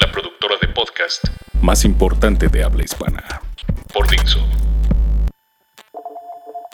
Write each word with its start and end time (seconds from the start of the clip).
La 0.00 0.10
productora 0.10 0.56
de 0.60 0.68
podcast 0.68 1.22
más 1.60 1.84
importante 1.84 2.48
de 2.48 2.64
habla 2.64 2.82
hispana. 2.82 3.22
Por 3.92 4.08
Dixo. 4.08 4.40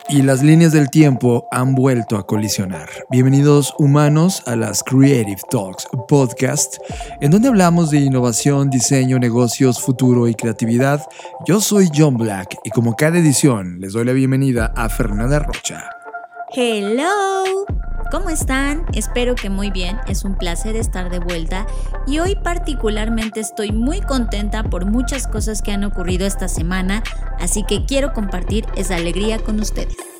y 0.09 0.21
las 0.21 0.41
líneas 0.41 0.71
del 0.71 0.89
tiempo 0.89 1.47
han 1.51 1.75
vuelto 1.75 2.15
a 2.15 2.25
colisionar. 2.25 2.89
Bienvenidos 3.09 3.73
humanos 3.77 4.41
a 4.45 4.55
las 4.55 4.81
Creative 4.81 5.41
Talks 5.51 5.87
podcast, 6.07 6.77
en 7.19 7.31
donde 7.31 7.49
hablamos 7.49 7.91
de 7.91 7.97
innovación, 7.99 8.69
diseño, 8.69 9.19
negocios, 9.19 9.81
futuro 9.81 10.29
y 10.29 10.33
creatividad. 10.33 11.01
Yo 11.45 11.59
soy 11.59 11.89
John 11.93 12.15
Black 12.17 12.55
y 12.63 12.69
como 12.69 12.95
cada 12.95 13.17
edición 13.17 13.79
les 13.81 13.91
doy 13.91 14.05
la 14.05 14.13
bienvenida 14.13 14.71
a 14.77 14.87
Fernanda 14.87 15.39
Rocha. 15.39 15.89
Hello, 16.55 17.65
¿cómo 18.11 18.29
están? 18.29 18.85
Espero 18.93 19.35
que 19.35 19.49
muy 19.49 19.71
bien, 19.71 19.99
es 20.07 20.23
un 20.23 20.35
placer 20.35 20.75
estar 20.75 21.09
de 21.09 21.19
vuelta 21.19 21.65
y 22.05 22.19
hoy 22.19 22.35
particularmente 22.35 23.39
estoy 23.39 23.71
muy 23.71 24.01
contenta 24.01 24.63
por 24.63 24.85
muchas 24.85 25.27
cosas 25.27 25.61
que 25.61 25.71
han 25.71 25.83
ocurrido 25.83 26.25
esta 26.25 26.47
semana, 26.47 27.03
así 27.39 27.63
que 27.63 27.85
quiero 27.85 28.13
compartir 28.13 28.65
esa 28.75 28.95
alegría 28.95 29.39
con 29.39 29.59
ustedes. 29.59 30.16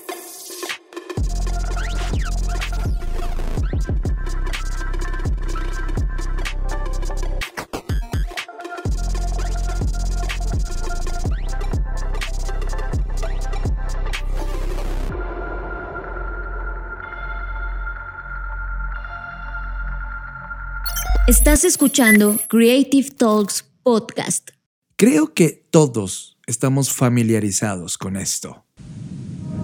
Estás 21.47 21.63
escuchando 21.63 22.37
Creative 22.49 23.09
Talks 23.11 23.63
Podcast. 23.81 24.49
Creo 24.97 25.33
que 25.33 25.65
todos 25.71 26.37
estamos 26.45 26.91
familiarizados 26.91 27.97
con 27.97 28.17
esto. 28.17 28.65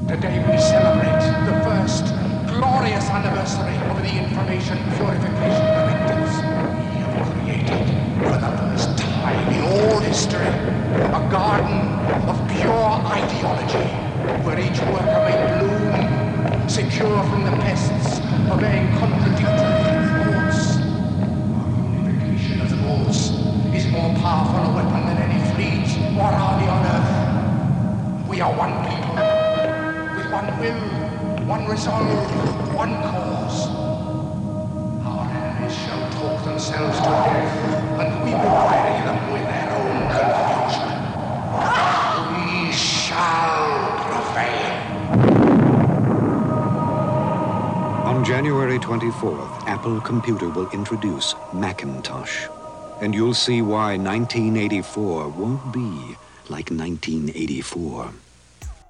We 0.07 0.13
Computer 50.03 50.49
will 50.49 50.69
introduce 50.73 51.35
Macintosh. 51.53 52.47
And 53.01 53.13
you'll 53.13 53.33
see 53.33 53.61
why 53.61 53.97
1984 53.97 55.29
won't 55.29 55.73
be 55.73 56.15
like 56.49 56.69
1984. 56.71 58.11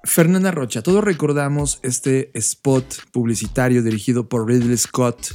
Fernanda 0.04 0.50
Rocha, 0.50 0.82
todos 0.82 1.02
recordamos 1.02 1.78
este 1.82 2.30
spot 2.40 2.84
publicitario 3.10 3.82
dirigido 3.82 4.28
por 4.28 4.46
Ridley 4.46 4.76
Scott, 4.76 5.32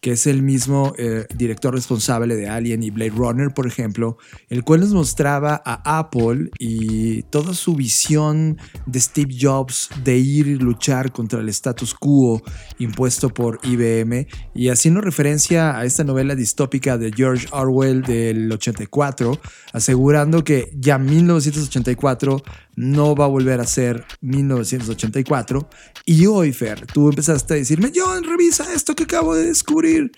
que 0.00 0.12
es 0.12 0.26
el 0.26 0.42
mismo 0.42 0.94
eh, 0.96 1.26
director 1.34 1.74
responsable 1.74 2.36
de 2.36 2.48
Alien 2.48 2.82
y 2.82 2.90
Blade 2.90 3.10
Runner, 3.10 3.52
por 3.52 3.66
ejemplo, 3.66 4.18
el 4.48 4.62
cual 4.64 4.80
nos 4.80 4.92
mostraba 4.92 5.60
a 5.64 5.98
Apple 5.98 6.50
y 6.58 7.22
toda 7.24 7.54
su 7.54 7.74
visión 7.74 8.58
de 8.86 9.00
Steve 9.00 9.34
Jobs 9.40 9.90
de 10.04 10.18
ir 10.18 10.46
y 10.46 10.54
luchar 10.56 11.10
contra 11.12 11.40
el 11.40 11.48
status 11.48 11.94
quo 11.94 12.42
impuesto 12.78 13.28
por 13.30 13.58
IBM 13.62 14.26
y 14.54 14.68
haciendo 14.68 15.00
referencia 15.00 15.76
a 15.76 15.84
esta 15.84 16.04
novela 16.04 16.34
distópica 16.34 16.96
de 16.96 17.12
George 17.12 17.48
Orwell 17.50 18.02
del 18.02 18.50
84, 18.52 19.40
asegurando 19.72 20.44
que 20.44 20.70
ya 20.74 20.98
1984 20.98 22.42
no 22.78 23.16
va 23.16 23.24
a 23.24 23.28
volver 23.28 23.60
a 23.60 23.66
ser 23.66 24.04
1984. 24.20 25.68
Y 26.06 26.26
hoy, 26.26 26.52
Fer, 26.52 26.86
tú 26.86 27.08
empezaste 27.08 27.54
a 27.54 27.56
decirme, 27.56 27.90
John, 27.92 28.22
revisa 28.22 28.72
esto 28.72 28.94
que 28.94 29.02
acabo 29.02 29.34
de 29.34 29.46
descubrir. 29.46 30.12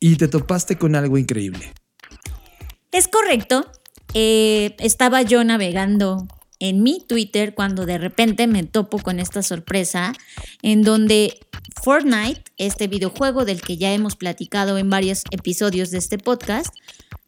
Y 0.00 0.16
te 0.16 0.26
topaste 0.26 0.78
con 0.78 0.96
algo 0.96 1.18
increíble. 1.18 1.74
Es 2.92 3.08
correcto, 3.08 3.70
eh, 4.14 4.74
estaba 4.78 5.20
yo 5.20 5.44
navegando 5.44 6.26
en 6.60 6.82
mi 6.82 7.04
Twitter 7.06 7.54
cuando 7.54 7.84
de 7.84 7.98
repente 7.98 8.46
me 8.46 8.64
topo 8.64 8.98
con 8.98 9.20
esta 9.20 9.42
sorpresa 9.42 10.14
en 10.62 10.82
donde 10.82 11.38
Fortnite, 11.82 12.42
este 12.56 12.88
videojuego 12.88 13.44
del 13.44 13.60
que 13.60 13.76
ya 13.76 13.92
hemos 13.92 14.16
platicado 14.16 14.78
en 14.78 14.88
varios 14.88 15.24
episodios 15.30 15.90
de 15.90 15.98
este 15.98 16.16
podcast, 16.16 16.74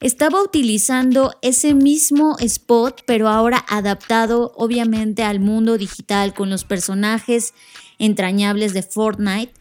estaba 0.01 0.43
utilizando 0.43 1.35
ese 1.43 1.75
mismo 1.75 2.37
spot, 2.39 3.03
pero 3.07 3.29
ahora 3.29 3.65
adaptado 3.69 4.53
obviamente 4.57 5.23
al 5.23 5.41
mundo 5.41 5.77
digital 5.77 6.33
con 6.33 6.49
los 6.49 6.65
personajes 6.65 7.53
entrañables 7.99 8.73
de 8.73 8.83
Fortnite 8.83 9.53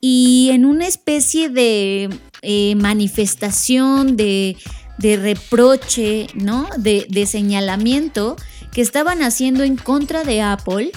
y 0.00 0.50
en 0.52 0.66
una 0.66 0.86
especie 0.86 1.48
de 1.48 2.10
eh, 2.42 2.74
manifestación 2.74 4.16
de, 4.16 4.56
reproche, 4.98 6.26
¿no? 6.34 6.68
De, 6.76 7.06
de 7.08 7.26
señalamiento 7.26 8.36
que 8.72 8.82
estaban 8.82 9.22
haciendo 9.22 9.62
en 9.62 9.76
contra 9.76 10.24
de 10.24 10.42
Apple. 10.42 10.92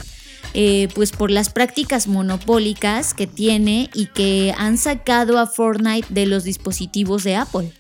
eh, 0.54 0.88
pues 0.96 1.12
por 1.12 1.30
las 1.30 1.50
prácticas 1.50 2.08
monopólicas 2.08 3.14
que 3.14 3.28
tiene 3.28 3.92
y 3.94 4.08
que 4.08 4.56
han 4.58 4.78
sacado 4.78 5.38
a 5.38 5.46
Fortnite 5.46 6.08
de 6.10 6.26
los 6.26 6.46
dispositivos 6.46 7.24
de 7.24 7.36
Apple. 7.36 7.72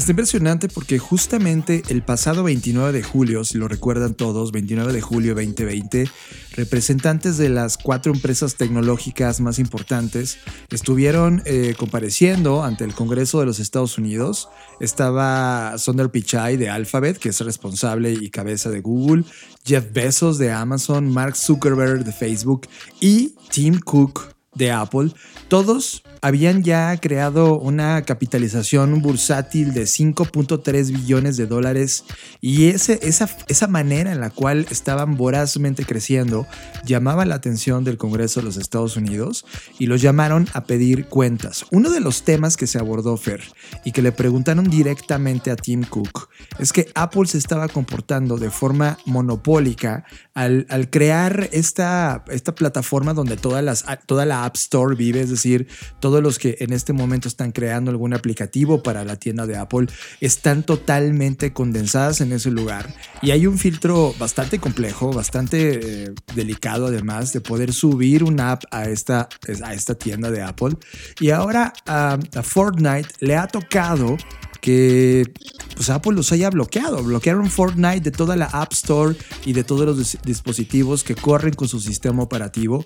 Está 0.00 0.12
impresionante 0.12 0.68
porque 0.68 0.98
justamente 0.98 1.82
el 1.90 2.02
pasado 2.02 2.42
29 2.42 2.90
de 2.90 3.02
julio, 3.02 3.44
si 3.44 3.58
lo 3.58 3.68
recuerdan 3.68 4.14
todos, 4.14 4.50
29 4.50 4.94
de 4.94 5.02
julio 5.02 5.34
2020, 5.34 6.08
representantes 6.56 7.36
de 7.36 7.50
las 7.50 7.76
cuatro 7.76 8.10
empresas 8.10 8.54
tecnológicas 8.54 9.42
más 9.42 9.58
importantes 9.58 10.38
estuvieron 10.70 11.42
eh, 11.44 11.74
compareciendo 11.76 12.64
ante 12.64 12.84
el 12.84 12.94
Congreso 12.94 13.40
de 13.40 13.44
los 13.44 13.60
Estados 13.60 13.98
Unidos. 13.98 14.48
Estaba 14.80 15.76
Sundar 15.76 16.10
Pichai 16.10 16.56
de 16.56 16.70
Alphabet, 16.70 17.18
que 17.18 17.28
es 17.28 17.40
responsable 17.40 18.10
y 18.10 18.30
cabeza 18.30 18.70
de 18.70 18.80
Google, 18.80 19.24
Jeff 19.66 19.92
Bezos 19.92 20.38
de 20.38 20.50
Amazon, 20.50 21.12
Mark 21.12 21.36
Zuckerberg 21.36 22.04
de 22.04 22.12
Facebook 22.12 22.68
y 23.02 23.34
Tim 23.50 23.78
Cook 23.78 24.34
de 24.54 24.70
Apple, 24.72 25.12
todos 25.48 26.02
habían 26.22 26.62
ya 26.62 26.96
creado 26.98 27.58
una 27.58 28.02
capitalización 28.02 29.00
bursátil 29.00 29.72
de 29.72 29.84
5.3 29.84 30.92
billones 30.92 31.36
de 31.36 31.46
dólares 31.46 32.04
y 32.40 32.68
ese, 32.68 33.00
esa, 33.02 33.28
esa 33.48 33.66
manera 33.66 34.12
en 34.12 34.20
la 34.20 34.30
cual 34.30 34.66
estaban 34.70 35.16
vorazmente 35.16 35.84
creciendo 35.84 36.46
llamaba 36.84 37.24
la 37.24 37.36
atención 37.36 37.84
del 37.84 37.96
Congreso 37.96 38.40
de 38.40 38.46
los 38.46 38.56
Estados 38.56 38.96
Unidos 38.96 39.44
y 39.78 39.86
los 39.86 40.02
llamaron 40.02 40.48
a 40.52 40.64
pedir 40.64 41.06
cuentas. 41.06 41.64
Uno 41.70 41.90
de 41.90 42.00
los 42.00 42.22
temas 42.22 42.56
que 42.56 42.66
se 42.66 42.78
abordó 42.78 43.16
Fer 43.16 43.42
y 43.84 43.92
que 43.92 44.02
le 44.02 44.12
preguntaron 44.12 44.68
directamente 44.68 45.50
a 45.50 45.56
Tim 45.56 45.84
Cook 45.84 46.28
es 46.58 46.72
que 46.72 46.90
Apple 46.94 47.26
se 47.26 47.38
estaba 47.38 47.68
comportando 47.68 48.36
de 48.36 48.50
forma 48.50 48.98
monopólica 49.06 50.04
al, 50.34 50.66
al 50.68 50.90
crear 50.90 51.48
esta, 51.52 52.24
esta 52.28 52.54
plataforma 52.54 53.14
donde 53.14 53.36
todas 53.36 53.64
las, 53.64 53.84
toda 54.06 54.26
la 54.26 54.44
App 54.44 54.56
Store 54.56 54.94
vive, 54.94 55.20
es 55.20 55.30
decir, 55.30 55.68
todos 56.10 56.24
los 56.24 56.40
que 56.40 56.56
en 56.58 56.72
este 56.72 56.92
momento 56.92 57.28
están 57.28 57.52
creando 57.52 57.92
algún 57.92 58.14
aplicativo 58.14 58.82
para 58.82 59.04
la 59.04 59.14
tienda 59.14 59.46
de 59.46 59.56
Apple 59.56 59.86
están 60.20 60.64
totalmente 60.64 61.52
condensadas 61.52 62.20
en 62.20 62.32
ese 62.32 62.50
lugar 62.50 62.92
y 63.22 63.30
hay 63.30 63.46
un 63.46 63.58
filtro 63.58 64.12
bastante 64.18 64.58
complejo, 64.58 65.12
bastante 65.12 66.06
eh, 66.06 66.14
delicado 66.34 66.88
además 66.88 67.32
de 67.32 67.40
poder 67.40 67.72
subir 67.72 68.24
una 68.24 68.50
app 68.50 68.64
a 68.72 68.88
esta, 68.88 69.28
a 69.62 69.72
esta 69.72 69.94
tienda 69.94 70.32
de 70.32 70.42
Apple 70.42 70.76
y 71.20 71.30
ahora 71.30 71.72
a 71.86 72.18
Fortnite 72.42 73.10
le 73.20 73.36
ha 73.36 73.46
tocado 73.46 74.16
que 74.60 75.32
pues 75.74 75.90
Apple 75.90 76.12
los 76.12 76.32
haya 76.32 76.50
bloqueado. 76.50 77.02
Bloquearon 77.02 77.50
Fortnite 77.50 78.00
de 78.00 78.10
toda 78.10 78.36
la 78.36 78.46
App 78.46 78.72
Store 78.72 79.16
y 79.44 79.52
de 79.52 79.64
todos 79.64 79.86
los 79.86 80.18
dispositivos 80.22 81.04
que 81.04 81.14
corren 81.14 81.54
con 81.54 81.68
su 81.68 81.80
sistema 81.80 82.22
operativo. 82.22 82.84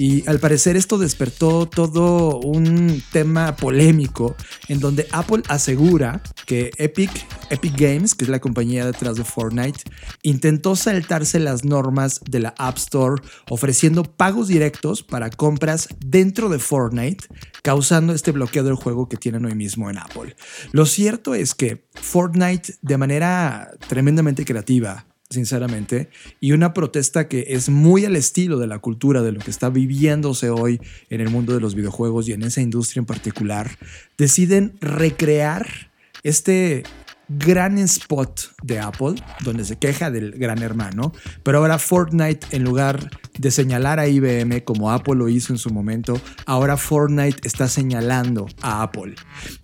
Y 0.00 0.26
al 0.26 0.40
parecer 0.40 0.78
esto 0.78 0.96
despertó 0.96 1.66
todo 1.66 2.40
un 2.40 3.02
tema 3.12 3.54
polémico 3.54 4.34
en 4.68 4.80
donde 4.80 5.06
Apple 5.12 5.42
asegura 5.48 6.22
que 6.46 6.70
Epic, 6.78 7.10
Epic 7.50 7.78
Games, 7.78 8.14
que 8.14 8.24
es 8.24 8.30
la 8.30 8.38
compañía 8.40 8.86
detrás 8.86 9.16
de 9.16 9.24
Fortnite, 9.24 9.80
intentó 10.22 10.74
saltarse 10.74 11.38
las 11.38 11.66
normas 11.66 12.22
de 12.30 12.40
la 12.40 12.54
App 12.56 12.78
Store 12.78 13.22
ofreciendo 13.50 14.04
pagos 14.04 14.48
directos 14.48 15.02
para 15.02 15.28
compras 15.28 15.88
dentro 15.98 16.48
de 16.48 16.60
Fortnite, 16.60 17.26
causando 17.60 18.14
este 18.14 18.32
bloqueo 18.32 18.64
del 18.64 18.76
juego 18.76 19.06
que 19.06 19.18
tienen 19.18 19.44
hoy 19.44 19.54
mismo 19.54 19.90
en 19.90 19.98
Apple. 19.98 20.34
Lo 20.72 20.86
cierto 20.86 21.34
es 21.34 21.54
que 21.54 21.84
Fortnite, 21.92 22.76
de 22.80 22.96
manera 22.96 23.72
tremendamente 23.86 24.46
creativa, 24.46 25.09
sinceramente, 25.30 26.10
y 26.40 26.52
una 26.52 26.74
protesta 26.74 27.28
que 27.28 27.46
es 27.48 27.68
muy 27.68 28.04
al 28.04 28.16
estilo 28.16 28.58
de 28.58 28.66
la 28.66 28.80
cultura 28.80 29.22
de 29.22 29.30
lo 29.30 29.38
que 29.38 29.50
está 29.50 29.70
viviéndose 29.70 30.50
hoy 30.50 30.80
en 31.08 31.20
el 31.20 31.30
mundo 31.30 31.54
de 31.54 31.60
los 31.60 31.76
videojuegos 31.76 32.28
y 32.28 32.32
en 32.32 32.42
esa 32.42 32.60
industria 32.60 33.00
en 33.00 33.06
particular, 33.06 33.78
deciden 34.18 34.74
recrear 34.80 35.90
este 36.24 36.82
gran 37.30 37.78
spot 37.78 38.56
de 38.62 38.80
Apple, 38.80 39.14
donde 39.44 39.64
se 39.64 39.76
queja 39.76 40.10
del 40.10 40.32
gran 40.32 40.62
hermano, 40.62 41.12
pero 41.44 41.58
ahora 41.58 41.78
Fortnite, 41.78 42.48
en 42.50 42.64
lugar 42.64 43.08
de 43.38 43.50
señalar 43.52 44.00
a 44.00 44.08
IBM 44.08 44.62
como 44.64 44.90
Apple 44.90 45.14
lo 45.14 45.28
hizo 45.28 45.52
en 45.52 45.58
su 45.58 45.70
momento, 45.70 46.20
ahora 46.44 46.76
Fortnite 46.76 47.46
está 47.46 47.68
señalando 47.68 48.48
a 48.62 48.82
Apple. 48.82 49.14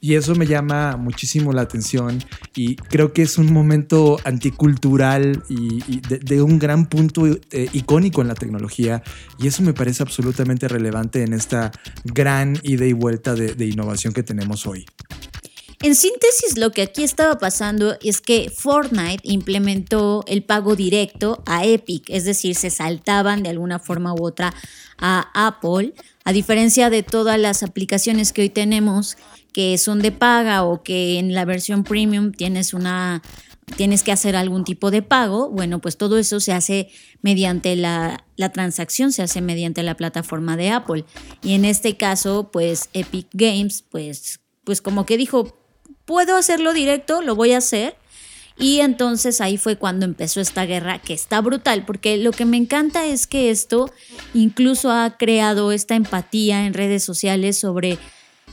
Y 0.00 0.14
eso 0.14 0.34
me 0.36 0.46
llama 0.46 0.96
muchísimo 0.96 1.52
la 1.52 1.62
atención 1.62 2.22
y 2.54 2.76
creo 2.76 3.12
que 3.12 3.22
es 3.22 3.36
un 3.36 3.52
momento 3.52 4.18
anticultural 4.24 5.42
y, 5.48 6.00
de, 6.00 6.42
un 6.42 6.58
gran 6.58 6.86
punto 6.86 7.26
eh, 7.26 7.68
icónico 7.72 8.22
en 8.22 8.28
la 8.28 8.34
tecnología 8.34 9.02
y 9.38 9.48
eso 9.48 9.62
me 9.62 9.72
parece 9.72 10.02
absolutamente 10.02 10.68
relevante 10.68 11.22
en 11.22 11.32
esta 11.32 11.72
gran 12.04 12.56
ida 12.62 12.86
y 12.86 12.92
vuelta 12.92 13.34
de 13.34 13.66
innovación 13.66 14.12
que 14.12 14.22
tenemos 14.22 14.66
hoy. 14.66 14.86
En 15.82 15.94
síntesis, 15.94 16.56
lo 16.56 16.70
que 16.70 16.82
aquí 16.82 17.02
estaba 17.02 17.38
pasando 17.38 17.96
es 18.00 18.20
que 18.20 18.50
Fortnite 18.50 19.20
implementó 19.24 20.24
el 20.26 20.42
pago 20.42 20.74
directo 20.74 21.42
a 21.44 21.66
Epic, 21.66 22.04
es 22.08 22.24
decir, 22.24 22.54
se 22.54 22.70
saltaban 22.70 23.42
de 23.42 23.50
alguna 23.50 23.78
forma 23.78 24.14
u 24.14 24.24
otra 24.24 24.54
a 24.98 25.30
Apple, 25.34 25.92
a 26.24 26.32
diferencia 26.32 26.88
de 26.88 27.02
todas 27.02 27.38
las 27.38 27.62
aplicaciones 27.62 28.32
que 28.32 28.42
hoy 28.42 28.48
tenemos 28.48 29.18
que 29.52 29.78
son 29.78 30.00
de 30.00 30.12
paga 30.12 30.64
o 30.64 30.82
que 30.82 31.18
en 31.18 31.34
la 31.34 31.46
versión 31.46 31.82
premium 31.82 32.32
tienes 32.32 32.74
una 32.74 33.22
tienes 33.76 34.02
que 34.02 34.12
hacer 34.12 34.36
algún 34.36 34.64
tipo 34.64 34.90
de 34.90 35.02
pago, 35.02 35.50
bueno, 35.50 35.80
pues 35.80 35.96
todo 35.96 36.18
eso 36.18 36.40
se 36.40 36.52
hace 36.52 36.88
mediante 37.22 37.74
la, 37.74 38.24
la, 38.36 38.52
transacción, 38.52 39.12
se 39.12 39.22
hace 39.22 39.40
mediante 39.40 39.82
la 39.82 39.96
plataforma 39.96 40.56
de 40.56 40.70
Apple. 40.70 41.04
Y 41.42 41.54
en 41.54 41.64
este 41.64 41.96
caso, 41.96 42.50
pues 42.52 42.90
Epic 42.92 43.26
Games, 43.32 43.82
pues, 43.90 44.40
pues 44.62 44.80
como 44.80 45.04
que 45.04 45.16
dijo, 45.16 45.65
puedo 46.06 46.36
hacerlo 46.36 46.72
directo, 46.72 47.20
lo 47.20 47.34
voy 47.34 47.52
a 47.52 47.58
hacer. 47.58 47.96
Y 48.58 48.80
entonces 48.80 49.42
ahí 49.42 49.58
fue 49.58 49.76
cuando 49.76 50.06
empezó 50.06 50.40
esta 50.40 50.64
guerra 50.64 50.98
que 50.98 51.12
está 51.12 51.42
brutal, 51.42 51.84
porque 51.84 52.16
lo 52.16 52.30
que 52.30 52.46
me 52.46 52.56
encanta 52.56 53.04
es 53.04 53.26
que 53.26 53.50
esto 53.50 53.92
incluso 54.32 54.90
ha 54.90 55.18
creado 55.18 55.72
esta 55.72 55.94
empatía 55.94 56.64
en 56.64 56.72
redes 56.72 57.04
sociales 57.04 57.58
sobre 57.58 57.98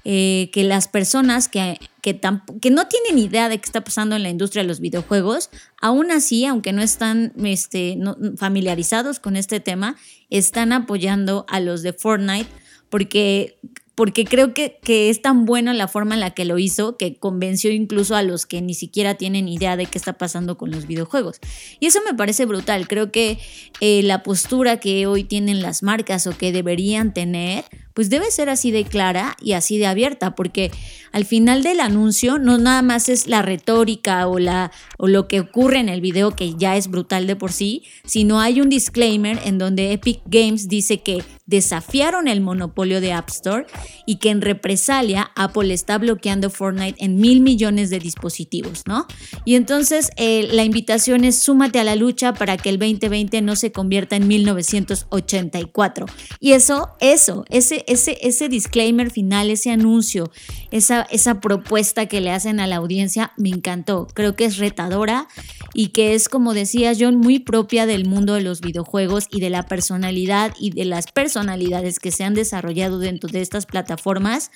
eh, 0.04 0.50
que 0.52 0.66
las 0.66 0.90
personas 0.90 1.48
que, 1.48 1.80
que, 2.02 2.20
que, 2.60 2.70
no 2.70 2.88
tienen 2.90 3.18
idea 3.18 3.48
de 3.48 3.60
qué 3.60 3.66
está 3.66 3.86
pasando 3.86 4.18
en 4.18 4.24
la 4.24 4.30
industria 4.30 4.64
de 4.64 4.68
los 4.68 4.82
videojuegos, 4.82 5.50
aún 5.80 6.12
así, 6.12 6.46
aunque 6.46 6.74
no 6.74 6.82
están 6.82 7.32
este, 7.42 7.98
familiarizados 8.36 9.22
con 9.22 9.38
este 9.38 9.62
tema, 9.62 9.96
están 10.30 10.74
apoyando 10.74 11.46
a 11.48 11.62
los 11.62 11.84
de 11.84 11.94
Fortnite 11.94 12.50
porque 12.90 13.58
porque 13.96 14.26
creo 14.26 14.54
que, 14.54 14.80
que, 14.84 15.10
es 15.10 15.22
tan 15.22 15.46
buena 15.46 15.74
la 15.74 15.88
forma 15.88 16.16
en 16.16 16.20
la 16.20 16.32
que 16.32 16.46
lo 16.46 16.58
hizo 16.58 16.98
que 16.98 17.16
convenció 17.16 17.72
incluso 17.72 18.16
a 18.16 18.24
los 18.24 18.46
que 18.46 18.62
ni 18.62 18.74
siquiera 18.74 19.16
tienen 19.16 19.48
idea 19.48 19.78
de 19.78 19.86
qué 19.86 19.98
está 19.98 20.14
pasando 20.14 20.58
con 20.58 20.72
los 20.72 20.88
videojuegos. 20.88 21.40
Y 21.80 21.86
eso 21.86 22.00
me 22.06 22.14
parece 22.14 22.46
brutal. 22.46 22.88
Creo 22.88 23.12
que 23.12 23.40
eh, 23.82 24.02
la 24.04 24.24
postura 24.24 24.80
que 24.80 25.06
hoy 25.06 25.24
tienen 25.24 25.62
las 25.62 25.84
marcas 25.84 26.26
o 26.28 26.38
que 26.38 26.52
deberían 26.52 27.14
tener 27.14 27.66
pues 27.94 28.10
debe 28.10 28.32
ser 28.32 28.50
así 28.50 28.72
de 28.72 28.86
clara 28.86 29.36
y 29.40 29.54
así 29.54 29.78
de 29.78 29.86
abierta, 29.86 30.36
porque 30.36 30.72
al 31.12 31.26
final 31.26 31.64
del 31.64 31.80
anuncio 31.80 32.40
no 32.40 32.58
nada 32.58 32.82
más 32.82 33.08
es 33.08 33.28
la 33.28 33.42
retórica 33.42 34.28
o, 34.28 34.40
la, 34.40 34.72
o 34.98 35.08
lo 35.08 35.28
que 35.28 35.40
ocurre 35.40 35.80
en 35.80 35.90
el 35.90 36.02
video, 36.02 36.32
que 36.32 36.56
ya 36.56 36.76
es 36.76 36.88
brutal 36.88 37.28
de 37.28 37.36
por 37.36 37.52
sí, 37.52 37.84
sino 38.06 38.40
hay 38.40 38.62
un 38.62 38.70
disclaimer 38.70 39.40
en 39.46 39.58
donde 39.58 39.92
Epic 39.92 40.22
Games 40.26 40.68
dice 40.68 41.02
que 41.02 41.24
desafiaron 41.46 42.28
el 42.28 42.42
monopolio 42.42 43.00
de 43.00 43.14
App 43.14 43.30
Store 43.30 43.66
y 44.06 44.18
que 44.18 44.30
en 44.30 44.42
represalia 44.42 45.32
Apple 45.36 45.74
está 45.74 45.98
bloqueando 45.98 46.50
Fortnite 46.50 47.04
en 47.04 47.18
mil 47.18 47.42
millones 47.42 47.90
de 47.90 48.00
dispositivos, 48.00 48.84
¿no? 48.88 49.08
Y 49.46 49.56
entonces 49.56 50.10
eh, 50.18 50.48
la 50.52 50.64
invitación 50.64 51.24
es 51.24 51.38
súmate 51.38 51.80
a 51.80 51.84
la 51.84 51.96
lucha 51.96 52.34
para 52.34 52.58
que 52.58 52.70
el 52.70 52.80
2020 52.80 53.42
no 53.42 53.56
se 53.56 53.72
convierta 53.72 54.16
en 54.16 54.28
1984. 54.28 56.06
Y 56.40 56.54
eso, 56.54 56.90
eso, 57.00 57.46
ese 57.50 57.74
ese, 57.88 58.18
ese, 58.22 58.50
disclaimer 58.50 59.10
final, 59.10 59.50
ese 59.50 59.72
anuncio, 59.72 60.32
esa, 60.72 61.04
esa 61.04 61.40
propuesta 61.40 62.06
que 62.08 62.22
le 62.22 62.32
hacen 62.32 62.60
a 62.60 62.68
la 62.68 62.78
audiencia, 62.78 63.32
me 63.38 63.50
encantó. 63.50 64.08
Creo 64.14 64.36
que 64.36 64.46
es 64.46 64.58
retadora 64.58 65.28
y 65.74 65.90
que 65.90 66.14
es, 66.14 66.30
como 66.30 66.54
decía 66.54 66.94
John, 66.98 67.18
muy 67.18 67.40
propia 67.40 67.86
del 67.86 68.06
mundo 68.06 68.34
de 68.34 68.42
los 68.42 68.62
videojuegos 68.62 69.28
y 69.32 69.40
de 69.40 69.50
la 69.50 69.64
personalidad 69.64 70.54
y 70.60 70.72
de 70.72 70.86
las 70.86 71.12
personalidades 71.12 72.00
que 72.00 72.12
se 72.12 72.24
han 72.24 72.34
desarrollado 72.34 73.00
dentro 73.00 73.30
de 73.30 73.42
estas 73.42 73.66
plataformas. 73.74 74.52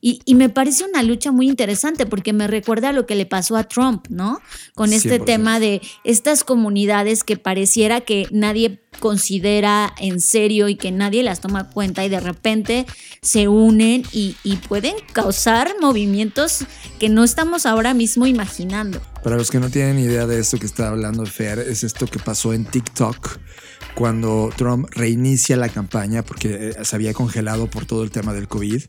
Y, 0.00 0.20
me 0.34 0.50
parece 0.50 0.84
una 0.84 1.02
lucha 1.02 1.32
muy 1.32 1.48
interesante 1.48 2.04
porque 2.04 2.32
me 2.32 2.46
recuerda 2.46 2.90
a 2.90 2.92
lo 2.92 3.06
que 3.06 3.16
le 3.16 3.24
pasó 3.24 3.56
a 3.56 3.64
Trump, 3.64 4.06
¿no? 4.10 4.40
Con 4.74 4.92
este 4.92 5.18
tema 5.18 5.58
de 5.58 5.80
estas 6.04 6.44
comunidades 6.44 7.24
que 7.24 7.36
pareciera 7.36 8.02
que 8.02 8.28
nadie 8.30 8.80
considera 9.00 9.94
en 9.98 10.20
serio 10.20 10.68
y 10.68 10.76
que 10.76 10.92
nadie 10.92 11.22
las 11.22 11.40
toma 11.40 11.70
cuenta 11.70 12.04
y 12.04 12.08
de 12.08 12.20
repente 12.20 12.86
se 13.22 13.48
unen 13.48 14.04
y, 14.12 14.36
pueden 14.68 14.94
causar 15.12 15.76
movimientos 15.80 16.64
que 16.98 17.08
no 17.08 17.24
estamos 17.24 17.64
ahora 17.64 17.94
mismo 17.94 18.26
imaginando. 18.26 19.00
Para 19.24 19.36
los 19.36 19.50
que 19.50 19.60
no 19.60 19.70
tienen 19.70 19.98
idea 19.98 20.26
de 20.26 20.40
esto 20.40 20.58
que 20.58 20.66
está 20.66 20.88
hablando 20.88 21.24
Fer, 21.24 21.58
es 21.60 21.84
esto 21.84 22.06
que 22.06 22.18
pasó 22.18 22.52
en 22.52 22.64
TikTok 22.64 23.38
cuando 23.98 24.52
Trump 24.56 24.88
reinicia 24.92 25.56
la 25.56 25.68
campaña, 25.68 26.22
porque 26.22 26.68
eh, 26.68 26.84
se 26.84 26.94
había 26.94 27.12
congelado 27.12 27.68
por 27.68 27.84
todo 27.84 28.04
el 28.04 28.12
tema 28.12 28.32
del 28.32 28.46
COVID, 28.46 28.80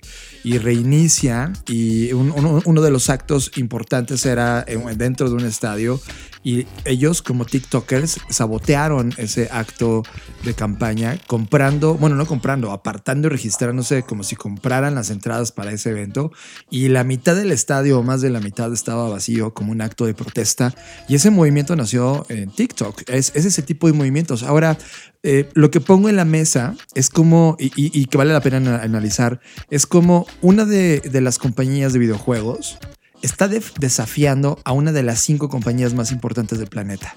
y 0.44 0.58
reinicia, 0.60 1.52
y 1.68 2.14
uno, 2.14 2.82
de 2.84 2.92
los 2.92 3.10
actos 3.10 3.52
importantes 3.56 4.24
era 4.28 4.64
dentro 4.96 5.28
de 5.28 5.36
un 5.36 5.46
estadio, 5.46 6.00
y 6.44 6.68
ellos 6.86 7.22
como 7.22 7.46
TikTokers 7.46 8.20
sabotearon 8.30 9.14
ese 9.18 9.50
acto 9.52 10.04
de 10.44 10.54
campaña 10.54 11.18
comprando, 11.28 11.96
bueno, 11.96 12.16
no 12.16 12.26
comprando, 12.26 12.72
apartando 12.72 13.28
y 13.28 13.32
registrándose 13.32 14.04
como 14.04 14.24
si 14.24 14.36
compraran 14.36 14.96
las 14.96 15.10
entradas 15.10 15.52
para 15.52 15.72
ese 15.72 15.90
evento, 15.92 16.32
y 16.70 16.90
la 16.90 17.04
mitad 17.04 17.36
del 17.36 17.52
estadio, 17.52 18.02
más 18.04 18.22
de 18.22 18.30
la 18.30 18.40
mitad, 18.40 18.72
estaba 18.72 19.10
vacío 19.10 19.54
como 19.54 19.72
un 19.72 19.82
acto 19.82 20.06
de 20.06 20.14
protesta, 20.14 20.74
y 21.08 21.16
ese 21.16 21.30
movimiento 21.30 21.76
nació 21.76 22.26
en 22.30 22.52
TikTok, 22.52 23.04
es, 23.08 23.32
es 23.36 23.46
ese 23.46 23.62
tipo 23.62 23.88
de 23.88 23.94
movimientos. 23.94 24.44
Ahora, 24.44 24.78
eh, 25.22 25.50
lo 25.54 25.70
que 25.70 25.82
pongo 25.82 26.08
en 26.08 26.16
la 26.16 26.24
mesa 26.24 26.76
es 26.96 27.10
como, 27.10 27.58
y, 27.60 28.06
que 28.06 28.18
vale 28.18 28.32
la 28.32 28.40
pena 28.40 28.82
analizar, 28.82 29.42
es 29.70 29.86
como 29.86 30.26
una 30.42 30.64
de, 30.64 31.02
las 31.22 31.38
compañías 31.38 31.92
de 31.92 32.00
videojuegos 32.00 32.78
está 33.22 33.48
desafiando 33.48 34.60
a 34.64 34.72
una 34.72 34.92
de 34.92 35.04
las 35.04 35.20
cinco 35.22 35.50
compañías 35.50 35.94
más 35.94 36.12
importantes 36.12 36.60
del 36.60 36.68
planeta. 36.68 37.16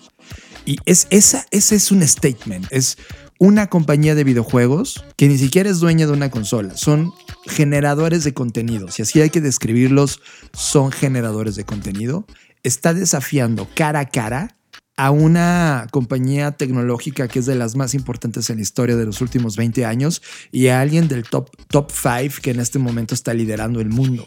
Y 0.65 0.79
es, 0.85 1.07
esa, 1.11 1.47
ese 1.51 1.75
es 1.75 1.91
un 1.91 2.07
statement, 2.07 2.67
es 2.71 2.99
una 3.39 3.67
compañía 3.67 4.15
de 4.15 4.23
videojuegos 4.23 5.05
que 5.17 5.27
ni 5.27 5.37
siquiera 5.37 5.69
es 5.69 5.81
dueña 5.81 6.07
de 6.07 6.13
una 6.13 6.31
consola, 6.31 6.77
son 6.77 7.13
generadores 7.47 8.23
de 8.23 8.33
contenido, 8.33 8.89
si 8.89 9.03
así 9.03 9.21
hay 9.21 9.31
que 9.31 9.41
describirlos, 9.41 10.21
son 10.53 10.93
generadores 10.93 11.57
de 11.57 11.65
contenido, 11.65 12.25
está 12.63 12.95
desafiando 12.95 13.69
cara 13.75 14.01
a 14.01 14.09
cara 14.09 14.57
a 14.97 15.11
una 15.11 15.87
compañía 15.91 16.53
tecnológica 16.53 17.29
que 17.29 17.39
es 17.39 17.47
de 17.47 17.55
las 17.55 17.77
más 17.77 17.95
importantes 17.95 18.51
en 18.51 18.57
la 18.57 18.63
historia 18.63 18.97
de 18.97 19.07
los 19.07 19.21
últimos 19.21 19.57
20 19.57 19.85
años 19.87 20.23
y 20.51 20.69
a 20.69 20.81
alguien 20.81 21.09
del 21.09 21.25
top, 21.25 21.49
top 21.69 21.91
5 21.91 22.43
que 22.43 22.51
en 22.51 22.61
este 22.61 22.79
momento 22.79 23.15
está 23.15 23.33
liderando 23.33 23.81
el 23.81 23.89
mundo. 23.89 24.25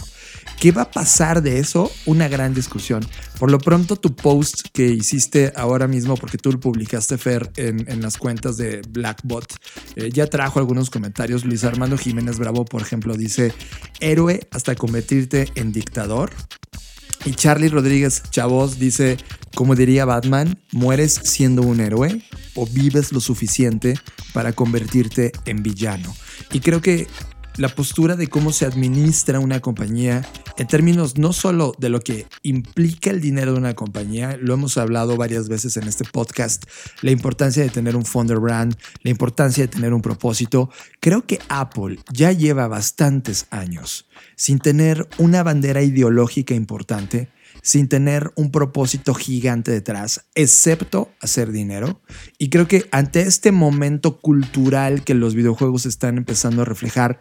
¿Qué 0.59 0.71
va 0.71 0.83
a 0.83 0.91
pasar 0.91 1.43
de 1.43 1.59
eso? 1.59 1.91
Una 2.05 2.27
gran 2.27 2.53
discusión. 2.53 3.05
Por 3.39 3.51
lo 3.51 3.59
pronto, 3.59 3.97
tu 3.97 4.15
post 4.15 4.67
que 4.73 4.87
hiciste 4.87 5.51
ahora 5.55 5.87
mismo, 5.87 6.15
porque 6.15 6.37
tú 6.37 6.51
lo 6.51 6.59
publicaste, 6.59 7.17
Fer, 7.17 7.51
en, 7.57 8.01
las 8.01 8.17
cuentas 8.17 8.57
de 8.57 8.81
Blackbot, 8.89 9.53
eh, 9.95 10.09
ya 10.11 10.27
trajo 10.27 10.59
algunos 10.59 10.89
comentarios. 10.89 11.45
Luis 11.45 11.63
Armando 11.63 11.97
Jiménez 11.97 12.39
Bravo, 12.39 12.65
por 12.65 12.81
ejemplo, 12.81 13.15
dice, 13.15 13.53
héroe 13.99 14.47
hasta 14.51 14.75
convertirte 14.75 15.49
en 15.55 15.71
dictador. 15.71 16.31
Y 17.25 17.33
Charlie 17.33 17.69
Rodríguez 17.69 18.21
Chavos 18.29 18.77
dice, 18.77 19.17
como 19.55 19.75
diría 19.75 20.05
Batman, 20.05 20.59
mueres 20.71 21.19
siendo 21.23 21.63
un 21.63 21.79
héroe 21.79 22.21
o 22.53 22.67
vives 22.67 23.11
lo 23.11 23.19
suficiente 23.19 23.95
para 24.31 24.53
convertirte 24.53 25.31
en 25.45 25.63
villano. 25.63 26.15
Y 26.51 26.59
creo 26.59 26.81
que 26.81 27.07
la 27.57 27.69
postura 27.69 28.15
de 28.15 28.27
cómo 28.27 28.51
se 28.51 28.65
administra 28.65 29.39
una 29.39 29.59
compañía 29.59 30.23
en 30.57 30.67
términos 30.67 31.17
no 31.17 31.33
solo 31.33 31.73
de 31.77 31.89
lo 31.89 32.01
que 32.01 32.27
implica 32.43 33.09
el 33.09 33.21
dinero 33.21 33.53
de 33.53 33.59
una 33.59 33.73
compañía, 33.73 34.37
lo 34.41 34.53
hemos 34.53 34.77
hablado 34.77 35.17
varias 35.17 35.47
veces 35.47 35.77
en 35.77 35.87
este 35.87 36.05
podcast, 36.05 36.65
la 37.01 37.11
importancia 37.11 37.63
de 37.63 37.69
tener 37.69 37.95
un 37.95 38.05
founder 38.05 38.39
brand, 38.39 38.75
la 39.01 39.11
importancia 39.11 39.63
de 39.63 39.67
tener 39.67 39.93
un 39.93 40.01
propósito. 40.01 40.69
Creo 40.99 41.25
que 41.25 41.39
Apple 41.49 41.99
ya 42.11 42.31
lleva 42.31 42.67
bastantes 42.67 43.47
años 43.49 44.07
sin 44.35 44.59
tener 44.59 45.07
una 45.17 45.43
bandera 45.43 45.81
ideológica 45.81 46.53
importante 46.53 47.29
sin 47.65 47.89
tener 47.89 48.31
un 48.35 48.51
propósito 48.51 49.15
gigante 49.15 49.71
detrás, 49.71 50.27
excepto 50.35 51.11
hacer 51.19 51.51
dinero. 51.51 51.99
Y 52.37 52.49
creo 52.49 52.67
que 52.67 52.85
ante 52.91 53.21
este 53.21 53.51
momento 53.51 54.19
cultural 54.19 55.03
que 55.03 55.15
los 55.15 55.33
videojuegos 55.33 55.87
están 55.87 56.17
empezando 56.17 56.61
a 56.61 56.65
reflejar, 56.65 57.19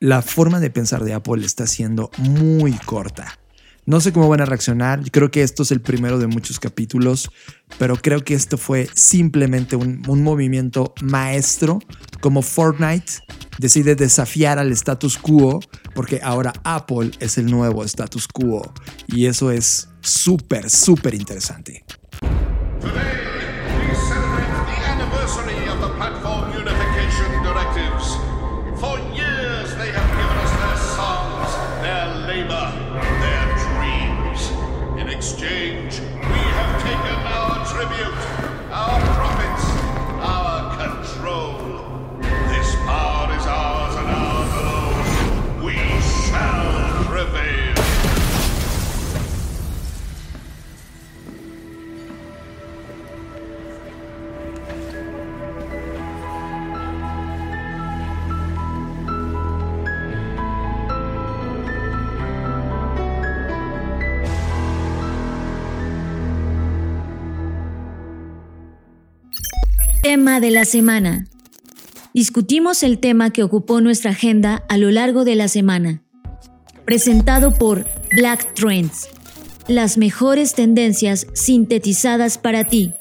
la 0.00 0.20
forma 0.20 0.58
de 0.58 0.70
pensar 0.70 1.04
de 1.04 1.14
Apple 1.14 1.46
está 1.46 1.68
siendo 1.68 2.10
muy 2.18 2.72
corta. 2.72 3.38
No 3.86 4.00
sé 4.00 4.12
cómo 4.12 4.28
van 4.28 4.40
a 4.40 4.46
reaccionar, 4.46 5.08
creo 5.12 5.30
que 5.30 5.42
esto 5.42 5.62
es 5.62 5.70
el 5.70 5.80
primero 5.80 6.18
de 6.18 6.26
muchos 6.26 6.58
capítulos, 6.58 7.30
pero 7.78 7.94
creo 7.96 8.24
que 8.24 8.34
esto 8.34 8.58
fue 8.58 8.88
simplemente 8.94 9.76
un, 9.76 10.02
movimiento 10.02 10.92
maestro, 11.02 11.78
como 12.20 12.42
Fortnite 12.42 13.12
decide 13.58 13.94
desafiar 13.94 14.58
al 14.58 14.72
status 14.72 15.18
quo, 15.18 15.60
porque 15.94 16.20
ahora 16.22 16.52
Apple 16.64 17.10
es 17.20 17.38
el 17.38 17.46
nuevo 17.46 17.84
status 17.84 18.26
quo, 18.28 18.72
y 19.08 19.26
eso 19.26 19.50
es 19.50 19.88
súper, 20.00 20.70
súper 20.70 21.14
interesante. 21.14 21.84
Tema 70.18 70.40
de 70.40 70.50
la 70.50 70.64
semana. 70.64 71.28
Discutimos 72.12 72.82
el 72.82 72.98
tema 72.98 73.30
que 73.30 73.44
ocupó 73.44 73.80
nuestra 73.80 74.10
agenda 74.10 74.64
a 74.68 74.76
lo 74.76 74.90
largo 74.90 75.24
de 75.24 75.36
la 75.36 75.46
semana. 75.46 76.02
Presentado 76.84 77.52
por 77.52 77.86
Black 78.10 78.52
Trends. 78.54 79.10
Las 79.68 79.96
mejores 79.96 80.54
tendencias 80.54 81.28
sintetizadas 81.34 82.36
para 82.36 82.64
ti. 82.64 82.94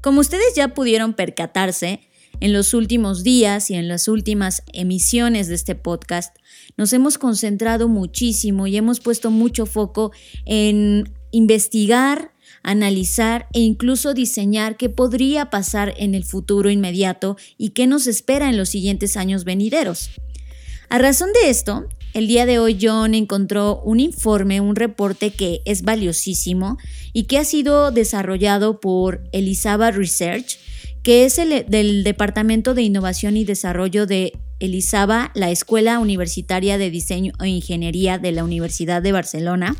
Como 0.00 0.20
ustedes 0.20 0.54
ya 0.54 0.74
pudieron 0.74 1.14
percatarse, 1.14 2.08
en 2.38 2.52
los 2.52 2.74
últimos 2.74 3.24
días 3.24 3.68
y 3.68 3.74
en 3.74 3.88
las 3.88 4.06
últimas 4.06 4.62
emisiones 4.72 5.48
de 5.48 5.56
este 5.56 5.74
podcast, 5.74 6.36
nos 6.76 6.92
hemos 6.92 7.18
concentrado 7.18 7.88
muchísimo 7.88 8.68
y 8.68 8.76
hemos 8.76 9.00
puesto 9.00 9.32
mucho 9.32 9.66
foco 9.66 10.12
en 10.46 11.12
investigar 11.32 12.31
analizar 12.62 13.48
e 13.52 13.60
incluso 13.60 14.14
diseñar 14.14 14.76
qué 14.76 14.88
podría 14.88 15.50
pasar 15.50 15.94
en 15.96 16.14
el 16.14 16.24
futuro 16.24 16.70
inmediato 16.70 17.36
y 17.58 17.70
qué 17.70 17.86
nos 17.86 18.06
espera 18.06 18.48
en 18.48 18.56
los 18.56 18.68
siguientes 18.68 19.16
años 19.16 19.44
venideros. 19.44 20.10
A 20.88 20.98
razón 20.98 21.30
de 21.32 21.50
esto, 21.50 21.86
el 22.14 22.26
día 22.26 22.44
de 22.44 22.58
hoy 22.58 22.76
John 22.80 23.14
encontró 23.14 23.80
un 23.82 23.98
informe, 23.98 24.60
un 24.60 24.76
reporte 24.76 25.30
que 25.30 25.62
es 25.64 25.82
valiosísimo 25.82 26.76
y 27.14 27.24
que 27.24 27.38
ha 27.38 27.44
sido 27.44 27.90
desarrollado 27.90 28.80
por 28.80 29.22
Elisaba 29.32 29.90
Research, 29.90 30.58
que 31.02 31.24
es 31.24 31.38
el 31.38 31.64
del 31.68 32.04
Departamento 32.04 32.74
de 32.74 32.82
Innovación 32.82 33.38
y 33.38 33.44
Desarrollo 33.44 34.06
de 34.06 34.34
Elisaba, 34.60 35.32
la 35.34 35.50
Escuela 35.50 35.98
Universitaria 35.98 36.76
de 36.76 36.90
Diseño 36.90 37.32
e 37.40 37.48
Ingeniería 37.48 38.18
de 38.18 38.32
la 38.32 38.44
Universidad 38.44 39.00
de 39.00 39.12
Barcelona. 39.12 39.74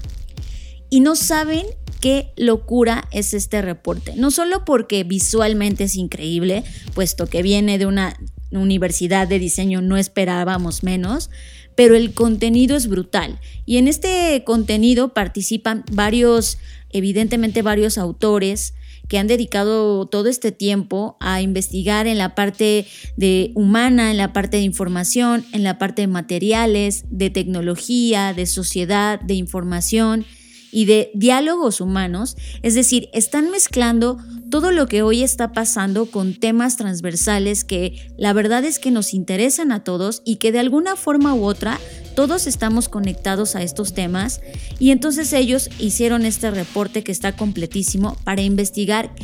Y 0.89 1.01
no 1.01 1.15
saben 1.15 1.67
qué 2.03 2.33
locura 2.37 3.09
es 3.13 3.33
este 3.33 3.63
reporte. 3.63 4.15
No 4.17 4.33
solo 4.33 4.65
porque 4.65 5.05
visualmente 5.05 5.85
es 5.85 5.95
increíble, 5.95 6.65
puesto 6.95 7.27
que 7.29 7.43
viene 7.43 7.79
de 7.79 7.87
una 7.87 8.19
universidad 8.51 9.29
de 9.29 9.39
diseño, 9.39 9.81
no 9.81 9.97
esperábamos 9.97 10.83
menos, 10.83 11.31
pero 11.77 11.95
el 11.95 12.13
contenido 12.13 12.77
es 12.77 12.89
brutal. 12.89 13.39
Y 13.67 13.77
en 13.77 13.87
este 13.87 14.43
contenido 14.45 15.15
participan 15.15 15.85
varios, 15.93 16.59
evidentemente 16.91 17.63
varios 17.63 17.97
autores 17.97 18.75
que 19.09 19.19
han 19.19 19.29
dedicado 19.29 20.07
todo 20.07 20.29
este 20.29 20.51
tiempo 20.51 21.17
a 21.21 21.41
investigar 21.41 22.09
en 22.09 22.19
la 22.19 22.35
parte 22.35 22.85
de 23.17 23.53
humana, 23.55 24.11
en 24.11 24.17
la 24.17 24.33
parte 24.33 24.57
de 24.57 24.65
información, 24.65 25.45
en 25.53 25.63
la 25.63 25.79
parte 25.79 26.03
de 26.03 26.09
materiales, 26.09 27.05
de 27.11 27.31
tecnología, 27.31 28.33
de 28.35 28.47
sociedad, 28.47 29.21
de 29.21 29.35
información 29.35 30.27
y 30.73 30.87
de 30.87 31.13
diálogos 31.15 31.81
humanos, 31.81 32.37
es 32.63 32.75
decir, 32.75 33.09
están 33.13 33.51
mezclando 33.51 34.19
todo 34.51 34.73
lo 34.73 34.87
que 34.87 35.03
hoy 35.03 35.23
está 35.23 35.53
pasando 35.53 36.07
con 36.07 36.35
temas 36.35 36.77
transversales 36.77 37.63
que 37.65 38.11
la 38.17 38.33
verdad 38.33 38.65
es 38.65 38.79
que 38.79 38.91
nos 38.91 39.15
interesan 39.15 39.71
a 39.71 39.85
todos 39.85 40.23
y 40.25 40.37
que 40.37 40.51
de 40.51 40.59
alguna 40.59 40.97
forma 40.97 41.35
u 41.35 41.45
otra 41.45 41.79
todos 42.15 42.47
estamos 42.47 42.89
conectados 42.89 43.57
a 43.57 43.63
estos 43.63 43.95
temas. 43.95 44.41
Y 44.79 44.91
entonces 44.91 45.33
ellos 45.33 45.71
hicieron 45.79 46.27
este 46.27 46.51
reporte 46.51 47.03
que 47.03 47.13
está 47.13 47.35
completísimo 47.37 48.17
para 48.25 48.43
investigar 48.43 49.15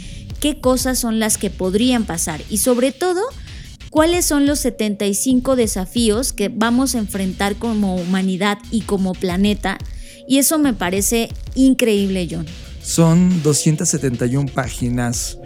qué 0.40 0.60
cosas 0.60 0.98
son 0.98 1.18
las 1.18 1.36
que 1.36 1.50
podrían 1.50 2.04
pasar 2.04 2.40
y 2.48 2.58
sobre 2.58 2.92
todo 2.92 3.20
cuáles 3.90 4.24
son 4.24 4.46
los 4.46 4.60
75 4.60 5.56
desafíos 5.56 6.32
que 6.32 6.48
vamos 6.48 6.94
a 6.94 6.98
enfrentar 6.98 7.56
como 7.56 7.96
humanidad 7.96 8.58
y 8.70 8.82
como 8.82 9.14
planeta 9.14 9.78
y 10.28 10.38
eso 10.38 10.58
me 10.58 10.74
parece 10.74 11.30
increíble, 11.54 12.28
John. 12.30 12.46
Son 12.82 13.42
271 13.42 14.50
páginas 14.52 15.38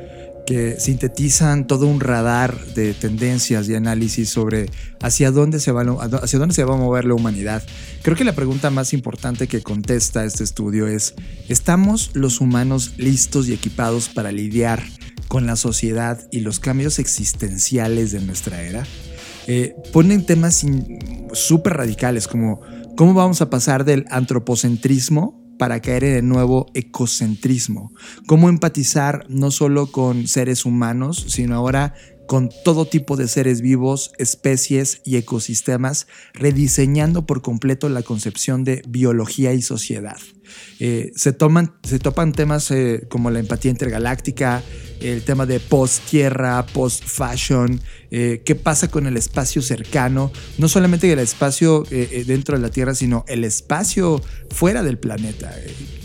que 0.45 0.79
sintetizan 0.79 1.67
todo 1.67 1.87
un 1.87 2.01
radar 2.01 2.59
de 2.75 2.93
tendencias 2.95 3.69
y 3.69 3.77
análisis 3.77 4.29
sobre 4.29 4.69
hacia 5.01 5.31
dónde 5.31 5.61
se 5.61 5.71
va 5.71 5.83
hacia 6.23 6.39
dónde 6.39 6.55
se 6.55 6.65
va 6.65 6.75
a 6.75 6.79
mover 6.79 7.05
la 7.05 7.15
humanidad. 7.15 7.63
Creo 8.03 8.17
que 8.17 8.25
la 8.25 8.35
pregunta 8.35 8.71
más 8.71 8.93
importante 8.93 9.47
que 9.47 9.63
contesta 9.63 10.25
este 10.25 10.43
estudio 10.43 10.89
es 10.89 11.15
¿estamos 11.49 12.11
los 12.15 12.41
humanos 12.41 12.95
listos 12.97 13.49
y 13.49 13.53
equipados 13.53 14.09
para 14.09 14.33
lidiar 14.33 14.83
con 15.29 15.47
la 15.47 15.57
sociedad 15.57 16.21
y 16.33 16.41
los 16.41 16.59
cambios 16.59 16.99
existenciales 16.99 18.11
de 18.11 18.21
nuestra 18.21 18.63
era? 18.63 18.85
Eh, 19.47 19.75
ponen 19.93 20.25
temas 20.25 20.65
súper 21.33 21.73
radicales 21.75 22.29
como 22.29 22.61
¿Cómo 22.95 23.15
vamos 23.15 23.41
a 23.41 23.49
pasar 23.49 23.87
del 23.87 24.05
antropocentrismo 24.11 25.41
para 25.59 25.81
caer 25.81 26.05
en 26.05 26.15
el 26.17 26.29
nuevo 26.29 26.67
ecocentrismo? 26.75 27.91
¿Cómo 28.27 28.51
empatizar 28.51 29.25
no 29.31 29.51
solo 29.51 29.91
con 29.91 30.27
seres 30.29 30.67
humanos, 30.67 31.25
sino 31.29 31.55
ahora 31.55 31.95
con 32.29 32.51
todo 32.65 32.87
tipo 32.87 33.17
de 33.17 33.29
seres 33.29 33.63
vivos, 33.63 34.13
especies 34.19 35.01
y 35.07 35.17
ecosistemas, 35.17 36.07
rediseñando 36.35 37.25
por 37.25 37.41
completo 37.41 37.89
la 37.89 38.03
concepción 38.03 38.63
de 38.63 38.83
biología 38.87 39.55
y 39.55 39.63
sociedad? 39.63 40.19
Eh, 40.85 41.13
se, 41.15 41.33
toman, 41.33 41.75
se 41.85 42.01
topan 42.01 42.33
temas 42.33 42.71
eh, 42.73 43.07
como 43.09 43.31
la 43.31 43.39
empatía 43.39 43.71
intergaláctica, 43.71 44.63
el 45.01 45.23
tema 45.23 45.47
de 45.47 45.61
post-tierra, 45.61 46.67
post-fashion, 46.67 47.81
eh, 48.11 48.43
qué 48.45 48.55
pasa 48.55 48.89
con 48.89 49.07
el 49.07 49.17
espacio 49.17 49.63
cercano, 49.63 50.33
no 50.59 50.69
solamente 50.69 51.13
el 51.13 51.19
espacio 51.21 51.85
dentro 52.27 52.57
de 52.57 52.63
la 52.63 52.69
Tierra, 52.69 52.95
sino 52.95 53.25
el 53.27 53.45
espacio 53.45 54.21
fuera 54.51 54.83
del 54.83 54.99
planeta, 54.99 55.53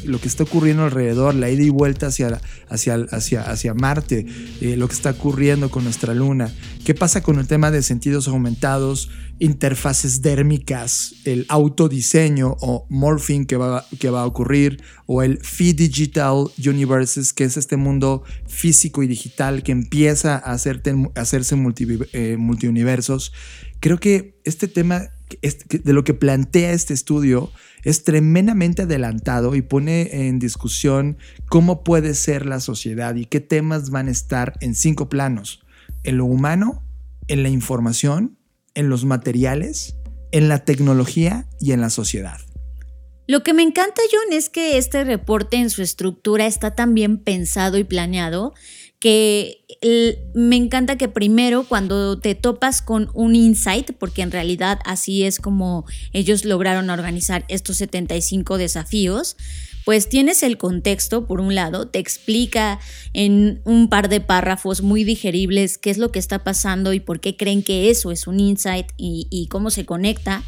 lo 0.04 0.20
que 0.20 0.28
está 0.28 0.44
ocurriendo 0.44 0.84
alrededor, 0.84 1.36
la 1.36 1.50
ida 1.50 1.64
y 1.64 1.70
vuelta 1.70 2.08
hacia, 2.08 2.42
hacia, 2.70 2.96
hacia, 3.12 3.42
hacia 3.42 3.74
Marte, 3.76 4.26
lo 4.62 4.88
que 4.88 4.96
está 4.96 5.12
ocurriendo 5.12 5.70
con 5.70 5.84
nuestra 5.84 6.16
Luna, 6.16 6.52
qué 6.86 6.96
pasa 6.96 7.22
con 7.22 7.38
el 7.38 7.48
tema 7.48 7.70
de 7.70 7.84
sentidos 7.84 8.28
aumentados, 8.28 9.10
interfaces 9.40 10.22
dérmicas, 10.22 11.16
el 11.26 11.46
autodiseño 11.50 12.56
o 12.60 12.86
morphing 12.90 13.46
que 13.46 13.58
va, 13.58 13.86
que 14.00 14.10
va 14.10 14.22
a 14.22 14.26
ocurrir, 14.26 14.82
o 15.06 15.22
el 15.22 15.40
Phi 15.40 15.74
Digital 15.74 16.46
Universes, 16.66 17.34
que 17.34 17.44
es 17.44 17.58
este 17.58 17.78
mundo 17.78 18.24
físico 18.48 19.04
y 19.04 19.08
digital 19.08 19.64
que 19.64 19.72
empieza 19.72 20.36
a, 20.36 20.52
a 20.52 20.54
hacerse 20.54 21.56
eh, 22.14 22.38
multiuniversos. 22.38 23.34
Creo 23.80 24.00
que 24.00 24.40
este 24.44 24.68
tema 24.68 25.10
de 25.84 25.94
lo 25.94 26.04
que 26.04 26.14
plantea 26.14 26.72
este 26.72 26.94
estudio 26.94 27.52
es 27.84 28.04
tremendamente 28.04 28.84
adelantado 28.84 29.56
y 29.56 29.62
pone 29.62 30.28
en 30.28 30.40
discusión 30.40 31.18
cómo 31.48 31.84
puede 31.84 32.14
ser 32.14 32.46
la 32.46 32.60
sociedad 32.60 33.16
y 33.16 33.26
qué 33.26 33.40
temas 33.42 33.90
van 33.90 34.08
a 34.08 34.12
estar 34.12 34.54
en 34.62 34.74
cinco 34.74 35.10
planos. 35.10 35.66
En 36.04 36.18
lo 36.18 36.26
humano, 36.26 36.84
en 37.28 37.44
la 37.44 37.50
información, 37.50 38.37
en 38.78 38.90
los 38.90 39.06
materiales, 39.06 39.96
en 40.32 40.50
la 40.50 40.64
tecnología 40.64 41.48
y 41.60 41.72
en 41.72 41.82
la 41.82 41.90
sociedad. 41.90 42.38
Lo 43.26 43.44
que 43.44 43.54
me 43.54 43.64
encanta, 43.64 44.02
John, 44.10 44.32
es 44.32 44.50
que 44.50 44.78
este 44.78 45.04
reporte 45.04 45.58
en 45.58 45.70
su 45.70 45.82
estructura 45.82 46.46
está 46.46 46.76
tan 46.76 46.94
bien 46.94 47.18
pensado 47.18 47.78
y 47.78 47.84
planeado 47.84 48.54
que 49.00 49.66
me 50.34 50.56
encanta 50.56 50.96
que 50.98 51.08
primero 51.08 51.66
cuando 51.68 52.20
te 52.20 52.36
topas 52.36 52.82
con 52.82 53.10
un 53.14 53.36
insight, 53.36 53.92
porque 53.98 54.22
en 54.22 54.32
realidad 54.32 54.80
así 54.86 55.24
es 55.24 55.40
como 55.40 55.86
ellos 56.14 56.46
lograron 56.46 56.90
organizar 56.90 57.46
estos 57.48 57.78
75 57.78 58.58
desafíos, 58.58 59.38
pues 59.88 60.10
tienes 60.10 60.44
el 60.44 60.58
contexto, 60.58 61.28
por 61.28 61.40
un 61.40 61.56
lado, 61.56 61.88
te 61.88 62.00
explica 62.00 62.78
en 63.14 63.62
un 63.64 63.88
par 63.88 64.10
de 64.10 64.20
párrafos 64.20 64.82
muy 64.82 65.06
digeribles 65.06 65.78
qué 65.78 65.92
es 65.92 65.98
lo 65.98 66.12
que 66.12 66.20
está 66.20 66.44
pasando 66.44 66.92
y 66.92 67.00
por 67.00 67.22
qué 67.22 67.38
creen 67.38 67.64
que 67.64 67.90
eso 67.90 68.12
es 68.12 68.28
un 68.28 68.42
insight 68.42 68.88
y, 68.98 69.28
y 69.30 69.48
cómo 69.48 69.70
se 69.70 69.86
conecta 69.86 70.44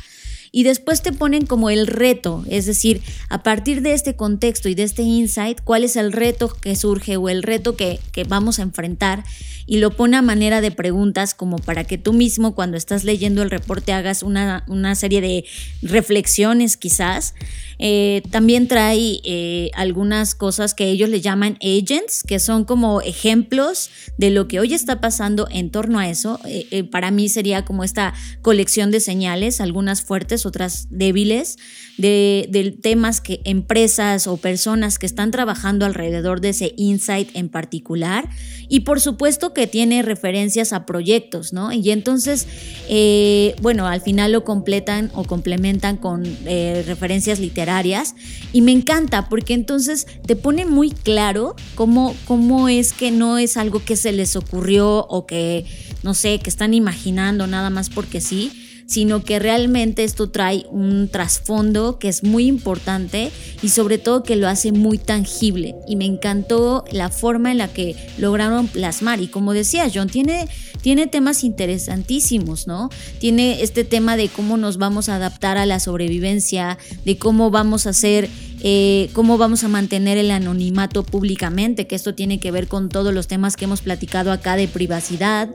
y 0.51 0.63
después 0.63 1.01
te 1.01 1.11
ponen 1.11 1.45
como 1.45 1.69
el 1.69 1.87
reto, 1.87 2.43
es 2.49 2.65
decir, 2.65 3.01
a 3.29 3.43
partir 3.43 3.81
de 3.81 3.93
este 3.93 4.15
contexto 4.15 4.69
y 4.69 4.75
de 4.75 4.83
este 4.83 5.03
insight, 5.03 5.61
cuál 5.63 5.83
es 5.83 5.95
el 5.95 6.11
reto 6.11 6.49
que 6.49 6.75
surge 6.75 7.17
o 7.17 7.29
el 7.29 7.43
reto 7.43 7.75
que, 7.75 7.99
que 8.11 8.23
vamos 8.23 8.59
a 8.59 8.63
enfrentar 8.63 9.23
y 9.69 9.77
lo 9.77 9.91
pone 9.91 10.17
a 10.17 10.23
manera 10.23 10.61
de 10.61 10.71
preguntas 10.71 11.35
como 11.35 11.59
para 11.59 11.83
que 11.83 11.99
tú 11.99 12.11
mismo 12.11 12.55
cuando 12.55 12.75
estás 12.75 13.03
leyendo 13.03 13.43
el 13.43 13.51
reporte 13.51 13.93
hagas 13.93 14.23
una, 14.23 14.63
una 14.67 14.95
serie 14.95 15.21
de 15.21 15.45
reflexiones 15.83 16.75
quizás. 16.75 17.35
Eh, 17.77 18.23
también 18.31 18.67
trae 18.67 19.21
eh, 19.23 19.69
algunas 19.75 20.33
cosas 20.33 20.73
que 20.73 20.89
ellos 20.89 21.07
le 21.07 21.21
llaman 21.21 21.59
agents, 21.61 22.23
que 22.23 22.39
son 22.39 22.65
como 22.65 23.01
ejemplos 23.01 23.91
de 24.17 24.31
lo 24.31 24.47
que 24.47 24.59
hoy 24.59 24.73
está 24.73 24.99
pasando 25.01 25.47
en 25.51 25.69
torno 25.69 25.99
a 25.99 26.09
eso. 26.09 26.39
Eh, 26.45 26.83
para 26.85 27.11
mí 27.11 27.29
sería 27.29 27.63
como 27.63 27.83
esta 27.83 28.15
colección 28.41 28.89
de 28.89 28.99
señales, 28.99 29.61
algunas 29.61 30.01
fuertes, 30.01 30.38
otras 30.45 30.87
débiles, 30.89 31.57
de, 31.97 32.47
de 32.49 32.71
temas 32.71 33.21
que 33.21 33.41
empresas 33.43 34.27
o 34.27 34.37
personas 34.37 34.99
que 34.99 35.05
están 35.05 35.31
trabajando 35.31 35.85
alrededor 35.85 36.41
de 36.41 36.49
ese 36.49 36.73
insight 36.77 37.29
en 37.35 37.49
particular. 37.49 38.29
Y 38.67 38.81
por 38.81 39.01
supuesto 39.01 39.53
que 39.53 39.67
tiene 39.67 40.01
referencias 40.01 40.73
a 40.73 40.85
proyectos, 40.85 41.53
¿no? 41.53 41.71
Y 41.71 41.89
entonces, 41.91 42.47
eh, 42.87 43.55
bueno, 43.61 43.87
al 43.87 44.01
final 44.01 44.31
lo 44.31 44.43
completan 44.43 45.11
o 45.13 45.23
complementan 45.23 45.97
con 45.97 46.23
eh, 46.45 46.83
referencias 46.85 47.39
literarias. 47.39 48.15
Y 48.53 48.61
me 48.61 48.71
encanta 48.71 49.29
porque 49.29 49.53
entonces 49.53 50.07
te 50.25 50.35
pone 50.35 50.65
muy 50.65 50.91
claro 50.91 51.55
cómo, 51.75 52.15
cómo 52.25 52.69
es 52.69 52.93
que 52.93 53.11
no 53.11 53.37
es 53.37 53.57
algo 53.57 53.83
que 53.83 53.95
se 53.95 54.11
les 54.11 54.35
ocurrió 54.35 55.05
o 55.07 55.25
que, 55.25 55.65
no 56.03 56.13
sé, 56.13 56.39
que 56.39 56.49
están 56.49 56.73
imaginando 56.73 57.47
nada 57.47 57.69
más 57.69 57.89
porque 57.89 58.21
sí 58.21 58.68
sino 58.89 59.23
que 59.23 59.37
realmente 59.37 60.03
esto 60.03 60.31
trae 60.31 60.65
un 60.71 61.09
trasfondo 61.09 61.99
que 61.99 62.09
es 62.09 62.23
muy 62.23 62.47
importante 62.47 63.31
y 63.61 63.69
sobre 63.69 63.99
todo 63.99 64.23
que 64.23 64.35
lo 64.35 64.47
hace 64.47 64.71
muy 64.71 64.97
tangible. 64.97 65.75
Y 65.87 65.95
me 65.95 66.05
encantó 66.05 66.83
la 66.91 67.09
forma 67.09 67.51
en 67.51 67.59
la 67.59 67.67
que 67.67 67.95
lograron 68.17 68.67
plasmar. 68.67 69.21
Y 69.21 69.27
como 69.27 69.53
decía 69.53 69.91
John, 69.93 70.09
tiene, 70.09 70.47
tiene 70.81 71.05
temas 71.05 71.43
interesantísimos, 71.43 72.65
¿no? 72.65 72.89
Tiene 73.19 73.61
este 73.61 73.83
tema 73.83 74.17
de 74.17 74.27
cómo 74.27 74.57
nos 74.57 74.77
vamos 74.77 75.07
a 75.07 75.17
adaptar 75.17 75.59
a 75.59 75.67
la 75.67 75.79
sobrevivencia, 75.79 76.79
de 77.05 77.17
cómo 77.19 77.51
vamos 77.51 77.85
a 77.85 77.91
hacer 77.91 78.27
eh, 78.61 79.09
cómo 79.13 79.37
vamos 79.37 79.63
a 79.63 79.67
mantener 79.67 80.17
el 80.17 80.31
anonimato 80.31 81.03
públicamente, 81.03 81.87
que 81.87 81.95
esto 81.95 82.15
tiene 82.15 82.39
que 82.39 82.51
ver 82.51 82.67
con 82.67 82.89
todos 82.89 83.13
los 83.13 83.27
temas 83.27 83.55
que 83.55 83.65
hemos 83.65 83.81
platicado 83.81 84.31
acá 84.31 84.55
de 84.55 84.67
privacidad, 84.67 85.49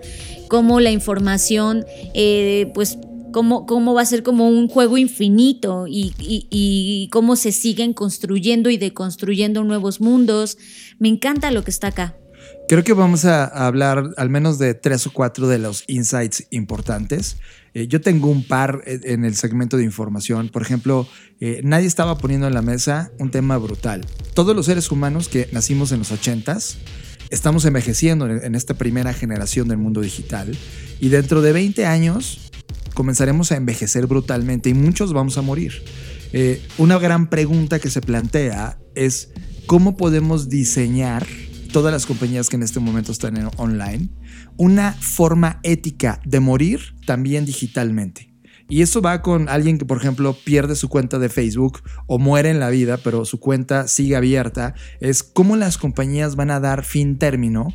cómo 0.49 0.81
la 0.81 0.91
información, 0.91 1.85
eh, 2.15 2.71
pues 2.75 2.99
cómo, 3.33 3.95
va 3.95 4.03
a 4.03 4.07
ser 4.07 4.23
como 4.23 4.49
un 4.49 4.69
juego 4.69 4.97
infinito 4.97 5.87
y, 5.89 7.09
cómo 7.11 7.37
se 7.37 7.53
siguen 7.53 7.93
construyendo 7.93 8.71
y 8.71 8.77
deconstruyendo 8.77 9.65
nuevos 9.65 10.01
mundos. 10.01 10.57
Me 10.99 11.09
encanta 11.09 11.51
lo 11.51 11.65
que 11.65 11.71
está 11.71 11.89
acá. 11.89 12.17
Creo 12.67 12.83
que 12.83 12.95
vamos 12.95 13.27
a 13.27 13.45
hablar 13.45 14.15
al 14.17 14.31
menos 14.31 14.59
de 14.59 14.73
tres 14.73 15.07
o 15.07 15.13
cuatro 15.13 15.49
de 15.49 15.59
los 15.59 15.85
insights 15.87 16.47
importantes. 16.51 17.37
Eh, 17.75 17.89
yo 17.89 18.01
tengo 18.01 18.29
un 18.29 18.47
par 18.47 18.83
en 18.87 19.27
el 19.27 19.35
segmento 19.37 19.77
de 19.77 19.85
información. 19.85 20.49
Por 20.49 20.63
ejemplo, 20.63 21.07
eh, 21.41 21.61
nadie 21.63 21.87
estaba 21.87 22.17
poniendo 22.17 22.47
en 22.47 22.55
la 22.55 22.63
mesa 22.63 23.13
un 23.19 23.31
tema 23.31 23.59
brutal. 23.59 24.07
Todos 24.33 24.57
los 24.57 24.65
seres 24.65 24.91
humanos 24.91 25.29
que 25.29 25.47
nacimos 25.53 25.93
en 25.93 25.99
los 25.99 26.11
80s 26.11 26.77
estamos 27.31 27.67
envejeciendo 27.67 28.27
en 28.27 28.55
esta 28.55 28.75
primera 28.75 29.13
generación 29.13 29.69
del 29.69 29.79
mundo 29.79 30.01
digital 30.01 30.57
y 31.01 31.09
dentro 31.09 31.43
de 31.43 31.53
20 31.53 31.85
años 31.85 32.51
comenzaremos 32.95 33.53
a 33.53 33.57
envejecer 33.57 34.07
brutalmente 34.07 34.71
y 34.71 34.75
muchos 34.75 35.13
vamos 35.13 35.37
a 35.37 35.43
morir. 35.43 35.83
Eh, 36.33 36.63
una 36.79 36.99
gran 36.99 37.29
pregunta 37.29 37.79
que 37.79 37.91
se 37.91 38.01
plantea 38.01 38.79
es 38.95 39.31
cómo 39.67 39.97
podemos 39.97 40.49
diseñar 40.49 41.27
todas 41.75 41.93
las 41.93 42.07
compañías 42.07 42.49
que 42.49 42.55
en 42.55 42.63
este 42.63 42.79
momento 42.79 43.11
están 43.11 43.37
en 43.37 43.51
online 43.57 44.09
una 44.57 44.93
forma 44.93 45.59
ética 45.65 46.21
de 46.25 46.39
morir 46.39 46.95
también 47.05 47.47
digitalmente. 47.47 48.33
Y 48.69 48.83
eso 48.83 49.03
va 49.03 49.23
con 49.23 49.49
alguien 49.49 49.77
que, 49.77 49.85
por 49.85 49.97
ejemplo, 49.97 50.37
pierde 50.45 50.77
su 50.77 50.89
cuenta 50.89 51.19
de 51.19 51.29
Facebook 51.29 51.83
o 52.07 52.21
muere 52.21 52.51
en 52.51 52.61
la 52.61 52.71
vida, 52.71 52.99
pero 52.99 53.25
su 53.25 53.41
cuenta 53.41 53.89
sigue 53.89 54.15
abierta. 54.15 54.77
Es 55.01 55.25
cómo 55.25 55.57
las 55.57 55.77
compañías 55.77 56.37
van 56.37 56.53
a 56.53 56.61
dar 56.61 56.85
fin 56.85 57.19
término 57.19 57.75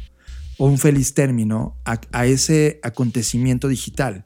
o 0.58 0.68
un 0.68 0.78
feliz 0.78 1.14
término 1.14 1.76
a 1.84 2.26
ese 2.26 2.80
acontecimiento 2.84 3.68
digital. 3.68 4.24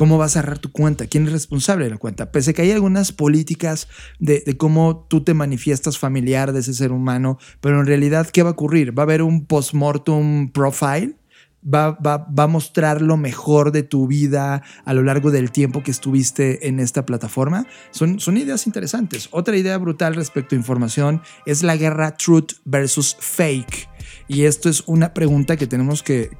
¿Cómo 0.00 0.16
vas 0.16 0.34
a 0.34 0.40
cerrar 0.40 0.58
tu 0.58 0.72
cuenta? 0.72 1.06
¿Quién 1.08 1.26
es 1.26 1.32
responsable 1.32 1.84
de 1.84 1.90
la 1.90 1.98
cuenta? 1.98 2.32
Pese 2.32 2.54
que 2.54 2.62
hay 2.62 2.70
algunas 2.70 3.12
políticas 3.12 3.86
de, 4.18 4.56
cómo 4.56 5.06
tú 5.10 5.22
te 5.22 5.34
manifiestas 5.34 5.98
familiar 5.98 6.54
de 6.54 6.60
ese 6.60 6.72
ser 6.72 6.90
humano, 6.90 7.36
pero 7.60 7.78
en 7.78 7.86
realidad, 7.86 8.26
¿qué 8.32 8.42
va 8.42 8.48
a 8.48 8.52
ocurrir? 8.52 8.98
¿Va 8.98 9.02
a 9.02 9.04
haber 9.04 9.20
un 9.20 9.44
postmortem 9.44 10.52
profile? 10.52 11.18
Va, 11.62 11.90
va, 11.90 12.16
va, 12.16 12.44
a 12.44 12.46
mostrar 12.46 13.02
lo 13.02 13.18
mejor 13.18 13.72
de 13.72 13.82
tu 13.82 14.06
vida 14.06 14.62
a 14.86 14.94
lo 14.94 15.02
largo 15.02 15.30
del 15.30 15.50
tiempo 15.50 15.82
que 15.82 15.90
estuviste 15.90 16.66
en 16.66 16.80
esta 16.80 17.04
plataforma. 17.04 17.66
Son, 17.90 18.20
son 18.20 18.38
ideas 18.38 18.66
interesantes. 18.66 19.28
Otra 19.32 19.58
idea 19.58 19.76
brutal 19.76 20.14
respecto 20.14 20.54
a 20.54 20.58
información 20.58 21.20
es 21.44 21.62
la 21.62 21.76
guerra 21.76 22.16
truth 22.16 22.52
versus 22.64 23.18
fake. 23.20 23.89
Y 24.32 24.44
esto 24.44 24.68
es 24.68 24.84
una 24.86 25.12
pregunta 25.12 25.56
que 25.56 25.66
tenemos 25.66 26.04
que, 26.04 26.30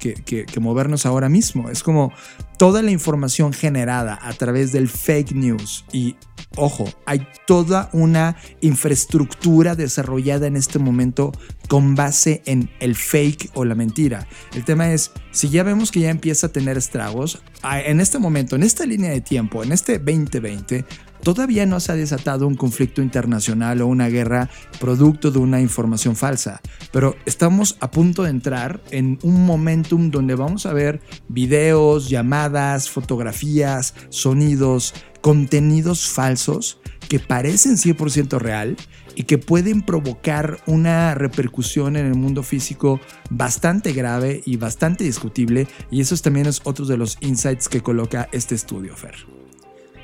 movernos 0.61 1.05
ahora 1.05 1.27
mismo. 1.27 1.69
Es 1.69 1.83
como 1.83 2.13
toda 2.57 2.81
la 2.81 2.89
información 2.89 3.51
generada 3.51 4.17
a 4.21 4.31
través 4.31 4.71
del 4.71 4.87
fake 4.87 5.33
news 5.33 5.83
y 5.91 6.15
ojo, 6.55 6.85
hay 7.05 7.27
toda 7.47 7.89
una 7.93 8.37
infraestructura 8.61 9.75
desarrollada 9.75 10.47
en 10.47 10.55
este 10.55 10.79
momento 10.79 11.31
con 11.67 11.95
base 11.95 12.41
en 12.45 12.69
el 12.79 12.95
fake 12.95 13.51
o 13.53 13.65
la 13.65 13.75
mentira. 13.75 14.27
El 14.53 14.65
tema 14.65 14.91
es, 14.91 15.11
si 15.31 15.49
ya 15.49 15.63
vemos 15.63 15.91
que 15.91 16.01
ya 16.01 16.09
empieza 16.09 16.47
a 16.47 16.51
tener 16.51 16.77
estragos, 16.77 17.41
en 17.63 18.01
este 18.01 18.19
momento, 18.19 18.55
en 18.55 18.63
esta 18.63 18.85
línea 18.85 19.11
de 19.11 19.21
tiempo, 19.21 19.63
en 19.63 19.71
este 19.71 19.99
2020, 19.99 20.85
todavía 21.21 21.65
no 21.65 21.79
se 21.79 21.91
ha 21.91 21.95
desatado 21.95 22.47
un 22.47 22.55
conflicto 22.55 23.01
internacional 23.01 23.81
o 23.81 23.87
una 23.87 24.09
guerra 24.09 24.49
producto 24.79 25.31
de 25.31 25.39
una 25.39 25.61
información 25.61 26.15
falsa, 26.15 26.61
pero 26.91 27.15
estamos 27.25 27.77
a 27.79 27.91
punto 27.91 28.23
de 28.23 28.31
entrar 28.31 28.81
en 28.91 29.19
un 29.23 29.45
momentum 29.45 30.11
donde 30.11 30.35
vamos 30.35 30.65
a 30.65 30.73
ver 30.73 31.01
videos, 31.27 32.09
llamadas, 32.09 32.89
fotografías, 32.89 33.93
sonidos, 34.09 34.93
contenidos 35.21 36.07
falsos 36.07 36.79
que 37.07 37.19
parecen 37.19 37.77
100% 37.77 38.39
real 38.39 38.77
y 39.15 39.23
que 39.23 39.37
pueden 39.37 39.81
provocar 39.81 40.61
una 40.65 41.13
repercusión 41.13 41.95
en 41.95 42.05
el 42.05 42.15
mundo 42.15 42.43
físico 42.43 42.99
bastante 43.29 43.93
grave 43.93 44.41
y 44.45 44.57
bastante 44.57 45.03
discutible 45.03 45.67
y 45.89 46.01
eso 46.01 46.15
también 46.17 46.47
es 46.47 46.61
otro 46.63 46.85
de 46.85 46.97
los 46.97 47.17
insights 47.21 47.67
que 47.67 47.81
coloca 47.81 48.29
este 48.31 48.55
estudio, 48.55 48.95
Fer. 48.95 49.30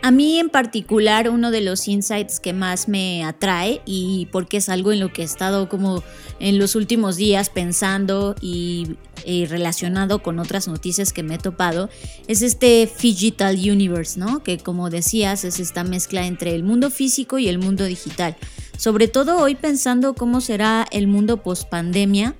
A 0.01 0.11
mí 0.11 0.39
en 0.39 0.49
particular 0.49 1.29
uno 1.29 1.51
de 1.51 1.61
los 1.61 1.87
insights 1.87 2.39
que 2.39 2.53
más 2.53 2.87
me 2.87 3.23
atrae 3.23 3.81
y 3.85 4.27
porque 4.31 4.57
es 4.57 4.69
algo 4.69 4.91
en 4.91 4.99
lo 4.99 5.11
que 5.11 5.23
he 5.23 5.25
estado 5.25 5.67
como 5.69 6.03
en 6.39 6.59
los 6.59 6.75
últimos 6.75 7.15
días 7.15 7.49
pensando 7.49 8.35
y, 8.39 8.95
relacionado 9.49 10.23
con 10.23 10.39
otras 10.39 10.69
noticias 10.69 11.11
que 11.11 11.21
me 11.21 11.35
he 11.35 11.37
topado 11.37 11.89
es 12.27 12.41
este 12.41 12.89
Digital 13.01 13.55
Universe, 13.57 14.17
¿no? 14.17 14.41
Que 14.41 14.57
como 14.57 14.89
decías 14.89 15.43
es 15.43 15.59
esta 15.59 15.83
mezcla 15.83 16.25
entre 16.25 16.55
el 16.55 16.63
mundo 16.63 16.89
físico 16.89 17.37
y 17.37 17.49
el 17.49 17.59
mundo 17.59 17.83
digital. 17.83 18.37
Sobre 18.77 19.09
todo 19.09 19.39
hoy 19.39 19.55
pensando 19.55 20.13
cómo 20.13 20.39
será 20.39 20.87
el 20.91 21.07
mundo 21.07 21.43
post 21.43 21.67
pandemia 21.67 22.35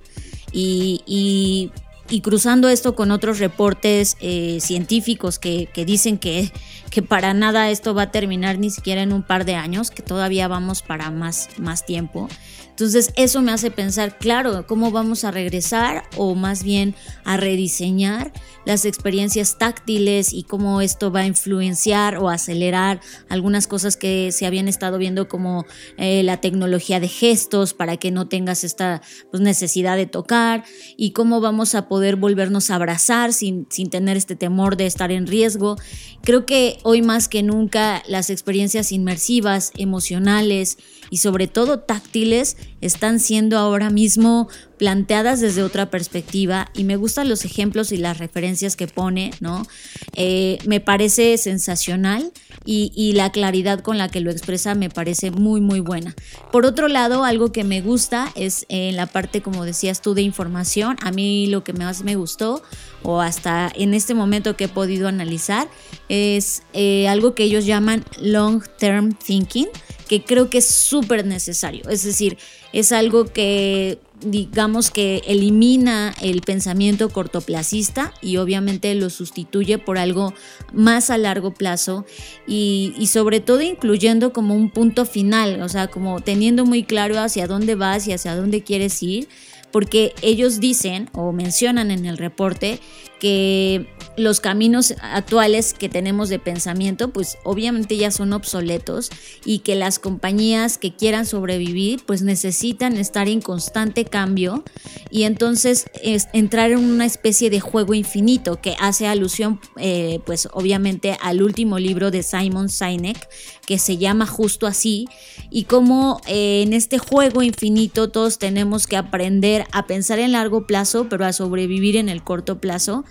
y, 0.54 1.02
y 1.06 1.72
y 2.10 2.22
cruzando 2.22 2.70
esto 2.70 2.96
con 2.96 3.12
otros 3.12 3.40
reportes 3.40 4.18
eh, 4.20 4.60
científicos 4.62 5.40
que, 5.40 5.68
que 5.74 5.86
dicen 5.86 6.18
que, 6.18 6.52
que, 6.90 7.02
para 7.02 7.34
nada 7.34 7.70
esto 7.70 7.94
va 7.94 8.04
a 8.04 8.12
terminar 8.12 8.58
ni 8.60 8.70
siquiera 8.70 9.02
en 9.02 9.14
un 9.14 9.24
par 9.24 9.46
de 9.46 9.56
años, 9.56 9.92
que 9.92 10.04
todavía 10.04 10.48
vamos 10.48 10.82
para 10.82 11.12
más, 11.12 11.50
más 11.58 11.86
tiempo. 11.86 12.30
Entonces 12.78 13.12
eso 13.16 13.42
me 13.42 13.52
hace 13.52 13.72
pensar, 13.72 14.20
claro, 14.20 14.68
cómo 14.68 14.92
vamos 14.92 15.24
a 15.24 15.32
regresar 15.32 16.04
o 16.16 16.36
más 16.36 16.62
bien 16.62 16.94
a 17.26 17.36
rediseñar 17.36 18.32
las 18.68 18.86
experiencias 18.86 19.58
táctiles 19.58 20.32
y 20.32 20.44
cómo 20.44 20.82
esto 20.82 21.12
va 21.12 21.22
a 21.22 21.26
influenciar 21.26 22.18
o 22.18 22.30
acelerar 22.30 23.02
algunas 23.30 23.66
cosas 23.66 23.98
que 23.98 24.32
se 24.32 24.46
habían 24.46 24.68
estado 24.68 25.00
viendo 25.00 25.28
como 25.28 25.66
eh, 25.98 26.22
la 26.22 26.40
tecnología 26.40 27.00
de 27.00 27.08
gestos 27.08 27.74
para 27.74 27.98
que 27.98 28.12
no 28.12 28.28
tengas 28.28 28.64
esta 28.64 29.02
pues, 29.32 29.42
necesidad 29.42 29.98
de 29.98 30.06
tocar 30.06 30.64
y 30.98 31.14
cómo 31.14 31.42
vamos 31.42 31.74
a 31.74 31.88
poder 31.88 32.16
volvernos 32.16 32.70
a 32.70 32.76
abrazar 32.76 33.34
sin, 33.34 33.66
sin 33.72 33.90
tener 33.90 34.18
este 34.18 34.36
temor 34.36 34.78
de 34.78 34.86
estar 34.86 35.12
en 35.12 35.26
riesgo. 35.26 35.78
Creo 36.22 36.46
que 36.46 36.78
hoy 36.84 37.02
más 37.02 37.28
que 37.28 37.42
nunca 37.42 38.04
las 38.08 38.30
experiencias 38.30 38.92
inmersivas, 38.92 39.72
emocionales 39.78 40.78
y 41.10 41.18
sobre 41.18 41.48
todo 41.48 41.80
táctiles 41.80 42.58
están 42.82 43.20
siendo 43.20 43.58
ahora 43.58 43.90
mismo 43.90 44.48
planteadas 44.78 45.40
desde 45.40 45.64
otra 45.64 45.90
perspectiva 45.90 46.70
y 46.76 46.84
me 46.84 46.96
gustan 46.96 47.30
los 47.30 47.46
ejemplos 47.46 47.92
y 47.92 47.98
las 47.98 48.20
referencias 48.20 48.76
que 48.76 48.88
pone, 48.88 49.32
¿no? 49.40 49.66
Eh, 50.14 50.60
me 50.66 50.80
parece 50.80 51.38
sensacional 51.38 52.32
y, 52.66 53.14
la 53.14 53.32
claridad 53.32 53.80
con 53.80 53.98
la 53.98 54.10
que 54.10 54.20
lo 54.20 54.30
expresa 54.30 54.76
me 54.76 54.90
parece 54.90 55.32
muy, 55.32 55.62
muy 55.62 55.80
buena. 55.80 56.14
Por 56.52 56.66
otro 56.66 56.90
lado, 56.90 57.24
algo 57.24 57.54
que 57.54 57.64
me 57.64 57.80
gusta 57.80 58.30
es 58.36 58.66
en 58.68 58.98
la 58.98 59.06
parte, 59.06 59.42
como 59.42 59.64
decías 59.64 60.02
tú, 60.02 60.14
de 60.14 60.22
información. 60.22 60.98
A 61.02 61.12
mí 61.12 61.48
lo 61.48 61.64
que 61.64 61.72
más 61.72 62.04
me 62.04 62.16
gustó, 62.16 62.62
o 63.04 63.22
hasta 63.22 63.72
en 63.74 63.94
este 63.94 64.14
momento 64.14 64.58
que 64.58 64.66
he 64.66 64.68
podido 64.68 65.08
analizar, 65.08 65.70
es 66.10 66.64
eh, 66.74 67.08
algo 67.08 67.36
que 67.36 67.44
ellos 67.44 67.66
llaman 67.66 68.04
long 68.20 68.62
term 68.78 69.14
thinking 69.14 69.68
que 70.08 70.24
creo 70.24 70.50
que 70.50 70.60
es 70.60 70.68
súper 70.68 71.26
necesario. 71.26 71.88
Es 71.90 72.04
decir, 72.04 72.38
es 72.74 72.92
algo 72.92 73.26
que 73.26 74.00
digamos 74.22 74.90
que 74.90 75.22
elimina 75.28 76.16
el 76.22 76.42
pensamiento 76.42 77.10
cortoplacista 77.10 78.14
y 78.22 78.38
obviamente 78.38 78.96
lo 78.96 79.12
sustituye 79.12 79.78
por 79.78 80.00
algo 80.00 80.34
más 80.74 81.12
a 81.12 81.20
largo 81.20 81.54
plazo 81.54 82.04
y, 82.48 82.96
y, 82.98 83.08
sobre 83.08 83.42
todo 83.42 83.62
incluyendo 83.62 84.34
como 84.34 84.56
un 84.56 84.72
punto 84.72 85.06
final, 85.06 85.62
o 85.62 85.70
sea, 85.70 85.88
como 85.88 86.20
teniendo 86.22 86.66
muy 86.66 86.84
claro 86.84 87.20
hacia 87.20 87.46
dónde 87.46 87.76
vas 87.76 88.08
y 88.08 88.14
hacia 88.14 88.36
dónde 88.36 88.64
quieres 88.64 89.04
ir 89.04 89.28
porque 89.72 90.14
ellos 90.22 90.60
dicen 90.60 91.10
o 91.14 91.32
mencionan 91.32 91.92
en 91.92 92.06
el 92.06 92.18
reporte 92.18 92.80
que 93.20 93.88
los 94.18 94.40
caminos 94.40 94.96
actuales 95.02 95.74
que 95.74 95.90
tenemos 95.90 96.30
de 96.30 96.40
pensamiento 96.40 97.10
pues 97.10 97.38
obviamente 97.44 97.98
ya 97.98 98.10
son 98.10 98.34
obsoletos 98.34 99.12
y 99.46 99.60
que 99.60 99.76
las 99.76 100.00
compañías 100.00 100.80
que 100.80 100.96
quieran 100.96 101.26
sobrevivir 101.28 102.04
pues 102.06 102.24
necesitan 102.24 102.98
estar 102.98 103.30
en 103.30 103.42
constante 103.42 104.06
cambio 104.06 104.64
y 105.12 105.24
entonces 105.24 105.86
es 106.02 106.28
entrar 106.34 106.72
en 106.72 106.80
una 106.80 107.06
especie 107.06 107.52
de 107.52 107.60
juego 107.60 107.94
infinito 107.94 108.60
que 108.60 108.76
hace 108.80 109.06
alusión 109.06 109.60
eh, 109.78 110.20
pues 110.26 110.50
obviamente 110.52 111.16
al 111.22 111.44
último 111.44 111.78
libro 111.78 112.10
de 112.10 112.24
Simon 112.24 112.70
Sinek 112.70 113.30
que 113.68 113.78
se 113.78 113.98
llama 113.98 114.26
justo 114.26 114.66
así 114.66 115.08
y 115.52 115.66
como 115.66 116.22
eh, 116.26 116.64
en 116.64 116.74
este 116.74 116.98
juego 116.98 117.44
infinito 117.44 118.10
todos 118.10 118.40
tenemos 118.40 118.88
que 118.88 118.98
aprender 118.98 119.68
a 119.72 119.86
pensar 119.86 120.18
en 120.18 120.32
largo 120.32 120.66
plazo 120.66 121.08
pero 121.08 121.26
a 121.26 121.34
sobrevivir 121.34 121.98
en 121.98 122.10
el 122.10 122.24
corto 122.24 122.60
plazo 122.60 123.06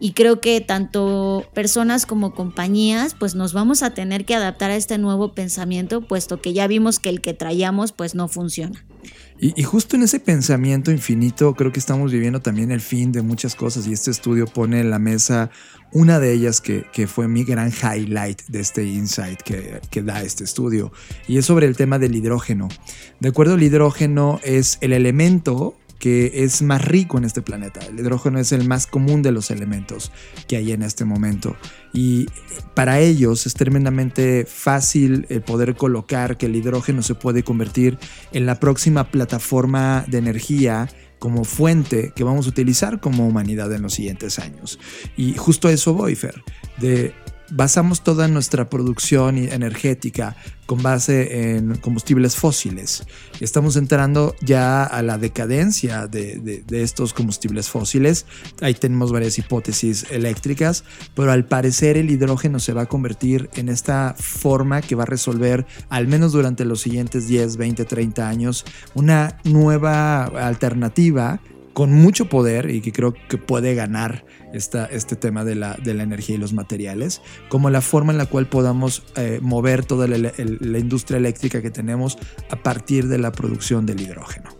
y 0.00 0.12
creo 0.12 0.40
que 0.40 0.60
tanto 0.62 1.46
personas 1.54 2.06
como 2.06 2.34
compañías 2.34 3.14
pues 3.14 3.34
nos 3.34 3.52
vamos 3.52 3.82
a 3.82 3.90
tener 3.90 4.24
que 4.24 4.34
adaptar 4.34 4.70
a 4.70 4.76
este 4.76 4.96
nuevo 4.98 5.34
pensamiento 5.34 6.00
puesto 6.00 6.40
que 6.40 6.54
ya 6.54 6.66
vimos 6.66 6.98
que 6.98 7.10
el 7.10 7.20
que 7.20 7.34
traíamos 7.34 7.92
pues 7.92 8.14
no 8.14 8.26
funciona. 8.26 8.84
Y, 9.42 9.62
justo 9.62 9.96
en 9.96 10.02
ese 10.02 10.20
pensamiento 10.20 10.90
infinito 10.90 11.54
creo 11.54 11.72
que 11.72 11.78
estamos 11.78 12.12
viviendo 12.12 12.40
también 12.40 12.70
el 12.70 12.82
fin 12.82 13.10
de 13.10 13.22
muchas 13.22 13.54
cosas 13.54 13.86
y 13.86 13.92
este 13.94 14.10
estudio 14.10 14.46
pone 14.46 14.80
en 14.80 14.90
la 14.90 14.98
mesa 14.98 15.50
una 15.92 16.20
de 16.20 16.32
ellas 16.32 16.60
que, 16.60 16.84
fue 17.06 17.26
mi 17.26 17.44
gran 17.44 17.72
highlight 17.72 18.42
de 18.48 18.60
este 18.60 18.84
insight 18.84 19.40
que, 19.40 19.80
que, 19.90 20.02
da 20.02 20.22
este 20.22 20.44
estudio 20.44 20.92
y 21.26 21.38
es 21.38 21.46
sobre 21.46 21.66
el 21.66 21.76
tema 21.76 21.98
del 21.98 22.14
hidrógeno. 22.14 22.68
De 23.20 23.30
acuerdo, 23.30 23.54
el 23.54 23.62
hidrógeno 23.62 24.40
es 24.44 24.76
el 24.82 24.92
elemento 24.92 25.74
que 26.00 26.42
es 26.42 26.62
más 26.62 26.84
rico 26.84 27.18
en 27.18 27.24
este 27.24 27.42
planeta. 27.42 27.78
El 27.86 28.00
hidrógeno 28.00 28.40
es 28.40 28.50
el 28.50 28.66
más 28.66 28.88
común 28.88 29.22
de 29.22 29.30
los 29.30 29.52
elementos 29.52 30.10
que 30.48 30.56
hay 30.56 30.72
en 30.72 30.82
este 30.82 31.04
momento. 31.04 31.56
Y 31.92 32.26
para 32.74 32.98
ellos 32.98 33.46
es 33.46 33.54
tremendamente 33.54 34.46
fácil 34.46 35.26
el 35.28 35.42
poder 35.42 35.76
colocar 35.76 36.38
que 36.38 36.46
el 36.46 36.56
hidrógeno 36.56 37.02
se 37.02 37.14
puede 37.14 37.44
convertir 37.44 37.98
en 38.32 38.46
la 38.46 38.58
próxima 38.58 39.10
plataforma 39.10 40.04
de 40.08 40.18
energía 40.18 40.88
como 41.18 41.44
fuente 41.44 42.12
que 42.16 42.24
vamos 42.24 42.46
a 42.46 42.48
utilizar 42.48 42.98
como 42.98 43.28
humanidad 43.28 43.72
en 43.72 43.82
los 43.82 43.92
siguientes 43.92 44.38
años. 44.38 44.80
Y 45.16 45.34
justo 45.34 45.68
eso 45.68 45.92
voy, 45.92 46.16
Fer, 46.16 46.42
de 46.78 47.12
basamos 47.50 48.02
toda 48.02 48.28
nuestra 48.28 48.68
producción 48.68 49.38
energética 49.38 50.36
con 50.66 50.82
base 50.82 51.56
en 51.56 51.74
combustibles 51.76 52.36
fósiles. 52.36 53.04
Estamos 53.40 53.76
entrando 53.76 54.36
ya 54.40 54.84
a 54.84 55.02
la 55.02 55.18
decadencia 55.18 56.06
de, 56.06 56.62
estos 56.70 57.12
combustibles 57.12 57.68
fósiles. 57.68 58.24
Ahí 58.60 58.74
tenemos 58.74 59.10
varias 59.10 59.36
hipótesis 59.38 60.06
eléctricas, 60.10 60.84
pero 61.16 61.32
al 61.32 61.44
parecer 61.44 61.96
el 61.96 62.10
hidrógeno 62.10 62.60
se 62.60 62.72
va 62.72 62.82
a 62.82 62.86
convertir 62.86 63.50
en 63.54 63.68
esta 63.68 64.14
forma 64.16 64.80
que 64.80 64.94
va 64.94 65.02
a 65.02 65.06
resolver, 65.06 65.66
al 65.88 66.06
menos 66.06 66.32
durante 66.32 66.64
los 66.64 66.80
siguientes 66.80 67.26
10, 67.26 67.56
20, 67.56 67.84
30 67.84 68.28
años, 68.28 68.64
una 68.94 69.38
nueva 69.44 70.24
alternativa 70.24 71.40
con 71.72 71.92
mucho 71.92 72.28
poder 72.28 72.70
y 72.70 72.80
que 72.80 72.92
creo 72.92 73.14
que 73.28 73.38
puede 73.38 73.74
ganar 73.74 74.24
esta, 74.52 74.86
este 74.86 75.16
tema 75.16 75.44
de 75.44 75.54
la, 75.54 75.76
de 75.82 75.94
la, 75.94 76.02
energía 76.02 76.36
y 76.36 76.38
los 76.38 76.52
materiales, 76.52 77.22
como 77.48 77.70
la 77.70 77.80
forma 77.80 78.12
en 78.12 78.18
la 78.18 78.26
cual 78.26 78.46
podamos 78.46 79.02
eh, 79.16 79.38
mover 79.42 79.84
toda 79.84 80.06
la 80.08 80.78
industria 80.78 81.18
eléctrica 81.18 81.62
que 81.62 81.70
tenemos 81.70 82.18
a 82.50 82.56
partir 82.56 83.08
de 83.08 83.18
la 83.18 83.32
producción 83.32 83.86
del 83.86 84.00
hidrógeno. 84.00 84.50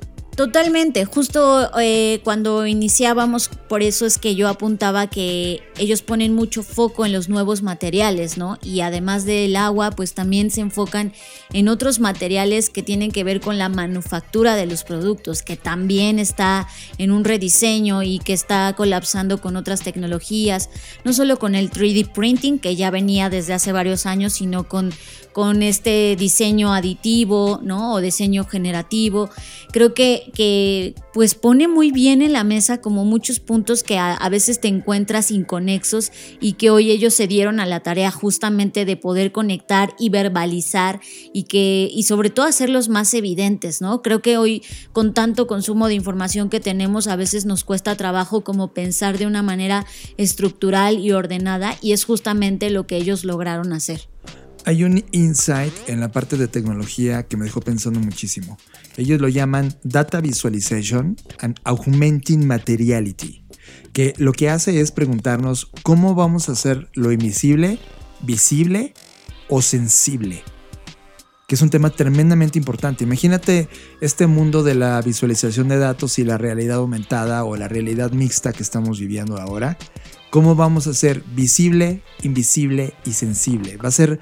Totalmente, 0.41 1.05
justo 1.05 1.71
eh, 1.79 2.23
cuando 2.25 2.67
iniciábamos, 2.67 3.51
por 3.69 3.83
eso 3.83 4.07
es 4.07 4.17
que 4.17 4.35
yo 4.35 4.49
apuntaba 4.49 5.07
que 5.07 5.63
ellos 5.77 6.01
ponen 6.01 6.35
mucho 6.35 6.63
foco 6.63 7.05
en 7.05 7.13
los 7.13 7.29
nuevos 7.29 7.61
materiales, 7.61 8.39
¿no? 8.39 8.57
Y 8.63 8.81
además 8.81 9.27
del 9.27 9.55
agua, 9.55 9.91
pues 9.91 10.15
también 10.15 10.51
se 10.51 10.63
enfocan 10.63 11.13
en 11.53 11.69
otros 11.69 12.01
materiales 12.01 12.71
que 12.71 12.83
tienen 12.83 13.11
que 13.11 13.23
ver 13.23 13.43
con 13.43 13.59
la 13.59 13.69
manufactura 13.69 14.57
de 14.57 14.65
los 14.65 14.83
productos, 14.83 15.43
que 15.43 15.59
también 15.59 16.19
está 16.19 16.67
en 16.97 17.11
un 17.11 17.25
rediseño 17.25 18.03
y 18.03 18.19
que 18.19 18.33
está 18.33 18.73
colapsando 18.75 19.43
con 19.43 19.57
otras 19.57 19.83
tecnologías, 19.83 20.71
no 21.05 21.13
solo 21.13 21.39
con 21.39 21.55
el 21.55 21.71
3D 21.71 22.13
printing, 22.13 22.59
que 22.59 22.77
ya 22.77 22.91
venía 22.91 23.29
desde 23.29 23.53
hace 23.53 23.73
varios 23.73 24.07
años, 24.07 24.33
sino 24.33 24.67
con 24.67 24.91
con 25.33 25.63
este 25.63 26.17
diseño 26.17 26.73
aditivo, 26.73 27.61
¿no? 27.63 27.95
O 27.95 28.01
diseño 28.01 28.45
generativo. 28.45 29.31
Creo 29.73 29.95
que, 29.95 30.31
que 30.35 30.95
pues 31.13 31.35
pone 31.35 31.69
muy 31.69 31.91
bien 31.91 32.23
en 32.23 32.33
la 32.33 32.45
mesa 32.45 32.81
como 32.81 33.05
muchos 33.05 33.41
puntos 33.41 33.83
que 33.83 33.99
a, 33.99 34.29
veces 34.29 34.61
te 34.61 34.69
encuentras 34.69 35.31
inconexos 35.31 36.13
y 36.41 36.53
que 36.55 36.71
hoy 36.71 36.91
ellos 36.91 37.15
se 37.15 37.27
dieron 37.27 37.59
a 37.61 37.67
la 37.67 37.81
tarea 37.81 38.11
justamente 38.11 38.85
de 38.85 38.97
poder 38.97 39.33
conectar 39.33 39.95
y 39.99 40.09
verbalizar 40.09 41.01
y 41.33 41.45
que 41.45 41.89
y 41.93 42.05
sobre 42.05 42.31
todo 42.31 42.47
hacerlos 42.47 42.89
más 42.89 43.13
evidentes, 43.15 43.81
¿no? 43.81 44.03
Creo 44.03 44.23
que 44.23 44.37
hoy 44.37 44.63
con 44.93 45.15
tanto 45.15 45.47
consumo 45.47 45.89
de 45.89 45.95
información 45.95 46.49
que 46.49 46.61
tenemos 46.61 47.09
a 47.09 47.17
veces 47.17 47.45
nos 47.45 47.65
cuesta 47.65 47.97
trabajo 47.97 48.43
como 48.43 48.73
pensar 48.73 49.19
de 49.19 49.27
una 49.27 49.43
manera 49.43 49.87
estructural 50.17 50.99
y 50.99 51.13
ordenada 51.13 51.77
y 51.81 51.93
es 51.93 52.05
justamente 52.05 52.71
lo 52.71 52.87
que 52.87 52.97
ellos 52.97 53.25
lograron 53.25 53.73
hacer. 53.73 54.10
Hay 54.67 54.85
un 54.85 55.03
insight 55.13 55.73
en 55.87 56.01
la 56.01 56.13
parte 56.13 56.37
de 56.37 56.49
tecnología 56.49 57.23
que 57.25 57.37
me 57.37 57.45
dejó 57.45 57.61
pensando 57.61 57.99
muchísimo. 57.99 58.59
Ellos 58.97 59.21
lo 59.21 59.29
llaman 59.29 59.75
Data 59.83 60.21
Visualization 60.21 61.17
and 61.41 61.59
Augmenting 61.65 62.47
Materiality, 62.47 63.45
que 63.93 64.15
lo 64.19 64.33
que 64.33 64.51
hace 64.51 64.81
es 64.81 64.93
preguntarnos 64.93 65.71
cómo 65.83 66.15
vamos 66.15 66.49
a 66.49 66.53
hacer 66.53 66.91
lo 66.95 67.11
invisible, 67.11 67.79
visible 68.23 68.93
o 69.49 69.63
sensible 69.63 70.43
que 71.51 71.57
es 71.57 71.63
un 71.63 71.71
tema 71.71 71.91
tremendamente 71.91 72.61
importante. 72.61 73.03
Imagínate 73.03 73.69
este 74.01 74.29
mundo 74.29 74.63
de 74.63 74.77
la 74.77 75.03
visualización 75.03 75.67
de 75.67 75.79
datos 75.79 76.21
y 76.21 76.25
la 76.25 76.39
realidad 76.39 76.77
aumentada 76.77 77.43
o 77.43 77.57
la 77.57 77.67
realidad 77.67 78.13
mixta 78.13 78.53
que 78.53 78.63
estamos 78.63 79.01
viviendo 79.01 79.37
ahora. 79.37 79.77
¿Cómo 80.31 80.55
vamos 80.55 80.87
a 80.87 80.91
hacer 80.91 81.25
visible, 81.35 82.05
invisible 82.23 82.95
y 83.05 83.15
sensible? 83.15 83.79
Va 83.79 83.89
a 83.89 83.91
ser 83.91 84.21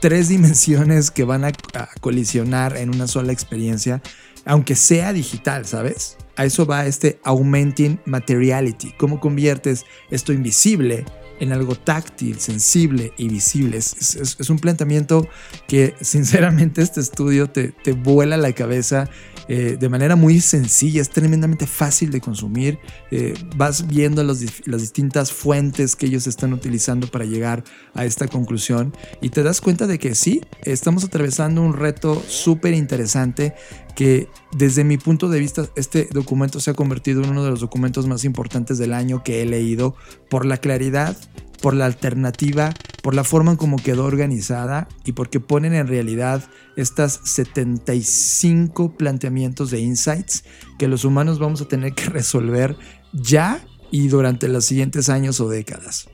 tres 0.00 0.28
dimensiones 0.28 1.10
que 1.10 1.24
van 1.24 1.44
a, 1.44 1.52
colisionar 2.00 2.76
en 2.76 2.94
una 2.94 3.06
sola 3.06 3.32
experiencia, 3.32 4.02
aunque 4.44 4.74
sea 4.74 5.12
digital, 5.12 5.66
¿sabes? 5.66 6.16
A 6.36 6.44
eso 6.44 6.66
va 6.66 6.86
este 6.86 7.20
augmenting 7.24 8.00
materiality. 8.06 8.92
¿Cómo 8.98 9.20
conviertes 9.20 9.84
esto 10.10 10.32
invisible 10.32 11.04
en 11.40 11.52
algo 11.52 11.74
táctil, 11.74 12.38
sensible 12.38 13.12
y 13.16 13.28
visible. 13.28 13.78
Es, 13.78 14.50
un 14.50 14.58
planteamiento 14.58 15.26
que 15.66 15.94
sinceramente 16.00 16.82
este 16.82 17.00
estudio 17.00 17.50
te, 17.50 17.72
te 17.72 17.92
vuela 17.92 18.36
la 18.36 18.52
cabeza 18.52 19.08
eh, 19.52 19.76
de 19.76 19.88
manera 19.88 20.14
muy 20.14 20.40
sencilla, 20.40 21.02
es 21.02 21.10
tremendamente 21.10 21.66
fácil 21.66 22.12
de 22.12 22.20
consumir. 22.20 22.78
Eh, 23.10 23.34
vas 23.56 23.88
viendo 23.88 24.22
las 24.22 24.38
distintas 24.38 25.32
fuentes 25.32 25.96
que 25.96 26.06
ellos 26.06 26.28
están 26.28 26.52
utilizando 26.52 27.08
para 27.08 27.24
llegar 27.24 27.64
a 27.94 28.04
esta 28.04 28.28
conclusión 28.28 28.94
y 29.20 29.30
te 29.30 29.42
das 29.42 29.60
cuenta 29.60 29.88
de 29.88 29.98
que 29.98 30.14
sí, 30.14 30.40
estamos 30.62 31.02
atravesando 31.02 31.62
un 31.62 31.72
reto 31.72 32.22
súper 32.28 32.74
interesante 32.74 33.54
que 33.96 34.28
desde 34.56 34.84
mi 34.84 34.98
punto 34.98 35.28
de 35.28 35.40
vista 35.40 35.68
este 35.74 36.08
documento 36.12 36.60
se 36.60 36.70
ha 36.70 36.74
convertido 36.74 37.24
en 37.24 37.30
uno 37.30 37.42
de 37.42 37.50
los 37.50 37.58
documentos 37.58 38.06
más 38.06 38.24
importantes 38.24 38.78
del 38.78 38.92
año 38.92 39.24
que 39.24 39.42
he 39.42 39.46
leído 39.46 39.96
por 40.28 40.46
la 40.46 40.58
claridad 40.58 41.16
por 41.60 41.74
la 41.74 41.86
alternativa, 41.86 42.74
por 43.02 43.14
la 43.14 43.24
forma 43.24 43.52
en 43.52 43.56
cómo 43.56 43.76
quedó 43.76 44.04
organizada 44.04 44.88
y 45.04 45.12
porque 45.12 45.40
ponen 45.40 45.74
en 45.74 45.86
realidad 45.86 46.42
estas 46.76 47.20
75 47.24 48.96
planteamientos 48.96 49.70
de 49.70 49.80
insights 49.80 50.44
que 50.78 50.88
los 50.88 51.04
humanos 51.04 51.38
vamos 51.38 51.62
a 51.62 51.68
tener 51.68 51.94
que 51.94 52.04
resolver 52.10 52.76
ya 53.12 53.64
y 53.90 54.08
durante 54.08 54.48
los 54.48 54.66
siguientes 54.66 55.08
años 55.08 55.40
o 55.40 55.48
décadas. 55.48 56.09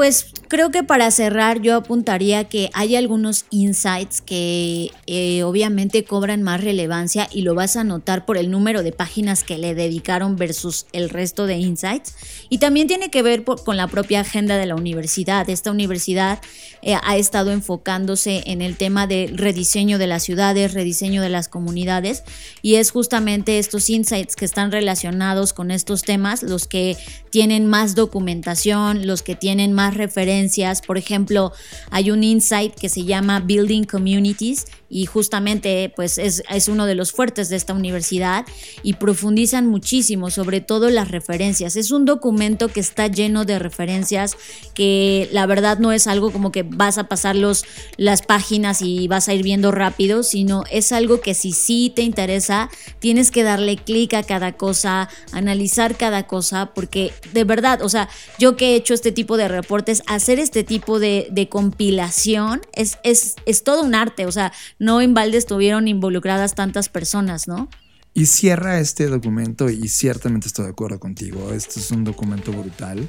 Pues 0.00 0.32
creo 0.48 0.70
que 0.70 0.82
para 0.82 1.10
cerrar 1.10 1.60
yo 1.60 1.76
apuntaría 1.76 2.44
que 2.44 2.70
hay 2.72 2.96
algunos 2.96 3.44
insights 3.50 4.22
que 4.22 4.92
eh, 5.06 5.42
obviamente 5.42 6.04
cobran 6.04 6.42
más 6.42 6.64
relevancia 6.64 7.28
y 7.30 7.42
lo 7.42 7.54
vas 7.54 7.76
a 7.76 7.84
notar 7.84 8.24
por 8.24 8.38
el 8.38 8.50
número 8.50 8.82
de 8.82 8.92
páginas 8.92 9.44
que 9.44 9.58
le 9.58 9.74
dedicaron 9.74 10.36
versus 10.36 10.86
el 10.94 11.10
resto 11.10 11.46
de 11.46 11.58
insights. 11.58 12.14
Y 12.48 12.56
también 12.56 12.88
tiene 12.88 13.10
que 13.10 13.22
ver 13.22 13.44
con 13.44 13.76
la 13.76 13.88
propia 13.88 14.20
agenda 14.20 14.56
de 14.56 14.64
la 14.64 14.74
universidad. 14.74 15.50
Esta 15.50 15.70
universidad 15.70 16.40
eh, 16.80 16.96
ha 17.02 17.18
estado 17.18 17.50
enfocándose 17.50 18.42
en 18.46 18.62
el 18.62 18.78
tema 18.78 19.06
de 19.06 19.30
rediseño 19.34 19.98
de 19.98 20.06
las 20.06 20.22
ciudades, 20.22 20.72
rediseño 20.72 21.20
de 21.20 21.28
las 21.28 21.48
comunidades 21.48 22.24
y 22.62 22.76
es 22.76 22.90
justamente 22.90 23.58
estos 23.58 23.90
insights 23.90 24.34
que 24.34 24.46
están 24.46 24.72
relacionados 24.72 25.52
con 25.52 25.70
estos 25.70 26.04
temas 26.04 26.42
los 26.42 26.66
que 26.66 26.96
tienen 27.28 27.66
más 27.66 27.94
documentación, 27.94 29.06
los 29.06 29.22
que 29.22 29.34
tienen 29.34 29.74
más 29.74 29.89
referencias. 29.94 30.82
Por 30.82 30.98
ejemplo, 30.98 31.52
hay 31.90 32.10
un 32.10 32.22
insight 32.22 32.74
que 32.74 32.88
se 32.88 33.04
llama 33.04 33.40
Building 33.40 33.84
Communities 33.84 34.66
y 34.90 35.06
justamente 35.06 35.92
pues 35.94 36.18
es, 36.18 36.42
es, 36.50 36.68
uno 36.68 36.84
de 36.84 36.96
los 36.96 37.12
fuertes 37.12 37.48
de 37.48 37.56
esta 37.56 37.72
universidad 37.72 38.44
y 38.82 38.94
profundizan 38.94 39.68
muchísimo, 39.68 40.30
sobre 40.30 40.60
todo 40.60 40.90
las 40.90 41.10
referencias. 41.10 41.76
Es 41.76 41.92
un 41.92 42.04
documento 42.04 42.68
que 42.68 42.80
está 42.80 43.06
lleno 43.06 43.44
de 43.44 43.60
referencias 43.60 44.36
que 44.74 45.28
la 45.32 45.46
verdad 45.46 45.78
no 45.78 45.92
es 45.92 46.08
algo 46.08 46.32
como 46.32 46.50
que 46.50 46.64
vas 46.64 46.98
a 46.98 47.04
pasar 47.04 47.36
los, 47.36 47.64
las 47.96 48.22
páginas 48.22 48.82
y 48.82 49.06
vas 49.06 49.28
a 49.28 49.34
ir 49.34 49.44
viendo 49.44 49.70
rápido, 49.70 50.24
sino 50.24 50.64
es 50.70 50.90
algo 50.90 51.20
que 51.20 51.34
si 51.34 51.52
sí 51.52 51.92
te 51.94 52.02
interesa, 52.02 52.68
tienes 52.98 53.30
que 53.30 53.44
darle 53.44 53.76
clic 53.76 54.14
a 54.14 54.24
cada 54.24 54.52
cosa, 54.52 55.08
analizar 55.32 55.96
cada 55.96 56.26
cosa, 56.26 56.72
porque 56.74 57.12
de 57.32 57.44
verdad, 57.44 57.82
o 57.82 57.88
sea, 57.88 58.08
yo 58.38 58.56
que 58.56 58.72
he 58.72 58.74
hecho 58.74 58.94
este 58.94 59.12
tipo 59.12 59.36
de 59.36 59.46
reportes, 59.46 60.02
hacer 60.06 60.40
este 60.40 60.64
tipo 60.64 60.98
de, 60.98 61.28
de 61.30 61.48
compilación 61.48 62.62
es, 62.72 62.98
es, 63.04 63.36
es 63.46 63.62
todo 63.62 63.82
un 63.82 63.94
arte, 63.94 64.26
o 64.26 64.32
sea, 64.32 64.52
no 64.80 65.00
en 65.00 65.14
balde 65.14 65.36
estuvieron 65.38 65.86
involucradas 65.86 66.56
tantas 66.56 66.88
personas, 66.88 67.46
¿no? 67.46 67.68
Y 68.12 68.26
cierra 68.26 68.80
este 68.80 69.06
documento, 69.06 69.70
y 69.70 69.86
ciertamente 69.86 70.48
estoy 70.48 70.64
de 70.64 70.70
acuerdo 70.72 70.98
contigo, 70.98 71.52
este 71.52 71.78
es 71.78 71.92
un 71.92 72.02
documento 72.02 72.50
brutal. 72.50 73.06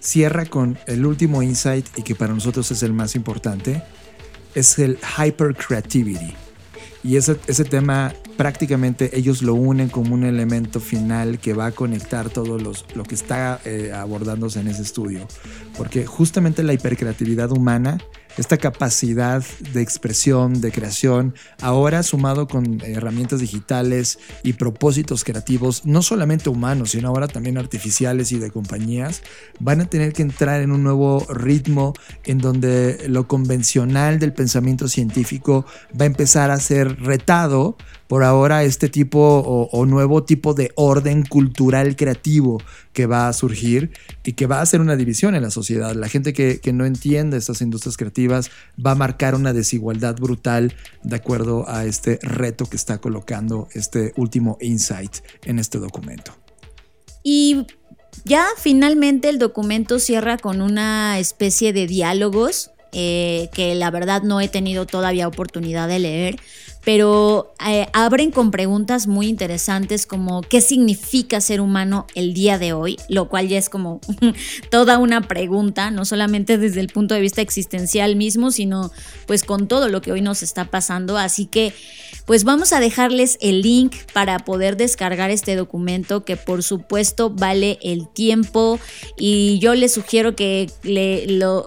Cierra 0.00 0.44
con 0.44 0.76
el 0.86 1.06
último 1.06 1.42
insight 1.42 1.86
y 1.96 2.02
que 2.02 2.14
para 2.14 2.34
nosotros 2.34 2.70
es 2.72 2.82
el 2.82 2.92
más 2.92 3.14
importante, 3.14 3.82
es 4.54 4.78
el 4.78 4.98
hyper 4.98 5.54
creativity. 5.54 6.34
Y 7.04 7.16
ese, 7.16 7.38
ese 7.46 7.64
tema 7.64 8.12
prácticamente 8.36 9.16
ellos 9.16 9.42
lo 9.42 9.54
unen 9.54 9.88
como 9.88 10.14
un 10.14 10.24
elemento 10.24 10.80
final 10.80 11.38
que 11.38 11.52
va 11.52 11.66
a 11.66 11.72
conectar 11.72 12.30
todo 12.30 12.58
los, 12.58 12.84
lo 12.94 13.04
que 13.04 13.14
está 13.14 13.60
eh, 13.64 13.92
abordándose 13.94 14.60
en 14.60 14.68
ese 14.68 14.82
estudio. 14.82 15.26
Porque 15.76 16.04
justamente 16.04 16.62
la 16.62 16.72
hipercreatividad 16.72 17.52
humana 17.52 17.98
esta 18.38 18.56
capacidad 18.56 19.44
de 19.72 19.82
expresión, 19.82 20.60
de 20.60 20.72
creación, 20.72 21.34
ahora 21.60 22.02
sumado 22.02 22.48
con 22.48 22.80
herramientas 22.82 23.40
digitales 23.40 24.18
y 24.42 24.54
propósitos 24.54 25.24
creativos, 25.24 25.84
no 25.84 26.02
solamente 26.02 26.48
humanos, 26.48 26.90
sino 26.92 27.08
ahora 27.08 27.28
también 27.28 27.58
artificiales 27.58 28.32
y 28.32 28.38
de 28.38 28.50
compañías, 28.50 29.22
van 29.60 29.80
a 29.80 29.86
tener 29.86 30.12
que 30.12 30.22
entrar 30.22 30.60
en 30.60 30.72
un 30.72 30.82
nuevo 30.82 31.26
ritmo 31.28 31.94
en 32.24 32.38
donde 32.38 33.04
lo 33.08 33.28
convencional 33.28 34.18
del 34.18 34.32
pensamiento 34.32 34.88
científico 34.88 35.66
va 35.98 36.04
a 36.04 36.06
empezar 36.06 36.50
a 36.50 36.58
ser 36.58 37.00
retado 37.00 37.76
por 38.12 38.24
ahora 38.24 38.62
este 38.62 38.90
tipo 38.90 39.18
o, 39.72 39.86
nuevo 39.86 40.22
tipo 40.22 40.52
de 40.52 40.70
orden 40.74 41.24
cultural 41.24 41.96
creativo 41.96 42.62
que 42.92 43.06
va 43.06 43.26
a 43.26 43.32
surgir 43.32 43.90
y 44.22 44.34
que 44.34 44.46
va 44.46 44.58
a 44.58 44.60
hacer 44.60 44.82
una 44.82 44.96
división 44.96 45.34
en 45.34 45.40
la 45.40 45.50
sociedad. 45.50 45.94
La 45.94 46.10
gente 46.10 46.34
que, 46.34 46.60
no 46.74 46.84
entiende 46.84 47.38
estas 47.38 47.62
industrias 47.62 47.96
creativas 47.96 48.50
va 48.78 48.90
a 48.90 48.94
marcar 48.96 49.34
una 49.34 49.54
desigualdad 49.54 50.14
brutal 50.16 50.74
de 51.02 51.16
acuerdo 51.16 51.64
a 51.70 51.86
este 51.86 52.18
reto 52.20 52.66
que 52.66 52.76
está 52.76 52.98
colocando 52.98 53.68
este 53.72 54.12
último 54.16 54.58
insight 54.60 55.16
en 55.46 55.58
este 55.58 55.78
documento. 55.78 56.34
Y 57.22 57.66
ya 58.26 58.44
finalmente 58.58 59.30
el 59.30 59.38
documento 59.38 59.98
cierra 59.98 60.36
con 60.36 60.60
una 60.60 61.18
especie 61.18 61.72
de 61.72 61.86
diálogos 61.86 62.72
eh, 62.94 63.48
que 63.54 63.74
la 63.74 63.90
verdad 63.90 64.20
no 64.20 64.42
he 64.42 64.48
tenido 64.48 64.84
todavía 64.84 65.26
oportunidad 65.26 65.88
de 65.88 65.98
leer, 65.98 66.36
pero 66.84 67.54
eh, 67.66 67.86
abren 67.92 68.30
con 68.30 68.50
preguntas 68.50 69.06
muy 69.06 69.28
interesantes 69.28 70.06
como 70.06 70.42
qué 70.42 70.60
significa 70.60 71.40
ser 71.40 71.60
humano 71.60 72.06
el 72.14 72.34
día 72.34 72.58
de 72.58 72.72
hoy, 72.72 72.98
lo 73.08 73.28
cual 73.28 73.48
ya 73.48 73.58
es 73.58 73.68
como 73.68 74.00
toda 74.70 74.98
una 74.98 75.22
pregunta, 75.22 75.90
no 75.90 76.04
solamente 76.04 76.58
desde 76.58 76.80
el 76.80 76.88
punto 76.88 77.14
de 77.14 77.20
vista 77.20 77.40
existencial 77.40 78.16
mismo, 78.16 78.50
sino 78.50 78.90
pues 79.26 79.44
con 79.44 79.68
todo 79.68 79.88
lo 79.88 80.02
que 80.02 80.12
hoy 80.12 80.22
nos 80.22 80.42
está 80.42 80.70
pasando. 80.70 81.16
Así 81.16 81.46
que 81.46 81.72
pues 82.26 82.44
vamos 82.44 82.72
a 82.72 82.80
dejarles 82.80 83.38
el 83.40 83.62
link 83.62 83.94
para 84.12 84.38
poder 84.38 84.76
descargar 84.76 85.30
este 85.30 85.56
documento 85.56 86.24
que 86.24 86.36
por 86.36 86.62
supuesto 86.62 87.30
vale 87.30 87.78
el 87.82 88.08
tiempo 88.08 88.78
y 89.16 89.58
yo 89.58 89.74
les 89.74 89.92
sugiero 89.92 90.36
que 90.36 90.70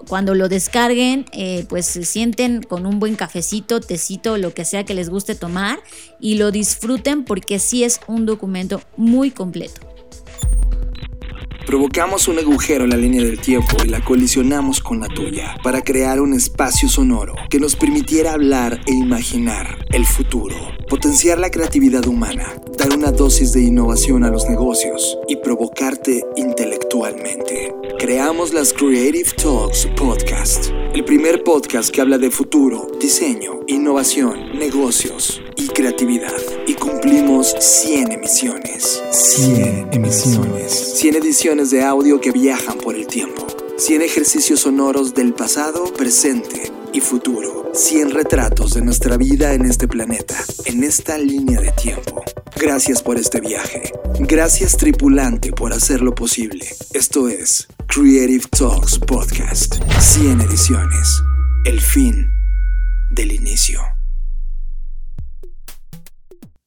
cuando 0.08 0.34
lo 0.34 0.48
descarguen 0.48 1.26
eh, 1.32 1.66
pues 1.68 1.86
se 1.86 2.04
sienten 2.04 2.62
con 2.62 2.86
un 2.86 3.00
buen 3.00 3.16
cafecito, 3.16 3.80
tecito, 3.80 4.38
lo 4.38 4.54
que 4.54 4.64
sea 4.64 4.84
que 4.84 4.94
les 5.06 5.10
guste 5.10 5.36
tomar 5.36 5.78
y 6.20 6.34
lo 6.34 6.50
disfruten 6.50 7.24
porque 7.24 7.58
sí 7.58 7.84
es 7.84 8.00
un 8.08 8.26
documento 8.26 8.82
muy 8.96 9.30
completo. 9.30 9.80
Provocamos 11.64 12.28
un 12.28 12.38
agujero 12.38 12.84
en 12.84 12.90
la 12.90 12.96
línea 12.96 13.24
del 13.24 13.40
tiempo 13.40 13.76
y 13.84 13.88
la 13.88 14.04
colisionamos 14.04 14.80
con 14.80 15.00
la 15.00 15.08
tuya 15.08 15.56
para 15.64 15.82
crear 15.82 16.20
un 16.20 16.32
espacio 16.32 16.88
sonoro 16.88 17.34
que 17.50 17.58
nos 17.58 17.74
permitiera 17.74 18.34
hablar 18.34 18.80
e 18.86 18.92
imaginar 18.92 19.84
el 19.90 20.06
futuro, 20.06 20.54
potenciar 20.88 21.38
la 21.38 21.50
creatividad 21.50 22.06
humana, 22.06 22.54
dar 22.78 22.96
una 22.96 23.10
dosis 23.10 23.52
de 23.52 23.62
innovación 23.62 24.22
a 24.22 24.30
los 24.30 24.48
negocios 24.48 25.18
y 25.26 25.36
provocarte 25.36 26.22
intelectualmente. 26.36 27.74
Creamos 27.98 28.54
las 28.54 28.72
Creative 28.72 29.30
Talks 29.36 29.88
Podcast, 29.96 30.70
el 30.96 31.04
primer 31.04 31.44
podcast 31.44 31.90
que 31.90 32.00
habla 32.00 32.16
de 32.16 32.30
futuro, 32.30 32.90
diseño, 32.98 33.60
innovación, 33.66 34.58
negocios 34.58 35.42
y 35.54 35.68
creatividad. 35.68 36.32
Y 36.66 36.72
cumplimos 36.72 37.54
100 37.60 38.12
emisiones. 38.12 39.02
100 39.10 39.92
emisiones. 39.92 40.72
100 40.98 41.16
ediciones 41.16 41.70
de 41.70 41.82
audio 41.82 42.18
que 42.18 42.30
viajan 42.30 42.78
por 42.78 42.94
el 42.94 43.06
tiempo. 43.06 43.46
100 43.76 44.00
ejercicios 44.00 44.60
sonoros 44.60 45.12
del 45.12 45.34
pasado, 45.34 45.84
presente 45.92 46.72
y 46.94 47.00
futuro. 47.00 47.70
100 47.74 48.12
retratos 48.12 48.72
de 48.72 48.80
nuestra 48.80 49.18
vida 49.18 49.52
en 49.52 49.66
este 49.66 49.86
planeta, 49.86 50.42
en 50.64 50.82
esta 50.82 51.18
línea 51.18 51.60
de 51.60 51.72
tiempo. 51.72 52.24
Gracias 52.58 53.02
por 53.02 53.18
este 53.18 53.40
viaje. 53.40 53.92
Gracias 54.20 54.78
tripulante 54.78 55.52
por 55.52 55.74
hacerlo 55.74 56.14
posible. 56.14 56.66
Esto 56.94 57.28
es 57.28 57.68
Creative 57.86 58.44
Talks 58.50 58.98
Podcast. 58.98 59.74
100 60.00 60.40
ediciones. 60.40 61.22
El 61.66 61.78
fin 61.80 62.26
del 63.10 63.32
inicio. 63.32 63.82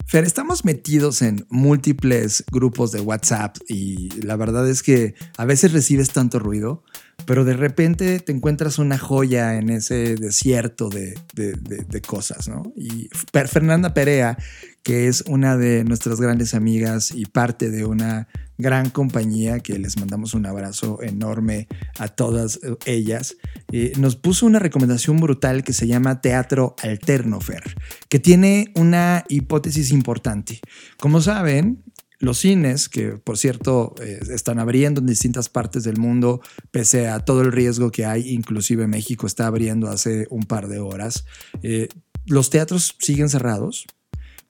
Fer, 0.05 0.25
estamos 0.25 0.63
metidos 0.63 1.23
en 1.23 1.45
múltiples 1.49 2.43
grupos 2.51 2.91
de 2.91 3.01
WhatsApp 3.01 3.57
y 3.67 4.09
la 4.21 4.35
verdad 4.35 4.69
es 4.69 4.83
que 4.83 5.15
a 5.37 5.45
veces 5.45 5.71
recibes 5.71 6.09
tanto 6.11 6.39
ruido, 6.39 6.83
pero 7.29 7.45
de 7.45 7.53
repente 7.53 8.19
te 8.21 8.31
encuentras 8.31 8.79
una 8.79 8.97
joya 8.97 9.59
en 9.59 9.69
ese 9.69 10.15
desierto 10.15 10.89
de, 10.89 11.15
de, 11.35 12.01
cosas, 12.01 12.47
¿no? 12.47 12.73
Y 12.75 13.07
Fernanda 13.31 13.93
Perea, 13.93 14.35
que 14.81 15.07
es 15.07 15.23
una 15.27 15.55
de 15.55 15.83
nuestras 15.83 16.19
grandes 16.19 16.55
amigas 16.55 17.11
y 17.11 17.27
parte 17.27 17.69
de 17.69 17.85
una 17.85 18.29
gran 18.57 18.89
compañía 18.89 19.59
que 19.59 19.77
les 19.77 19.99
mandamos 19.99 20.33
un 20.33 20.47
abrazo 20.47 21.03
enorme 21.03 21.67
a 21.99 22.07
todas 22.07 22.61
ellas, 22.87 23.35
eh, 23.71 23.93
nos 23.99 24.15
puso 24.15 24.47
una 24.47 24.57
recomendación 24.57 25.17
brutal 25.17 25.63
que 25.63 25.73
se 25.73 25.85
llama 25.85 26.21
Teatro 26.21 26.75
Alternofer, 26.81 27.75
que 28.09 28.17
tiene 28.17 28.71
una 28.73 29.23
hipótesis 29.29 29.91
importante. 29.91 30.59
Como 30.97 31.21
saben, 31.21 31.83
los 32.19 32.37
cines, 32.39 32.89
que 32.89 33.11
por 33.11 33.37
cierto 33.37 33.95
eh, 34.01 34.19
están 34.29 34.59
abriendo 34.59 34.99
en 34.99 35.07
distintas 35.07 35.49
partes 35.49 35.83
del 35.83 35.97
mundo, 35.97 36.41
pese 36.71 37.07
a 37.07 37.19
todo 37.19 37.41
el 37.41 37.51
riesgo 37.51 37.91
que 37.91 38.05
hay, 38.05 38.29
inclusive 38.29 38.87
México 38.87 39.25
está 39.25 39.47
abriendo 39.47 39.89
hace 39.89 40.27
un 40.29 40.43
par 40.43 40.67
de 40.67 40.79
horas, 40.79 41.25
eh, 41.63 41.87
los 42.25 42.49
teatros 42.49 42.95
siguen 42.99 43.29
cerrados, 43.29 43.87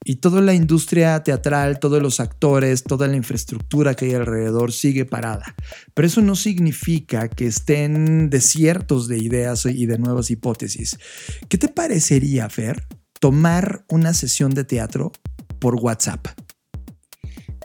y 0.03 0.15
toda 0.15 0.41
la 0.41 0.53
industria 0.53 1.21
teatral, 1.23 1.79
todos 1.79 2.01
los 2.01 2.19
actores, 2.19 2.83
toda 2.83 3.07
la 3.07 3.17
infraestructura 3.17 3.95
que 3.95 4.05
hay 4.05 4.13
alrededor 4.13 4.71
sigue 4.71 5.05
parada. 5.05 5.55
Pero 5.93 6.07
eso 6.07 6.21
no 6.21 6.35
significa 6.35 7.27
que 7.27 7.47
estén 7.47 8.29
desiertos 8.29 9.07
de 9.07 9.17
ideas 9.17 9.65
y 9.65 9.85
de 9.87 9.97
nuevas 9.97 10.31
hipótesis. 10.31 10.97
¿Qué 11.49 11.57
te 11.57 11.67
parecería, 11.67 12.49
Fer, 12.49 12.87
tomar 13.19 13.83
una 13.89 14.13
sesión 14.13 14.51
de 14.51 14.63
teatro 14.63 15.11
por 15.59 15.75
WhatsApp? 15.75 16.27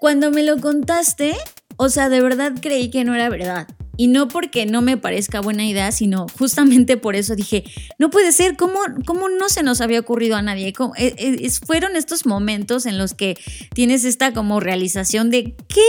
Cuando 0.05 0.31
me 0.31 0.43
lo 0.43 0.61
contaste, 0.61 1.35
o 1.79 1.89
sea, 1.89 2.11
de 2.11 2.21
verdad 2.21 2.53
creí 2.61 2.91
que 2.91 3.05
no 3.05 3.15
era 3.15 3.31
verdad. 3.31 3.67
Y 3.97 4.09
no 4.09 4.29
porque 4.29 4.67
no 4.67 4.83
me 4.83 4.97
parezca 4.97 5.41
buena 5.41 5.65
idea, 5.65 5.93
sino 5.93 6.27
justamente 6.39 6.97
por 6.97 7.17
eso 7.17 7.37
dije, 7.37 7.65
no 7.99 8.11
puede 8.11 8.33
ser, 8.33 8.57
¿cómo, 8.57 8.79
cómo 9.07 9.29
no 9.29 9.49
se 9.49 9.63
nos 9.63 9.81
había 9.81 10.01
ocurrido 10.01 10.37
a 10.37 10.43
nadie? 10.43 10.73
Es, 10.97 11.15
es, 11.17 11.61
fueron 11.61 11.97
estos 11.97 12.27
momentos 12.27 12.87
en 12.87 12.99
los 12.99 13.15
que 13.15 13.37
tienes 13.73 14.05
esta 14.05 14.33
como 14.33 14.61
realización 14.61 15.31
de, 15.31 15.55
¿qué? 15.69 15.83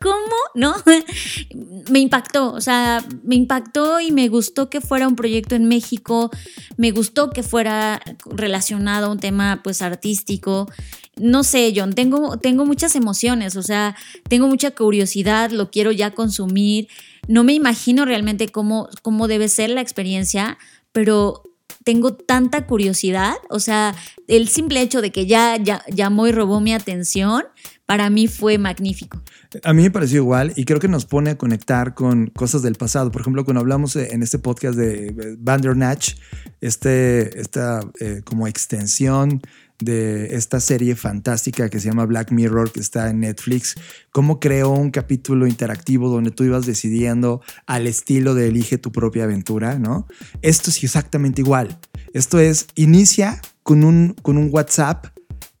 ¿Cómo? 0.00 0.36
¿No? 0.54 0.74
me 1.90 2.00
impactó, 2.00 2.52
o 2.52 2.60
sea, 2.60 3.04
me 3.22 3.36
impactó 3.36 4.00
y 4.00 4.10
me 4.10 4.28
gustó 4.28 4.68
que 4.68 4.80
fuera 4.80 5.06
un 5.06 5.14
proyecto 5.14 5.54
en 5.54 5.66
México, 5.66 6.30
me 6.76 6.90
gustó 6.90 7.30
que 7.30 7.42
fuera 7.42 8.00
relacionado 8.26 9.06
a 9.06 9.10
un 9.10 9.20
tema 9.20 9.60
pues 9.62 9.82
artístico. 9.82 10.70
No 11.16 11.44
sé, 11.44 11.72
John, 11.76 11.92
tengo, 11.92 12.38
tengo 12.38 12.64
muchas 12.64 12.96
emociones, 12.96 13.56
o 13.56 13.62
sea, 13.62 13.94
tengo 14.28 14.48
mucha 14.48 14.70
curiosidad, 14.72 15.50
lo 15.50 15.70
quiero 15.70 15.92
ya 15.92 16.12
consumir 16.12 16.88
no 17.28 17.44
me 17.44 17.52
imagino 17.52 18.04
realmente 18.04 18.48
cómo, 18.48 18.88
cómo 19.02 19.28
debe 19.28 19.48
ser 19.48 19.70
la 19.70 19.80
experiencia, 19.80 20.58
pero 20.92 21.42
tengo 21.84 22.14
tanta 22.14 22.66
curiosidad, 22.66 23.34
o 23.50 23.58
sea, 23.58 23.94
el 24.28 24.48
simple 24.48 24.80
hecho 24.80 25.00
de 25.00 25.10
que 25.10 25.26
ya, 25.26 25.56
ya 25.56 25.82
llamó 25.88 26.26
y 26.26 26.32
robó 26.32 26.60
mi 26.60 26.72
atención, 26.72 27.44
para 27.86 28.08
mí 28.08 28.28
fue 28.28 28.56
magnífico. 28.56 29.20
A 29.64 29.72
mí 29.72 29.82
me 29.82 29.90
pareció 29.90 30.18
igual 30.18 30.52
y 30.56 30.64
creo 30.64 30.80
que 30.80 30.88
nos 30.88 31.04
pone 31.04 31.30
a 31.30 31.36
conectar 31.36 31.94
con 31.94 32.28
cosas 32.28 32.62
del 32.62 32.76
pasado. 32.76 33.10
Por 33.10 33.20
ejemplo, 33.20 33.44
cuando 33.44 33.60
hablamos 33.60 33.96
en 33.96 34.22
este 34.22 34.38
podcast 34.38 34.78
de 34.78 35.36
Bandernatch, 35.38 36.14
este, 36.60 37.38
esta 37.38 37.80
eh, 38.00 38.22
como 38.24 38.46
extensión 38.46 39.42
de 39.82 40.34
esta 40.36 40.60
serie 40.60 40.96
fantástica 40.96 41.68
que 41.68 41.80
se 41.80 41.88
llama 41.88 42.06
Black 42.06 42.32
Mirror, 42.32 42.72
que 42.72 42.80
está 42.80 43.10
en 43.10 43.20
Netflix, 43.20 43.74
cómo 44.10 44.40
creó 44.40 44.70
un 44.70 44.90
capítulo 44.90 45.46
interactivo 45.46 46.08
donde 46.08 46.30
tú 46.30 46.44
ibas 46.44 46.66
decidiendo 46.66 47.42
al 47.66 47.86
estilo 47.86 48.34
de 48.34 48.48
elige 48.48 48.78
tu 48.78 48.92
propia 48.92 49.24
aventura, 49.24 49.78
¿no? 49.78 50.06
Esto 50.42 50.70
es 50.70 50.82
exactamente 50.82 51.42
igual. 51.42 51.78
Esto 52.12 52.38
es, 52.38 52.66
inicia 52.74 53.40
con 53.62 53.84
un, 53.84 54.14
con 54.22 54.38
un 54.38 54.48
WhatsApp 54.50 55.06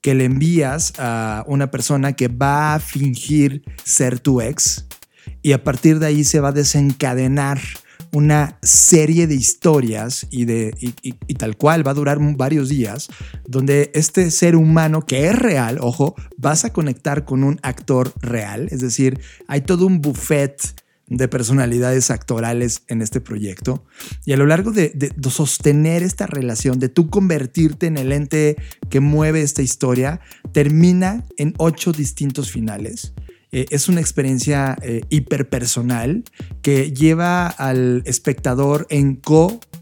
que 0.00 0.14
le 0.14 0.24
envías 0.24 0.92
a 0.98 1.44
una 1.46 1.70
persona 1.70 2.12
que 2.14 2.28
va 2.28 2.74
a 2.74 2.80
fingir 2.80 3.62
ser 3.84 4.18
tu 4.18 4.40
ex 4.40 4.86
y 5.42 5.52
a 5.52 5.62
partir 5.62 5.98
de 5.98 6.06
ahí 6.06 6.24
se 6.24 6.40
va 6.40 6.48
a 6.48 6.52
desencadenar 6.52 7.60
una 8.12 8.58
serie 8.62 9.26
de 9.26 9.34
historias 9.34 10.26
y, 10.30 10.44
de, 10.44 10.74
y, 10.78 11.34
tal 11.34 11.56
cual 11.56 11.86
va 11.86 11.92
a 11.92 11.94
durar 11.94 12.18
varios 12.36 12.68
días, 12.68 13.08
donde 13.46 13.90
este 13.94 14.30
ser 14.30 14.54
humano 14.54 15.06
que 15.06 15.28
es 15.28 15.38
real, 15.38 15.78
ojo, 15.80 16.14
vas 16.36 16.64
a 16.64 16.72
conectar 16.72 17.24
con 17.24 17.42
un 17.42 17.58
actor 17.62 18.12
real, 18.20 18.68
es 18.70 18.80
decir, 18.80 19.18
hay 19.48 19.62
todo 19.62 19.86
un 19.86 20.02
buffet 20.02 20.82
de 21.08 21.28
personalidades 21.28 22.10
actorales 22.10 22.82
en 22.88 23.02
este 23.02 23.20
proyecto. 23.20 23.84
Y 24.24 24.32
a 24.32 24.36
lo 24.36 24.46
largo 24.46 24.70
de, 24.70 24.90
de, 24.94 25.12
sostener 25.30 26.02
esta 26.02 26.26
relación, 26.26 26.78
de 26.78 26.88
tú 26.88 27.10
convertirte 27.10 27.86
en 27.86 27.96
el 27.96 28.12
ente 28.12 28.56
que 28.88 29.00
mueve 29.00 29.42
esta 29.42 29.62
historia, 29.62 30.20
termina 30.52 31.24
en 31.36 31.54
ocho 31.58 31.92
distintos 31.92 32.50
finales. 32.50 33.12
Eh, 33.52 33.66
es 33.70 33.88
una 33.88 34.00
experiencia 34.00 34.76
eh, 34.82 35.02
hiperpersonal 35.10 36.24
que 36.62 36.92
lleva 36.92 37.46
al 37.46 38.02
espectador 38.06 38.86
en 38.88 39.16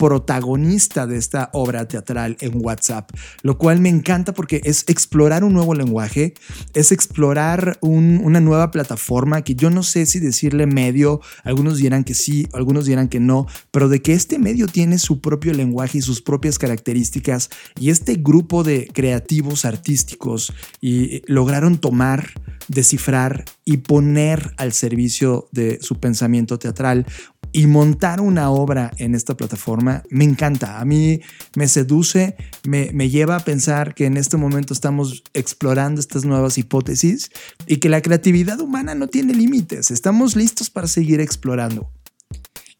coprotagonista 0.01 1.07
de 1.07 1.19
esta 1.19 1.51
obra 1.53 1.87
teatral 1.87 2.39
en 2.41 2.65
WhatsApp, 2.65 3.11
lo 3.43 3.59
cual 3.59 3.81
me 3.81 3.91
encanta 3.91 4.33
porque 4.33 4.63
es 4.65 4.85
explorar 4.89 5.45
un 5.45 5.53
nuevo 5.53 5.75
lenguaje, 5.75 6.33
es 6.73 6.91
explorar 6.91 7.77
una 7.83 8.41
nueva 8.41 8.71
plataforma 8.71 9.43
que 9.43 9.55
yo 9.55 9.69
no 9.69 9.83
sé 9.83 10.07
si 10.07 10.19
decirle 10.19 10.65
medio, 10.65 11.21
algunos 11.45 11.77
dirán 11.77 12.05
que 12.05 12.15
sí, 12.15 12.49
algunos 12.55 12.87
dirán 12.87 13.09
que 13.09 13.21
no, 13.21 13.47
pero 13.73 13.91
de 13.91 14.01
que 14.01 14.15
este 14.15 14.39
medio 14.39 14.69
tiene 14.69 14.99
su 14.99 15.21
propio 15.21 15.53
lenguaje 15.53 15.99
y 15.99 16.01
sus 16.01 16.23
propias 16.23 16.59
características 16.59 17.51
y 17.79 17.91
este 17.91 18.15
grupo 18.15 18.65
de 18.65 18.89
creativos 18.91 19.67
artísticos 19.67 20.55
y 20.81 21.21
lograron 21.31 21.77
tomar 21.77 22.31
descifrar 22.71 23.45
y 23.65 23.79
poner 23.79 24.55
al 24.57 24.73
servicio 24.73 25.49
de 25.51 25.81
su 25.81 25.99
pensamiento 25.99 26.59
teatral 26.59 27.05
y 27.53 27.67
montar 27.67 28.21
una 28.21 28.51
obra 28.51 28.91
en 28.99 29.15
esta 29.15 29.37
plataforma 29.37 30.03
me 30.11 30.25
encanta. 30.25 30.81
A 30.81 30.85
mí 30.85 31.21
me 31.57 31.69
seduce, 31.69 32.37
me, 32.65 32.91
me, 32.93 33.11
lleva 33.11 33.37
a 33.37 33.45
pensar 33.45 33.95
que 33.95 34.07
en 34.07 34.17
este 34.17 34.37
momento 34.37 34.73
estamos 34.73 35.23
explorando 35.35 36.01
estas 36.01 36.25
nuevas 36.25 36.59
hipótesis 36.59 37.31
y 37.67 37.79
que 37.79 37.89
la 37.89 38.03
creatividad 38.03 38.61
humana 38.61 38.95
no 38.95 39.09
tiene 39.09 39.35
límites. 39.35 39.91
Estamos 39.91 40.37
listos 40.37 40.71
para 40.71 40.87
seguir 40.87 41.21
explorando. 41.21 41.91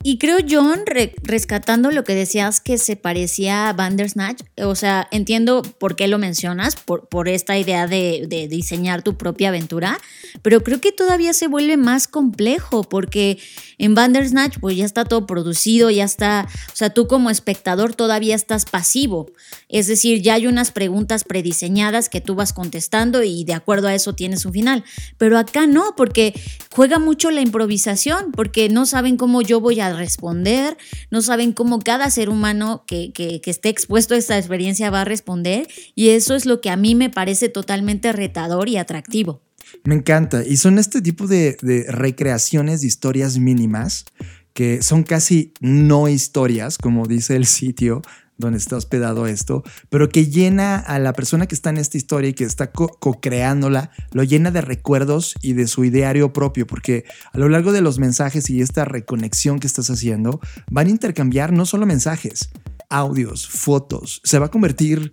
Y 0.03 0.17
creo, 0.17 0.39
John, 0.49 0.85
rescatando 1.23 1.91
lo 1.91 2.05
que 2.05 2.15
decías 2.15 2.63
que 2.63 2.79
se 2.79 2.97
parecía 2.97 3.69
a 3.69 3.75
Bandersnatch, 3.75 4.41
o 4.65 4.75
sea, 4.75 5.07
entiendo 5.11 5.61
por 5.61 5.95
qué 5.95 6.09
lo 6.09 6.17
mencionas, 6.17 6.75
por, 6.75 7.07
por 7.11 7.29
esta 7.29 7.59
idea 7.59 7.87
de, 7.87 8.25
de, 8.27 8.49
diseñar 8.49 9.03
tu 9.03 9.19
propia 9.19 9.51
aventura, 9.51 10.01
pero 10.41 10.63
creo 10.63 10.81
que 10.81 10.93
todavía 10.93 11.35
se 11.35 11.49
vuelve 11.49 11.77
más 11.77 12.09
complejo 12.09 12.83
porque 12.83 13.39
en 13.77 13.95
Bandersnatch 13.95 14.59
pues 14.59 14.75
ya 14.79 14.87
está 14.87 15.05
todo 15.05 15.27
producido, 15.27 15.91
ya 15.91 16.05
está, 16.05 16.49
o 16.73 16.77
sea, 16.77 16.89
tú 16.89 17.07
como 17.07 17.29
espectador 17.29 17.95
todavía 17.95 18.35
estás 18.35 18.65
pasivo, 18.65 19.31
es 19.69 19.87
decir, 19.87 20.23
ya 20.23 20.33
hay 20.33 20.47
unas 20.47 20.71
preguntas 20.71 21.25
prediseñadas 21.25 22.09
que 22.09 22.23
tú 22.23 22.35
vas 22.35 22.55
contestando 22.55 23.23
y 23.23 23.45
de 23.45 23.53
acuerdo 23.53 23.89
a 23.89 23.95
eso 23.95 24.15
tienes 24.15 24.47
un 24.47 24.55
final, 24.55 24.83
pero 25.19 25.37
acá 25.37 25.67
no, 25.67 25.95
porque 25.95 26.33
juega 26.75 26.99
mucho 26.99 27.31
la 27.31 27.43
improvisación, 27.43 28.33
porque 28.33 28.71
no 28.71 28.87
saben 28.87 29.19
cómo 29.19 29.43
yo 29.43 29.61
voy 29.61 29.79
a 29.81 29.90
responder, 29.93 30.77
no 31.11 31.23
saben 31.23 31.53
cómo 31.53 31.81
cada 31.81 32.11
ser 32.11 32.29
humano 32.29 32.85
que, 32.87 33.13
que, 33.13 33.41
esté 33.45 33.69
expuesto 33.69 34.15
a 34.15 34.19
esta 34.19 34.39
experiencia 34.39 34.91
va 34.91 35.03
a 35.03 35.05
responder 35.05 35.69
y 35.95 36.11
eso 36.11 36.35
es 36.35 36.47
lo 36.47 36.61
que 36.61 36.71
a 36.71 36.77
mí 36.77 36.95
me 36.95 37.11
parece 37.11 37.49
totalmente 37.49 38.13
retador 38.13 38.69
y 38.69 38.77
atractivo. 38.77 39.43
Me 39.85 39.95
encanta 39.95 40.45
y 40.45 40.57
son 40.57 40.79
este 40.79 41.01
tipo 41.01 41.27
de, 41.27 41.57
de 41.63 41.85
recreaciones 41.89 42.81
de 42.81 42.87
historias 42.89 43.39
mínimas 43.39 44.05
que 44.53 44.83
son 44.83 45.05
casi 45.05 45.53
no 45.61 46.09
historias, 46.09 46.77
como 46.77 47.07
dice 47.07 47.37
el 47.37 47.47
sitio, 47.47 48.03
donde 48.41 48.59
está 48.59 48.77
hospedado 48.77 49.27
esto, 49.27 49.63
pero 49.89 50.09
que 50.09 50.27
llena 50.27 50.77
a 50.79 50.99
la 50.99 51.13
persona 51.13 51.47
que 51.47 51.55
está 51.55 51.71
en 51.71 51.79
esta 51.79 51.97
historia 51.97 52.31
y 52.31 52.35
que 52.35 52.45
está 52.45 52.73
co-creándola, 52.73 53.91
lo 54.13 54.25
llena 54.25 54.51
de 54.51 54.61
recuerdos 54.61 55.35
y 55.43 55.53
de 55.53 55.67
su 55.67 55.85
ideario 55.85 56.33
propio, 56.33 56.67
porque 56.67 57.05
a 57.33 57.39
lo 57.39 57.49
largo 57.49 57.73
de 57.73 57.81
los 57.81 57.99
mensajes 57.99 58.51
y 58.51 58.61
esta 58.61 58.85
reconexión 58.85 59.61
que 59.61 59.67
estás 59.67 59.91
haciendo, 59.91 60.41
van 60.71 60.89
a 60.89 60.91
intercambiar 60.91 61.53
no 61.53 61.67
solo 61.67 61.87
mensajes, 61.87 62.51
audios, 62.91 63.49
fotos. 63.49 64.21
Se 64.25 64.39
va 64.39 64.47
a 64.47 64.51
convertir, 64.51 65.13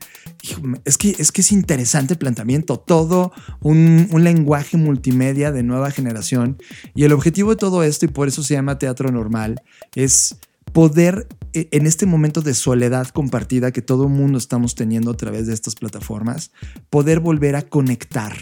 es 0.83 0.97
que 0.97 1.15
es, 1.17 1.31
que 1.31 1.41
es 1.41 1.51
interesante 1.51 2.13
el 2.13 2.17
planteamiento, 2.17 2.79
todo 2.79 3.31
un, 3.61 4.09
un, 4.11 4.23
lenguaje 4.23 4.77
multimedia 4.77 5.51
de 5.51 5.63
nueva 5.63 5.91
generación. 5.91 6.57
Y 6.95 7.03
el 7.03 7.13
objetivo 7.13 7.51
de 7.51 7.57
todo 7.57 7.83
esto, 7.83 8.05
y 8.05 8.09
por 8.09 8.27
eso 8.27 8.43
se 8.43 8.55
llama 8.55 8.79
teatro 8.79 9.11
normal, 9.11 9.61
es 9.95 10.37
poder 10.73 11.27
e, 11.53 11.67
en 11.71 11.87
este 11.87 12.05
momento 12.05 12.41
de 12.41 12.53
soledad 12.53 13.07
compartida 13.09 13.71
que 13.71 13.81
todo 13.81 14.03
el 14.03 14.09
mundo 14.09 14.37
estamos 14.37 14.75
teniendo 14.75 15.11
a 15.11 15.17
través 15.17 15.47
de 15.47 15.53
estas 15.53 15.75
plataformas, 15.75 16.51
poder 16.89 17.19
volver 17.19 17.55
a 17.55 17.63
conectar 17.63 18.35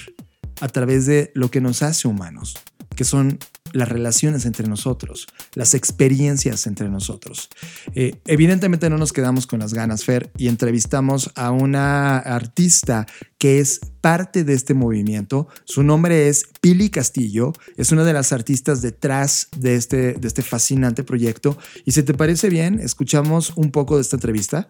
a 0.61 0.67
través 0.67 1.05
de 1.05 1.32
lo 1.34 1.51
que 1.51 1.61
nos 1.61 1.82
hace 1.82 2.07
humanos, 2.07 2.55
que 2.95 3.03
son 3.03 3.39
las 3.73 3.89
relaciones 3.89 4.45
entre 4.45 4.67
nosotros, 4.67 5.27
las 5.53 5.73
experiencias 5.73 6.65
entre 6.65 6.89
nosotros. 6.89 7.49
Eh, 7.93 8.15
evidentemente 8.25 8.89
no 8.89 8.97
nos 8.97 9.11
quedamos 9.11 9.47
con 9.47 9.59
las 9.59 9.73
ganas, 9.73 10.05
Fer, 10.05 10.31
y 10.37 10.47
entrevistamos 10.47 11.31
a 11.35 11.51
una 11.51 12.17
artista 12.17 13.05
que 13.37 13.59
es 13.59 13.81
parte 14.01 14.43
de 14.43 14.53
este 14.53 14.73
movimiento. 14.73 15.47
Su 15.65 15.83
nombre 15.83 16.29
es 16.29 16.45
Pili 16.61 16.89
Castillo, 16.89 17.53
es 17.75 17.91
una 17.91 18.03
de 18.03 18.13
las 18.13 18.31
artistas 18.31 18.81
detrás 18.81 19.49
de 19.57 19.75
este, 19.75 20.13
de 20.13 20.27
este 20.27 20.41
fascinante 20.41 21.03
proyecto. 21.03 21.57
Y 21.85 21.91
si 21.91 22.03
te 22.03 22.13
parece 22.13 22.49
bien, 22.49 22.79
escuchamos 22.79 23.53
un 23.55 23.71
poco 23.71 23.95
de 23.95 24.03
esta 24.03 24.15
entrevista. 24.15 24.69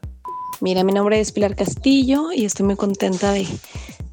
Mira, 0.62 0.84
mi 0.84 0.93
nombre 0.93 1.20
es 1.20 1.32
Pilar 1.32 1.56
Castillo 1.56 2.32
y 2.32 2.45
estoy 2.45 2.66
muy 2.66 2.76
contenta 2.76 3.32
de, 3.32 3.45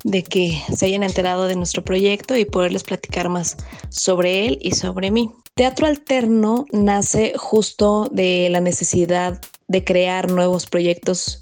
de 0.05 0.22
que 0.22 0.61
se 0.74 0.86
hayan 0.86 1.03
enterado 1.03 1.47
de 1.47 1.57
nuestro 1.57 1.84
proyecto 1.84 2.36
y 2.36 2.45
poderles 2.45 2.84
platicar 2.84 3.28
más 3.28 3.57
sobre 3.90 4.47
él 4.47 4.59
y 4.61 4.72
sobre 4.72 5.11
mí. 5.11 5.30
Teatro 5.55 5.86
Alterno 5.86 6.66
nace 6.72 7.34
justo 7.36 8.09
de 8.11 8.49
la 8.51 8.61
necesidad 8.61 9.40
de 9.68 9.84
crear 9.84 10.30
nuevos 10.30 10.66
proyectos, 10.66 11.38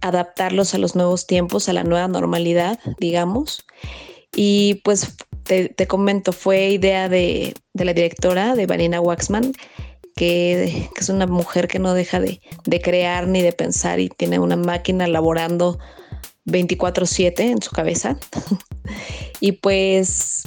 adaptarlos 0.00 0.74
a 0.74 0.78
los 0.78 0.94
nuevos 0.94 1.26
tiempos, 1.26 1.68
a 1.68 1.72
la 1.72 1.84
nueva 1.84 2.08
normalidad, 2.08 2.78
digamos. 2.98 3.64
Y 4.34 4.80
pues 4.84 5.16
te, 5.44 5.86
comento, 5.86 6.32
fue 6.32 6.70
idea 6.70 7.08
de, 7.08 7.54
la 7.74 7.92
directora, 7.92 8.54
de 8.54 8.66
Vanina 8.66 9.00
Waxman, 9.00 9.52
que, 10.22 10.88
es 10.96 11.08
una 11.08 11.26
mujer 11.26 11.66
que 11.66 11.80
no 11.80 11.94
deja 11.94 12.20
de, 12.20 12.40
de 12.64 12.80
crear 12.80 13.26
ni 13.26 13.42
de 13.42 13.50
pensar 13.50 13.98
y 13.98 14.08
tiene 14.08 14.38
una 14.38 14.54
máquina 14.54 15.08
laborando 15.08 15.80
24/7 16.46 17.40
en 17.40 17.60
su 17.60 17.72
cabeza. 17.72 18.16
y 19.40 19.52
pues 19.52 20.44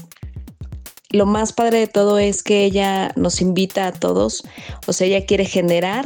lo 1.10 1.26
más 1.26 1.52
padre 1.52 1.80
de 1.80 1.88
todo 1.88 2.20
es 2.20 2.42
que 2.42 2.64
ella 2.64 3.12
nos 3.18 3.42
invita 3.42 3.88
a 3.88 3.92
todos, 3.92 4.44
o 4.88 4.94
sea, 4.94 5.08
ella 5.08 5.26
quiere 5.26 5.44
generar 5.44 6.06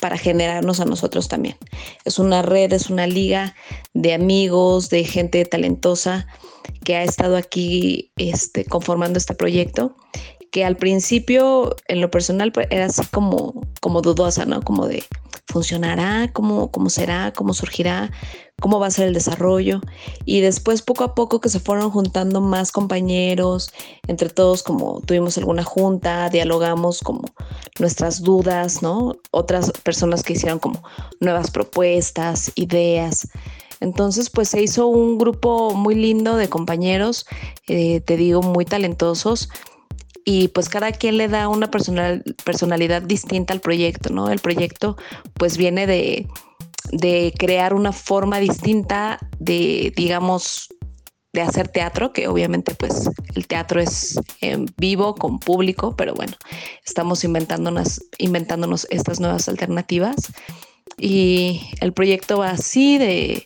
para 0.00 0.18
generarnos 0.18 0.80
a 0.80 0.84
nosotros 0.84 1.28
también. 1.28 1.56
Es 2.04 2.18
una 2.18 2.42
red, 2.42 2.72
es 2.72 2.90
una 2.90 3.06
liga 3.06 3.54
de 3.94 4.12
amigos, 4.12 4.90
de 4.90 5.04
gente 5.04 5.44
talentosa 5.44 6.26
que 6.82 6.96
ha 6.96 7.04
estado 7.04 7.36
aquí 7.36 8.10
este, 8.16 8.64
conformando 8.64 9.18
este 9.18 9.36
proyecto, 9.36 9.94
que 10.52 10.64
al 10.64 10.76
principio 10.76 11.74
en 11.88 12.00
lo 12.00 12.10
personal 12.10 12.52
pues, 12.52 12.68
era 12.70 12.84
así 12.84 13.02
como, 13.06 13.66
como 13.80 14.02
dudosa, 14.02 14.44
¿no? 14.44 14.62
Como 14.62 14.86
de, 14.86 15.02
¿funcionará? 15.46 16.30
¿Cómo, 16.32 16.70
¿Cómo 16.70 16.90
será? 16.90 17.32
¿Cómo 17.32 17.54
surgirá? 17.54 18.12
cómo 18.60 18.78
va 18.78 18.86
a 18.86 18.92
ser 18.92 19.08
el 19.08 19.14
desarrollo 19.14 19.80
y 20.24 20.40
después 20.40 20.82
poco 20.82 21.02
a 21.02 21.16
poco 21.16 21.40
que 21.40 21.48
se 21.48 21.58
fueron 21.58 21.90
juntando 21.90 22.40
más 22.40 22.70
compañeros, 22.70 23.72
entre 24.06 24.28
todos 24.28 24.62
como 24.62 25.00
tuvimos 25.00 25.36
alguna 25.36 25.64
junta, 25.64 26.30
dialogamos 26.30 27.00
como 27.00 27.24
nuestras 27.80 28.22
dudas, 28.22 28.80
¿no? 28.80 29.16
Otras 29.32 29.72
personas 29.82 30.22
que 30.22 30.34
hicieron 30.34 30.60
como 30.60 30.80
nuevas 31.18 31.50
propuestas, 31.50 32.52
ideas. 32.54 33.28
Entonces, 33.80 34.30
pues 34.30 34.48
se 34.50 34.62
hizo 34.62 34.86
un 34.86 35.18
grupo 35.18 35.74
muy 35.74 35.96
lindo 35.96 36.36
de 36.36 36.48
compañeros, 36.48 37.26
eh, 37.66 38.00
te 38.00 38.16
digo, 38.16 38.42
muy 38.42 38.64
talentosos 38.64 39.48
y 40.24 40.48
pues 40.48 40.68
cada 40.68 40.92
quien 40.92 41.16
le 41.16 41.28
da 41.28 41.48
una 41.48 41.70
personal, 41.70 42.22
personalidad 42.44 43.02
distinta 43.02 43.52
al 43.52 43.60
proyecto, 43.60 44.10
¿no? 44.10 44.30
El 44.30 44.38
proyecto 44.38 44.96
pues 45.34 45.56
viene 45.56 45.86
de, 45.86 46.28
de 46.92 47.32
crear 47.38 47.74
una 47.74 47.92
forma 47.92 48.38
distinta 48.38 49.18
de, 49.38 49.92
digamos, 49.96 50.68
de 51.32 51.40
hacer 51.40 51.68
teatro, 51.68 52.12
que 52.12 52.28
obviamente 52.28 52.74
pues 52.74 53.08
el 53.34 53.46
teatro 53.46 53.80
es 53.80 54.20
en 54.40 54.66
vivo, 54.76 55.14
con 55.14 55.38
público, 55.38 55.96
pero 55.96 56.14
bueno, 56.14 56.34
estamos 56.84 57.24
inventándonos, 57.24 58.02
inventándonos 58.18 58.86
estas 58.90 59.18
nuevas 59.18 59.48
alternativas. 59.48 60.32
Y 60.98 61.60
el 61.80 61.92
proyecto 61.92 62.38
va 62.38 62.50
así 62.50 62.98
de 62.98 63.44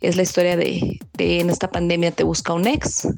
es 0.00 0.16
la 0.16 0.22
historia 0.22 0.56
de, 0.56 0.98
en 1.18 1.50
esta 1.50 1.70
pandemia 1.70 2.12
te 2.12 2.22
busca 2.22 2.52
un 2.52 2.66
ex 2.66 3.08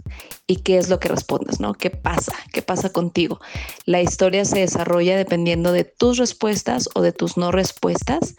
y 0.46 0.56
qué 0.56 0.78
es 0.78 0.88
lo 0.88 0.98
que 0.98 1.08
respondes, 1.08 1.60
¿no? 1.60 1.74
¿Qué 1.74 1.90
pasa? 1.90 2.32
¿Qué 2.52 2.62
pasa 2.62 2.90
contigo? 2.90 3.38
La 3.84 4.00
historia 4.00 4.44
se 4.44 4.60
desarrolla 4.60 5.16
dependiendo 5.16 5.72
de 5.72 5.84
tus 5.84 6.16
respuestas 6.16 6.88
o 6.94 7.02
de 7.02 7.12
tus 7.12 7.36
no 7.36 7.52
respuestas. 7.52 8.34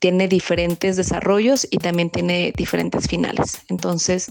Tiene 0.00 0.28
diferentes 0.28 0.96
desarrollos 0.96 1.66
y 1.70 1.78
también 1.78 2.10
tiene 2.10 2.52
diferentes 2.56 3.06
finales. 3.08 3.62
Entonces, 3.68 4.28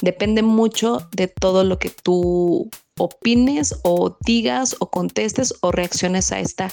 depende 0.00 0.42
mucho 0.42 1.08
de 1.12 1.28
todo 1.28 1.64
lo 1.64 1.78
que 1.78 1.90
tú 1.90 2.70
opines 2.98 3.74
o 3.82 4.16
digas 4.24 4.76
o 4.80 4.90
contestes 4.90 5.54
o 5.60 5.72
reacciones 5.72 6.32
a 6.32 6.40
esta 6.40 6.70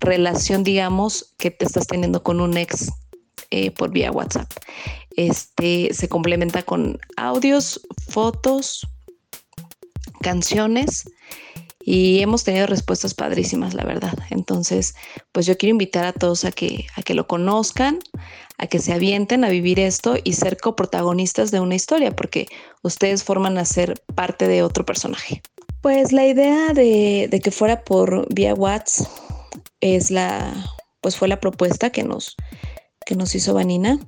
relación, 0.00 0.64
digamos, 0.64 1.34
que 1.38 1.50
te 1.50 1.64
estás 1.64 1.86
teniendo 1.86 2.22
con 2.22 2.40
un 2.40 2.56
ex 2.56 2.90
eh, 3.50 3.70
por 3.70 3.90
vía 3.90 4.12
WhatsApp. 4.12 4.50
Este 5.16 5.92
se 5.92 6.08
complementa 6.08 6.62
con 6.62 6.98
audios, 7.16 7.80
fotos, 8.08 8.86
canciones 10.20 11.04
y 11.82 12.20
hemos 12.20 12.44
tenido 12.44 12.66
respuestas 12.66 13.14
padrísimas, 13.14 13.74
la 13.74 13.84
verdad. 13.84 14.16
Entonces, 14.30 14.94
pues 15.32 15.46
yo 15.46 15.56
quiero 15.56 15.72
invitar 15.72 16.04
a 16.04 16.12
todos 16.12 16.44
a 16.44 16.52
que, 16.52 16.86
a 16.94 17.02
que 17.02 17.14
lo 17.14 17.26
conozcan, 17.26 17.98
a 18.58 18.66
que 18.66 18.78
se 18.78 18.92
avienten 18.92 19.44
a 19.44 19.48
vivir 19.48 19.80
esto 19.80 20.16
y 20.22 20.34
ser 20.34 20.58
coprotagonistas 20.58 21.50
de 21.50 21.60
una 21.60 21.74
historia, 21.74 22.14
porque 22.14 22.46
ustedes 22.82 23.24
forman 23.24 23.56
a 23.58 23.64
ser 23.64 24.00
parte 24.14 24.46
de 24.46 24.62
otro 24.62 24.84
personaje. 24.84 25.42
Pues 25.82 26.12
la 26.12 26.26
idea 26.26 26.72
de, 26.74 27.40
que 27.42 27.50
fuera 27.50 27.84
por 27.84 28.32
vía 28.32 28.54
WhatsApp 28.54 29.08
es 29.80 30.10
la, 30.10 30.52
pues 31.00 31.16
fue 31.16 31.28
la 31.28 31.40
propuesta 31.40 31.90
que 31.90 32.02
nos, 32.02 32.36
que 33.06 33.16
nos 33.16 33.34
hizo 33.34 33.54
Vanina 33.54 33.98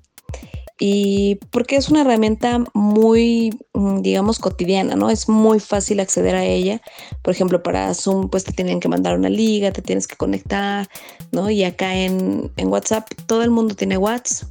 y 0.84 1.36
porque 1.50 1.76
es 1.76 1.90
una 1.90 2.00
herramienta 2.00 2.64
muy, 2.74 3.56
mm, 3.72 4.00
digamos, 4.00 4.38
cotidiana, 4.38 4.96
¿no? 4.96 5.10
Es 5.10 5.28
muy 5.28 5.60
fácil 5.60 6.00
acceder 6.00 6.34
a 6.34 6.44
ella. 6.44 6.80
Por 7.22 7.32
ejemplo, 7.32 7.62
para 7.62 7.94
Zoom, 7.94 8.28
pues 8.28 8.42
te 8.42 8.52
tienen 8.52 8.80
que 8.80 8.88
mandar 8.88 9.16
una 9.16 9.28
liga, 9.28 9.70
te 9.70 9.80
tienes 9.80 10.08
que 10.08 10.16
conectar, 10.16 10.88
¿no? 11.30 11.48
Y 11.50 11.62
acá 11.62 11.94
en, 11.94 12.50
en 12.56 12.68
WhatsApp, 12.68 13.08
todo 13.26 13.44
el 13.44 13.50
mundo 13.50 13.76
tiene 13.76 13.96
WhatsApp. 13.96 14.48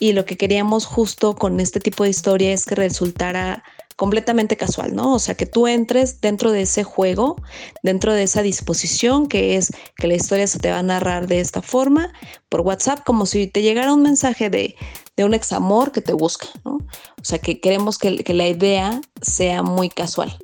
Y 0.00 0.12
lo 0.12 0.24
que 0.24 0.38
queríamos 0.38 0.86
justo 0.86 1.36
con 1.36 1.60
este 1.60 1.80
tipo 1.80 2.04
de 2.04 2.10
historia 2.10 2.52
es 2.54 2.64
que 2.64 2.76
resultara 2.76 3.62
completamente 3.96 4.56
casual, 4.56 4.94
¿no? 4.94 5.14
O 5.14 5.18
sea, 5.18 5.34
que 5.34 5.46
tú 5.46 5.66
entres 5.66 6.20
dentro 6.20 6.50
de 6.50 6.62
ese 6.62 6.82
juego, 6.82 7.36
dentro 7.82 8.12
de 8.12 8.24
esa 8.24 8.42
disposición 8.42 9.26
que 9.26 9.56
es 9.56 9.70
que 9.96 10.08
la 10.08 10.14
historia 10.14 10.46
se 10.46 10.58
te 10.58 10.70
va 10.70 10.78
a 10.78 10.82
narrar 10.82 11.26
de 11.26 11.40
esta 11.40 11.62
forma 11.62 12.12
por 12.48 12.62
WhatsApp, 12.62 13.04
como 13.04 13.26
si 13.26 13.46
te 13.46 13.62
llegara 13.62 13.92
un 13.92 14.02
mensaje 14.02 14.50
de, 14.50 14.74
de 15.16 15.24
un 15.24 15.34
examor 15.34 15.92
que 15.92 16.00
te 16.00 16.12
busca, 16.12 16.48
¿no? 16.64 16.76
O 16.76 17.24
sea, 17.24 17.38
que 17.38 17.60
queremos 17.60 17.98
que, 17.98 18.24
que, 18.24 18.34
la 18.34 18.48
idea 18.48 19.00
sea 19.22 19.62
muy 19.62 19.88
casual. 19.88 20.36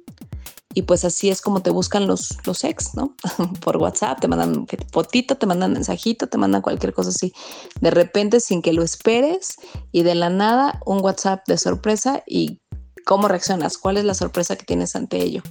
Y 0.73 0.83
pues 0.83 1.05
así 1.05 1.31
es 1.31 1.41
como 1.41 1.63
te 1.63 1.71
buscan 1.71 2.07
los, 2.07 2.39
los 2.47 2.63
ex, 2.63 2.95
¿no? 2.95 3.17
Por 3.61 3.79
WhatsApp, 3.79 4.21
te 4.21 4.29
mandan 4.29 4.67
fotito, 4.93 5.37
te 5.37 5.47
mandan 5.47 5.73
mensajito, 5.73 6.29
te 6.29 6.39
mandan 6.39 6.63
cualquier 6.63 6.93
cosa 6.93 7.09
así. 7.11 7.33
De 7.81 7.91
repente, 7.91 8.39
sin 8.39 8.63
que 8.63 8.73
lo 8.73 8.85
esperes 8.85 9.57
y 9.91 10.05
de 10.05 10.15
la 10.15 10.31
nada, 10.31 10.81
un 10.87 11.03
WhatsApp 11.03 11.43
de 11.49 11.59
sorpresa 11.59 12.23
y 12.25 12.61
cómo 13.05 13.29
reaccionas, 13.29 13.79
cuál 13.79 13.97
es 13.97 14.05
la 14.05 14.15
sorpresa 14.15 14.57
que 14.57 14.65
tienes 14.65 14.97
ante 14.97 15.19
ello. 15.19 15.43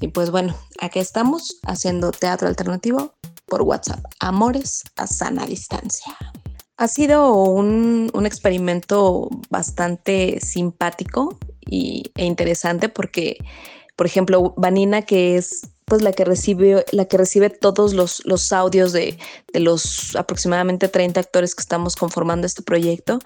Y 0.00 0.08
pues 0.08 0.30
bueno, 0.30 0.54
aquí 0.80 0.98
estamos 0.98 1.58
haciendo 1.64 2.10
teatro 2.10 2.48
alternativo 2.48 3.14
por 3.46 3.62
WhatsApp. 3.62 4.04
Amores 4.20 4.82
a 4.96 5.06
sana 5.06 5.46
distancia. 5.46 6.16
Ha 6.76 6.88
sido 6.88 7.32
un, 7.34 8.10
experimento 8.24 9.28
bastante 9.50 10.40
simpático 10.40 11.38
y, 11.60 12.10
e 12.16 12.24
interesante 12.24 12.88
porque, 12.88 13.36
por 14.02 14.08
ejemplo, 14.08 14.52
Vanina, 14.56 15.02
que 15.02 15.36
es 15.36 15.68
pues 15.84 16.02
la 16.02 16.12
que 16.12 16.24
recibe, 16.24 16.84
la 16.90 17.04
que 17.04 17.18
recibe 17.18 17.50
todos 17.50 17.94
los, 17.94 18.20
los 18.24 18.52
audios 18.52 18.92
de, 18.92 19.16
de 19.52 19.60
los 19.60 20.16
aproximadamente 20.16 20.88
30 20.88 21.20
actores 21.20 21.54
que 21.54 21.60
estamos 21.60 21.94
conformando 21.94 22.48
este 22.48 22.62
proyecto. 22.62 23.20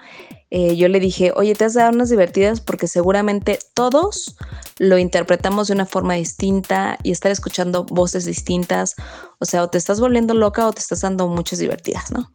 Eh, 0.51 0.77
yo 0.77 0.89
le 0.89 1.01
dije, 1.01 1.33
oye, 1.35 1.55
te 1.55 1.65
has 1.65 1.75
dado 1.75 1.93
unas 1.93 2.11
divertidas 2.11 2.61
porque 2.61 2.89
seguramente 2.89 3.59
todos 3.73 4.37
lo 4.79 4.99
interpretamos 4.99 5.69
de 5.69 5.75
una 5.75 5.87
forma 5.87 6.15
distinta 6.15 6.99
y 7.03 7.11
estar 7.11 7.33
escuchando 7.33 7.85
voces 7.85 8.27
distintas, 8.27 8.97
o 9.39 9.45
sea, 9.45 9.63
o 9.63 9.71
te 9.71 9.79
estás 9.79 9.99
volviendo 9.99 10.35
loca 10.35 10.67
o 10.67 10.73
te 10.73 10.81
estás 10.81 11.01
dando 11.01 11.27
muchas 11.27 11.59
divertidas, 11.59 12.13
¿no? 12.13 12.31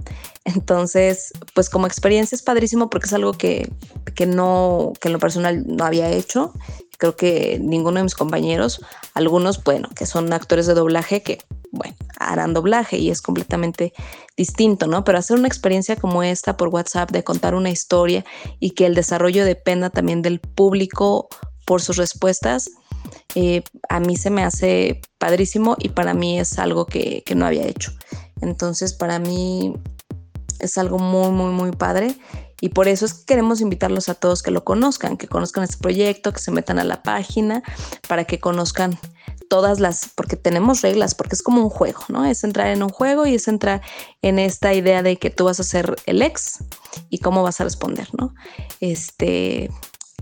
Entonces, 0.46 1.32
pues 1.54 1.70
como 1.70 1.88
experiencia 1.88 2.36
es 2.36 2.42
padrísimo 2.42 2.90
porque 2.90 3.06
es 3.06 3.14
algo 3.14 3.34
que, 3.34 3.72
que 4.16 4.26
no, 4.26 4.94
que 5.00 5.08
en 5.08 5.14
lo 5.14 5.20
personal 5.20 5.64
no 5.68 5.86
había 5.86 6.10
hecho. 6.10 6.54
Creo 7.02 7.16
que 7.16 7.58
ninguno 7.60 7.98
de 7.98 8.04
mis 8.04 8.14
compañeros, 8.14 8.80
algunos, 9.16 9.64
bueno, 9.64 9.90
que 9.96 10.06
son 10.06 10.32
actores 10.34 10.68
de 10.68 10.76
doblaje 10.76 11.24
que 11.24 11.40
bueno, 11.72 11.96
harán 12.20 12.54
doblaje 12.54 13.00
y 13.00 13.10
es 13.10 13.24
completamente 13.24 13.92
distinto, 14.38 14.86
¿no? 14.86 15.04
Pero 15.04 15.18
hacer 15.18 15.36
una 15.36 15.48
experiencia 15.48 15.96
como 15.96 16.22
esta 16.22 16.58
por 16.58 16.68
WhatsApp 16.68 17.10
de 17.10 17.24
contar 17.24 17.56
una 17.56 17.72
historia 17.72 18.24
y 18.60 18.72
que 18.76 18.86
el 18.86 18.94
desarrollo 18.94 19.46
dependa 19.46 19.90
también 19.90 20.22
del 20.22 20.40
público 20.40 21.28
por 21.66 21.82
sus 21.82 21.98
respuestas, 21.98 22.70
eh, 23.34 23.64
a 23.90 24.00
mí 24.00 24.16
se 24.16 24.30
me 24.30 24.44
hace 24.44 25.02
padrísimo 25.18 25.78
y 25.80 25.90
para 25.90 26.14
mí 26.14 26.40
es 26.40 26.60
algo 26.60 26.86
que, 26.86 27.24
que 27.26 27.34
no 27.34 27.48
había 27.48 27.66
hecho. 27.66 27.94
Entonces, 28.42 28.94
para 28.94 29.18
mí 29.18 29.74
es 30.60 30.78
algo 30.78 31.00
muy, 31.00 31.32
muy, 31.32 31.52
muy 31.52 31.72
padre. 31.72 32.16
Y 32.62 32.70
por 32.70 32.88
eso 32.88 33.06
es 33.06 33.14
que 33.14 33.26
queremos 33.26 33.60
invitarlos 33.60 34.08
a 34.08 34.14
todos 34.14 34.44
que 34.44 34.52
lo 34.52 34.64
conozcan, 34.64 35.18
que 35.18 35.28
conozcan 35.28 35.64
este 35.64 35.78
proyecto, 35.78 36.32
que 36.32 36.40
se 36.40 36.52
metan 36.52 36.80
a 36.80 36.84
la 36.84 37.04
página 37.04 37.64
para 38.08 38.24
que 38.24 38.40
conozcan 38.40 38.98
todas 39.50 39.82
las, 39.82 40.12
porque 40.16 40.38
tenemos 40.38 40.82
reglas, 40.82 41.16
porque 41.16 41.36
es 41.36 41.42
como 41.42 41.62
un 41.62 41.70
juego, 41.70 42.02
¿no? 42.08 42.24
Es 42.24 42.44
entrar 42.46 42.68
en 42.68 42.84
un 42.84 42.90
juego 42.90 43.26
y 43.26 43.36
es 43.36 43.48
entrar 43.50 43.82
en 44.22 44.40
esta 44.40 44.74
idea 44.74 45.04
de 45.04 45.18
que 45.18 45.30
tú 45.30 45.46
vas 45.46 45.60
a 45.60 45.64
ser 45.64 45.96
el 46.06 46.22
ex 46.22 46.64
y 47.10 47.18
cómo 47.18 47.44
vas 47.44 47.60
a 47.60 47.66
responder, 47.66 48.08
¿no? 48.14 48.34
Este 48.80 49.70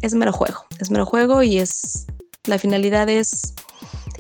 es 0.02 0.16
mero 0.16 0.34
juego, 0.34 0.66
es 0.80 0.90
mero 0.90 1.06
juego 1.06 1.44
y 1.44 1.60
es, 1.60 2.08
la 2.46 2.58
finalidad 2.58 3.10
es 3.10 3.54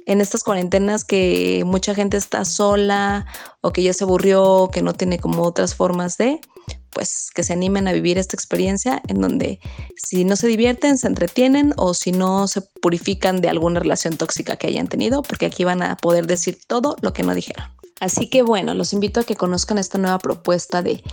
en 0.09 0.21
estas 0.21 0.43
cuarentenas 0.43 1.03
que 1.03 1.61
mucha 1.67 1.93
gente 1.93 2.17
está 2.17 2.43
sola 2.43 3.27
o 3.61 3.71
que 3.71 3.83
ya 3.83 3.93
se 3.93 4.05
aburrió, 4.05 4.69
que 4.73 4.81
no 4.81 4.93
tiene 4.93 5.19
como 5.19 5.43
otras 5.43 5.75
formas 5.75 6.17
de, 6.17 6.41
pues 6.89 7.29
que 7.33 7.43
se 7.43 7.53
animen 7.53 7.87
a 7.87 7.93
vivir 7.93 8.17
esta 8.17 8.35
experiencia 8.35 9.03
en 9.07 9.21
donde 9.21 9.59
si 9.95 10.25
no 10.25 10.35
se 10.35 10.47
divierten, 10.47 10.97
se 10.97 11.05
entretienen 11.05 11.75
o 11.77 11.93
si 11.93 12.11
no 12.11 12.47
se 12.47 12.61
purifican 12.81 13.39
de 13.39 13.49
alguna 13.49 13.79
relación 13.79 14.17
tóxica 14.17 14.55
que 14.55 14.65
hayan 14.65 14.87
tenido, 14.87 15.21
porque 15.21 15.45
aquí 15.45 15.63
van 15.63 15.83
a 15.83 15.95
poder 15.95 16.25
decir 16.25 16.57
todo 16.65 16.95
lo 17.01 17.13
que 17.13 17.21
no 17.21 17.35
dijeron. 17.35 17.65
Así 17.99 18.29
que 18.31 18.41
bueno, 18.41 18.73
los 18.73 18.93
invito 18.93 19.19
a 19.19 19.25
que 19.25 19.35
conozcan 19.35 19.77
esta 19.77 19.99
nueva 19.99 20.17
propuesta 20.17 20.81
de, 20.81 21.03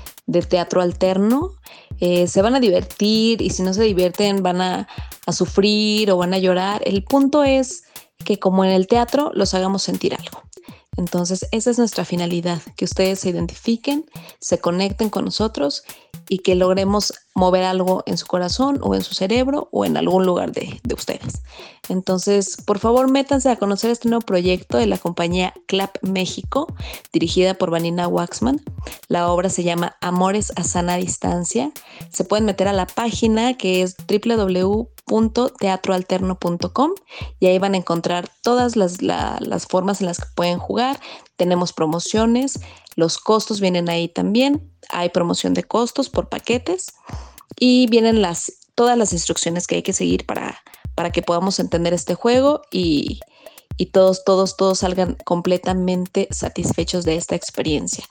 teatro 0.48 0.80
alterno. 0.80 1.50
Eh, 2.00 2.28
se 2.28 2.40
van 2.40 2.54
a 2.54 2.60
divertir 2.60 3.42
y 3.42 3.50
si 3.50 3.62
no 3.62 3.74
se 3.74 3.82
divierten 3.82 4.42
van 4.42 4.62
a, 4.62 4.88
a 5.26 5.32
sufrir 5.32 6.10
o 6.10 6.16
van 6.16 6.32
a 6.32 6.38
llorar. 6.38 6.80
El 6.86 7.04
punto 7.04 7.44
es 7.44 7.85
que 8.24 8.38
como 8.38 8.64
en 8.64 8.72
el 8.72 8.86
teatro 8.86 9.30
los 9.34 9.54
hagamos 9.54 9.82
sentir 9.82 10.14
algo. 10.14 10.42
Entonces, 10.96 11.46
esa 11.50 11.70
es 11.70 11.78
nuestra 11.78 12.04
finalidad, 12.04 12.62
que 12.76 12.86
ustedes 12.86 13.20
se 13.20 13.28
identifiquen, 13.28 14.06
se 14.40 14.58
conecten 14.58 15.10
con 15.10 15.26
nosotros 15.26 15.84
y 16.28 16.38
que 16.38 16.54
logremos 16.54 17.12
mover 17.34 17.64
algo 17.64 18.02
en 18.06 18.16
su 18.16 18.26
corazón 18.26 18.80
o 18.82 18.94
en 18.94 19.02
su 19.02 19.14
cerebro 19.14 19.68
o 19.72 19.84
en 19.84 19.96
algún 19.98 20.24
lugar 20.24 20.52
de, 20.52 20.80
ustedes. 20.94 21.42
Entonces, 21.90 22.56
por 22.64 22.78
favor, 22.78 23.10
métanse 23.10 23.50
a 23.50 23.56
conocer 23.56 23.90
este 23.90 24.08
nuevo 24.08 24.24
proyecto 24.24 24.78
de 24.78 24.86
la 24.86 24.96
compañía 24.96 25.52
Clap 25.66 25.98
México, 26.02 26.74
dirigida 27.12 27.54
por 27.54 27.70
Vanina 27.70 28.08
Waxman. 28.08 28.62
La 29.08 29.30
obra 29.30 29.50
se 29.50 29.62
llama 29.62 29.96
Amores 30.00 30.52
a 30.56 30.64
sana 30.64 30.96
distancia. 30.96 31.70
Se 32.10 32.24
pueden 32.24 32.46
meter 32.46 32.68
a 32.68 32.72
la 32.72 32.86
página 32.86 33.54
que 33.54 33.82
es 33.82 33.96
www.teatroalterno.com 35.06 36.90
y 37.38 37.46
ahí 37.46 37.58
van 37.58 37.74
a 37.74 37.78
encontrar 37.78 38.28
todas 38.42 38.76
las, 38.76 39.02
las 39.02 39.66
formas 39.66 40.00
en 40.00 40.06
las 40.06 40.18
que 40.18 40.26
pueden 40.34 40.58
jugar. 40.58 41.00
Tenemos 41.36 41.72
promociones, 41.72 42.60
los 42.96 43.18
costos 43.18 43.60
vienen 43.60 43.88
ahí 43.88 44.08
también. 44.08 44.70
Hay 44.90 45.10
promoción 45.10 45.54
de 45.54 45.64
costos 45.64 46.08
por 46.08 46.28
paquetes 46.28 46.92
y 47.58 47.86
vienen 47.88 48.22
las, 48.22 48.52
todas 48.74 48.98
las 48.98 49.12
instrucciones 49.12 49.66
que 49.66 49.76
hay 49.76 49.82
que 49.82 49.92
seguir 49.92 50.26
para, 50.26 50.62
para 50.94 51.10
que 51.10 51.22
podamos 51.22 51.58
entender 51.58 51.94
este 51.94 52.14
juego 52.14 52.62
y, 52.70 53.20
todos, 53.92 54.24
todos, 54.24 54.56
todos 54.56 54.78
salgan 54.80 55.16
completamente 55.24 56.28
satisfechos 56.30 57.04
de 57.04 57.16
esta 57.16 57.34
experiencia. 57.34 58.04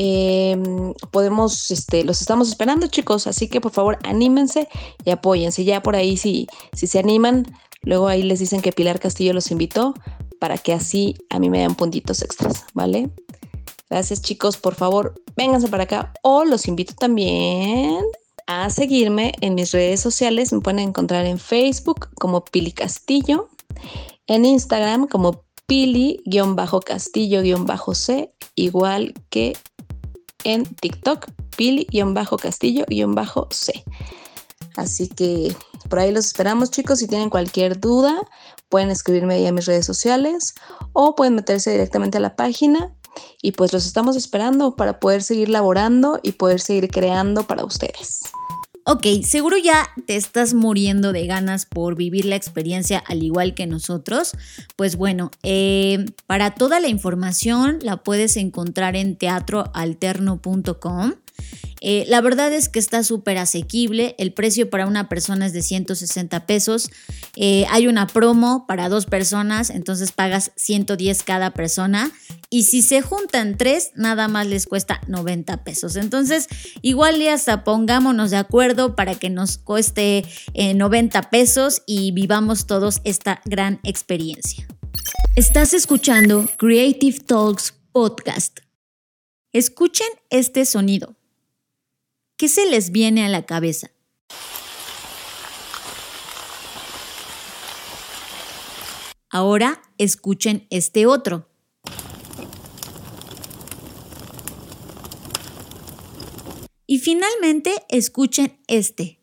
Em, 0.00 0.94
podemos, 1.10 1.72
este, 1.72 2.04
los 2.04 2.20
estamos 2.20 2.48
esperando, 2.48 2.86
chicos, 2.86 3.26
así 3.26 3.48
que 3.48 3.60
por 3.60 3.72
favor 3.72 3.98
anímense 4.04 4.68
y 5.04 5.10
apóyense. 5.10 5.64
Ya 5.64 5.82
por 5.82 5.96
ahí, 5.96 6.16
si, 6.16 6.46
si 6.72 6.86
se 6.86 7.00
animan, 7.00 7.44
luego 7.82 8.06
ahí 8.06 8.22
les 8.22 8.38
dicen 8.38 8.62
que 8.62 8.70
Pilar 8.70 9.00
Castillo 9.00 9.32
los 9.32 9.50
invitó 9.50 9.94
para 10.38 10.56
que 10.56 10.72
así 10.72 11.16
a 11.30 11.40
mí 11.40 11.50
me 11.50 11.58
den 11.58 11.74
puntitos 11.74 12.22
extras, 12.22 12.64
¿vale? 12.74 13.10
Gracias 13.90 14.22
chicos, 14.22 14.56
por 14.56 14.76
favor, 14.76 15.20
vénganse 15.36 15.66
para 15.66 15.82
acá 15.82 16.12
o 16.22 16.44
los 16.44 16.68
invito 16.68 16.94
también 16.94 17.98
a 18.46 18.70
seguirme 18.70 19.32
en 19.40 19.56
mis 19.56 19.72
redes 19.72 19.98
sociales. 19.98 20.52
Me 20.52 20.60
pueden 20.60 20.78
encontrar 20.78 21.26
en 21.26 21.40
Facebook 21.40 22.10
como 22.20 22.44
Pili 22.44 22.70
Castillo, 22.70 23.48
en 24.28 24.44
Instagram 24.44 25.08
como 25.08 25.42
Pili-Castillo-C, 25.66 28.32
igual 28.54 29.14
que 29.28 29.56
en 30.44 30.64
TikTok, 30.64 31.26
Pili-Castillo-C. 31.56 33.84
Así 34.76 35.08
que 35.08 35.56
por 35.88 35.98
ahí 35.98 36.12
los 36.12 36.26
esperamos, 36.26 36.70
chicos. 36.70 37.00
Si 37.00 37.08
tienen 37.08 37.30
cualquier 37.30 37.80
duda, 37.80 38.14
pueden 38.68 38.90
escribirme 38.90 39.34
ahí 39.34 39.46
en 39.46 39.54
mis 39.54 39.66
redes 39.66 39.86
sociales 39.86 40.54
o 40.92 41.16
pueden 41.16 41.34
meterse 41.34 41.70
directamente 41.70 42.18
a 42.18 42.20
la 42.20 42.36
página 42.36 42.94
y 43.42 43.52
pues 43.52 43.72
los 43.72 43.86
estamos 43.86 44.16
esperando 44.16 44.76
para 44.76 45.00
poder 45.00 45.22
seguir 45.22 45.48
laborando 45.48 46.20
y 46.22 46.32
poder 46.32 46.60
seguir 46.60 46.88
creando 46.88 47.46
para 47.46 47.64
ustedes. 47.64 48.20
Ok, 48.90 49.06
seguro 49.22 49.58
ya 49.58 49.86
te 50.06 50.16
estás 50.16 50.54
muriendo 50.54 51.12
de 51.12 51.26
ganas 51.26 51.66
por 51.66 51.94
vivir 51.94 52.24
la 52.24 52.36
experiencia 52.36 53.04
al 53.06 53.22
igual 53.22 53.52
que 53.52 53.66
nosotros. 53.66 54.32
Pues 54.76 54.96
bueno, 54.96 55.30
eh, 55.42 56.06
para 56.26 56.54
toda 56.54 56.80
la 56.80 56.88
información 56.88 57.80
la 57.82 57.98
puedes 57.98 58.38
encontrar 58.38 58.96
en 58.96 59.16
teatroalterno.com. 59.16 61.12
Eh, 61.80 62.04
la 62.08 62.20
verdad 62.20 62.52
es 62.52 62.68
que 62.68 62.78
está 62.78 63.02
súper 63.02 63.38
asequible. 63.38 64.14
El 64.18 64.32
precio 64.32 64.68
para 64.70 64.86
una 64.86 65.08
persona 65.08 65.46
es 65.46 65.52
de 65.52 65.62
160 65.62 66.46
pesos. 66.46 66.90
Eh, 67.36 67.66
hay 67.70 67.86
una 67.86 68.06
promo 68.06 68.66
para 68.66 68.88
dos 68.88 69.06
personas, 69.06 69.70
entonces 69.70 70.12
pagas 70.12 70.52
110 70.56 71.22
cada 71.22 71.52
persona. 71.52 72.10
Y 72.50 72.64
si 72.64 72.82
se 72.82 73.02
juntan 73.02 73.56
tres, 73.56 73.90
nada 73.94 74.28
más 74.28 74.46
les 74.46 74.66
cuesta 74.66 75.00
90 75.06 75.64
pesos. 75.64 75.96
Entonces, 75.96 76.48
igual 76.82 77.18
ya 77.20 77.34
hasta 77.34 77.64
pongámonos 77.64 78.30
de 78.30 78.38
acuerdo 78.38 78.96
para 78.96 79.14
que 79.14 79.30
nos 79.30 79.58
cueste 79.58 80.24
90 80.54 81.18
eh, 81.18 81.22
pesos 81.30 81.82
y 81.86 82.12
vivamos 82.12 82.66
todos 82.66 83.00
esta 83.04 83.40
gran 83.44 83.80
experiencia. 83.84 84.66
Estás 85.36 85.74
escuchando 85.74 86.48
Creative 86.56 87.20
Talks 87.20 87.74
Podcast. 87.92 88.60
Escuchen 89.52 90.08
este 90.30 90.64
sonido. 90.64 91.17
¿Qué 92.38 92.46
se 92.46 92.66
les 92.66 92.92
viene 92.92 93.26
a 93.26 93.28
la 93.28 93.46
cabeza? 93.46 93.90
Ahora 99.28 99.82
escuchen 99.98 100.64
este 100.70 101.06
otro. 101.06 101.50
Y 106.86 107.00
finalmente 107.00 107.72
escuchen 107.88 108.60
este. 108.68 109.20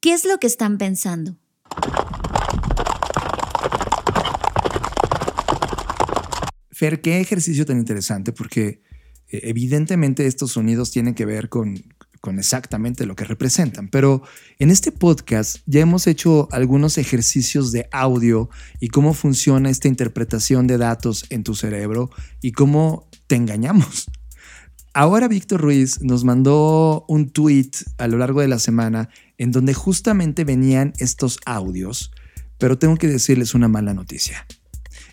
¿Qué 0.00 0.12
es 0.12 0.24
lo 0.24 0.38
que 0.38 0.48
están 0.48 0.78
pensando? 0.78 1.36
Fer, 6.72 7.00
qué 7.00 7.20
ejercicio 7.20 7.64
tan 7.64 7.78
interesante 7.78 8.32
porque 8.32 8.82
evidentemente 9.32 10.26
estos 10.26 10.52
sonidos 10.52 10.90
tienen 10.90 11.14
que 11.14 11.24
ver 11.24 11.48
con, 11.48 11.82
con 12.22 12.38
exactamente 12.38 13.04
lo 13.04 13.16
que 13.16 13.24
representan, 13.24 13.88
pero 13.88 14.22
en 14.60 14.70
este 14.70 14.92
podcast 14.92 15.58
ya 15.66 15.80
hemos 15.80 16.06
hecho 16.06 16.48
algunos 16.52 16.96
ejercicios 16.96 17.72
de 17.72 17.88
audio 17.90 18.48
y 18.78 18.88
cómo 18.88 19.12
funciona 19.12 19.70
esta 19.70 19.88
interpretación 19.88 20.68
de 20.68 20.78
datos 20.78 21.26
en 21.30 21.42
tu 21.42 21.56
cerebro 21.56 22.10
y 22.40 22.52
cómo 22.52 23.08
te 23.26 23.34
engañamos. 23.34 24.06
Ahora 24.94 25.26
Víctor 25.26 25.62
Ruiz 25.62 26.00
nos 26.02 26.22
mandó 26.22 27.06
un 27.08 27.30
tweet 27.30 27.70
a 27.98 28.06
lo 28.06 28.18
largo 28.18 28.40
de 28.40 28.48
la 28.48 28.58
semana 28.58 29.08
en 29.38 29.50
donde 29.50 29.74
justamente 29.74 30.44
venían 30.44 30.92
estos 30.98 31.38
audios, 31.44 32.12
pero 32.58 32.78
tengo 32.78 32.96
que 32.96 33.08
decirles 33.08 33.54
una 33.54 33.68
mala 33.68 33.94
noticia. 33.94 34.46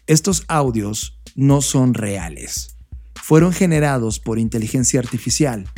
estos 0.05 0.43
audios 0.47 1.20
no 1.36 1.61
son 1.61 1.93
reales. 1.93 2.76
Fueron 3.22 3.53
generados 3.53 4.20
por 4.20 4.39
inteligencia 4.39 4.99
artificial. 4.99 5.70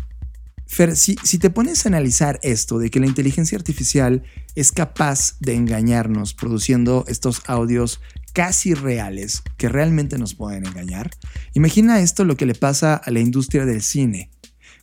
Si, 0.95 1.37
te 1.37 1.49
pones 1.49 1.85
a 1.85 1.89
analizar 1.89 2.39
esto 2.43 2.79
de 2.79 2.89
que 2.89 3.01
la 3.01 3.05
inteligencia 3.05 3.57
artificial 3.57 4.23
es 4.55 4.71
capaz 4.71 5.35
de 5.41 5.53
engañarnos 5.53 6.33
produciendo 6.33 7.03
estos 7.09 7.41
audios 7.45 7.99
casi 8.31 8.73
reales 8.73 9.43
que 9.57 9.67
realmente 9.67 10.17
nos 10.17 10.33
pueden 10.33 10.65
engañar, 10.65 11.11
imagina 11.53 11.99
esto 11.99 12.23
lo 12.23 12.37
que 12.37 12.45
le 12.45 12.55
pasa 12.55 12.95
a 12.95 13.11
la 13.11 13.19
industria 13.19 13.65
del 13.65 13.81
cine. 13.81 14.31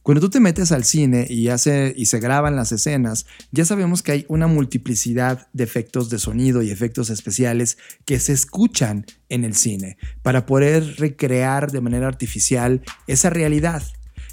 Cuando 0.09 0.23
tú 0.23 0.31
te 0.31 0.41
metes 0.41 0.73
al 0.73 0.85
cine 0.85 1.27
y, 1.29 1.49
hace, 1.49 1.93
y 1.95 2.07
se 2.07 2.19
graban 2.19 2.57
las 2.57 2.73
escenas, 2.73 3.27
ya 3.53 3.67
sabemos 3.67 4.03
que 4.03 4.13
hay 4.13 4.25
una 4.29 4.47
multiplicidad 4.47 5.49
de 5.53 5.65
efectos 5.65 6.09
de 6.09 6.19
sonido 6.19 6.63
y 6.63 6.71
efectos 6.71 7.11
especiales 7.11 7.77
que 8.07 8.19
se 8.19 8.33
escuchan 8.33 9.05
en 9.29 9.45
el 9.45 9.55
cine 9.55 9.99
para 10.23 10.47
poder 10.47 10.97
recrear 10.97 11.73
de 11.73 11.83
manera 11.83 12.07
artificial 12.07 12.81
esa 13.07 13.29
realidad 13.29 13.83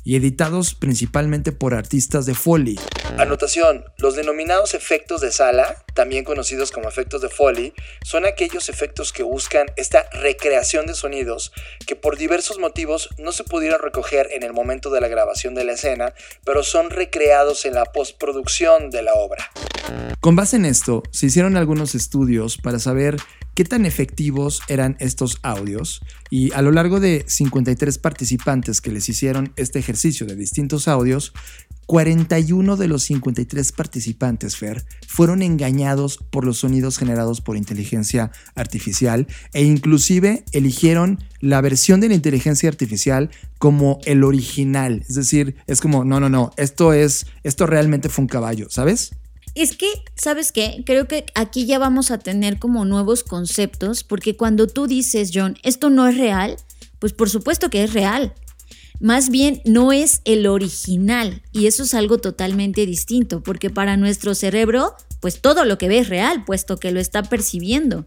y 0.05 0.15
editados 0.15 0.75
principalmente 0.75 1.51
por 1.51 1.73
artistas 1.73 2.25
de 2.25 2.35
Foley. 2.35 2.79
Anotación, 3.17 3.83
los 3.97 4.15
denominados 4.15 4.73
efectos 4.75 5.19
de 5.19 5.31
sala, 5.31 5.83
también 5.93 6.23
conocidos 6.23 6.71
como 6.71 6.87
efectos 6.87 7.21
de 7.21 7.29
Foley, 7.29 7.73
son 8.03 8.25
aquellos 8.25 8.69
efectos 8.69 9.11
que 9.11 9.23
buscan 9.23 9.65
esta 9.75 10.07
recreación 10.11 10.85
de 10.85 10.93
sonidos 10.93 11.51
que 11.87 11.95
por 11.95 12.17
diversos 12.17 12.59
motivos 12.59 13.09
no 13.17 13.31
se 13.31 13.43
pudieron 13.43 13.81
recoger 13.81 14.29
en 14.31 14.43
el 14.43 14.53
momento 14.53 14.91
de 14.91 15.01
la 15.01 15.07
grabación 15.07 15.55
de 15.55 15.65
la 15.65 15.73
escena, 15.73 16.13
pero 16.45 16.63
son 16.63 16.91
recreados 16.91 17.65
en 17.65 17.73
la 17.73 17.85
postproducción 17.85 18.91
de 18.91 19.01
la 19.01 19.15
obra. 19.15 19.51
Con 20.21 20.35
base 20.35 20.55
en 20.55 20.65
esto, 20.65 21.03
se 21.11 21.27
hicieron 21.27 21.57
algunos 21.57 21.95
estudios 21.95 22.57
para 22.57 22.79
saber 22.79 23.17
qué 23.55 23.63
tan 23.63 23.85
efectivos 23.85 24.61
eran 24.67 24.97
estos 24.99 25.39
audios 25.41 26.01
y 26.29 26.51
a 26.51 26.61
lo 26.61 26.71
largo 26.71 26.99
de 26.99 27.23
53 27.25 27.97
participantes 27.97 28.81
que 28.81 28.91
les 28.91 29.07
hicieron 29.09 29.53
este 29.55 29.79
ejercicio 29.79 30.27
de 30.27 30.35
distintos 30.35 30.87
audios, 30.87 31.33
41 31.85 32.77
de 32.77 32.87
los 32.87 33.03
53 33.03 33.71
participantes, 33.71 34.57
Fer, 34.57 34.83
fueron 35.07 35.41
engañados 35.41 36.17
por 36.17 36.43
los 36.43 36.57
sonidos 36.57 36.97
generados 36.97 37.41
por 37.41 37.57
inteligencia 37.57 38.31
artificial 38.55 39.27
e 39.53 39.63
inclusive 39.63 40.43
eligieron 40.51 41.23
la 41.39 41.61
versión 41.61 42.01
de 42.01 42.09
la 42.09 42.15
inteligencia 42.15 42.69
artificial 42.69 43.29
como 43.59 43.99
el 44.05 44.23
original. 44.23 45.03
Es 45.07 45.15
decir, 45.15 45.55
es 45.67 45.79
como, 45.79 46.03
no, 46.03 46.19
no, 46.19 46.27
no, 46.29 46.51
esto 46.57 46.91
es, 46.91 47.27
esto 47.43 47.67
realmente 47.67 48.09
fue 48.09 48.23
un 48.23 48.29
caballo, 48.29 48.67
¿sabes? 48.69 49.11
Es 49.55 49.77
que, 49.77 49.87
¿sabes 50.15 50.51
qué? 50.51 50.83
Creo 50.85 51.07
que 51.07 51.25
aquí 51.33 51.65
ya 51.65 51.79
vamos 51.79 52.11
a 52.11 52.19
tener 52.19 52.59
como 52.59 52.83
nuevos 52.83 53.23
conceptos, 53.23 54.03
porque 54.03 54.35
cuando 54.35 54.67
tú 54.67 54.85
dices, 54.85 55.31
John, 55.33 55.57
esto 55.63 55.89
no 55.89 56.07
es 56.07 56.17
real, 56.17 56.57
pues 56.99 57.13
por 57.13 57.29
supuesto 57.29 57.69
que 57.69 57.83
es 57.83 57.93
real. 57.93 58.33
Más 58.99 59.29
bien 59.29 59.61
no 59.65 59.93
es 59.93 60.21
el 60.25 60.45
original 60.47 61.41
y 61.51 61.67
eso 61.67 61.83
es 61.83 61.93
algo 61.93 62.17
totalmente 62.17 62.85
distinto, 62.85 63.41
porque 63.41 63.69
para 63.69 63.95
nuestro 63.95 64.35
cerebro, 64.35 64.93
pues 65.21 65.41
todo 65.41 65.63
lo 65.63 65.77
que 65.77 65.87
ve 65.87 65.99
es 65.99 66.09
real, 66.09 66.43
puesto 66.45 66.77
que 66.77 66.91
lo 66.91 66.99
está 66.99 67.23
percibiendo. 67.23 68.05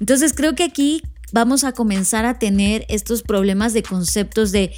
Entonces 0.00 0.32
creo 0.32 0.56
que 0.56 0.64
aquí 0.64 1.02
vamos 1.32 1.62
a 1.62 1.72
comenzar 1.72 2.24
a 2.24 2.38
tener 2.38 2.86
estos 2.88 3.22
problemas 3.22 3.72
de 3.72 3.82
conceptos 3.82 4.50
de 4.50 4.72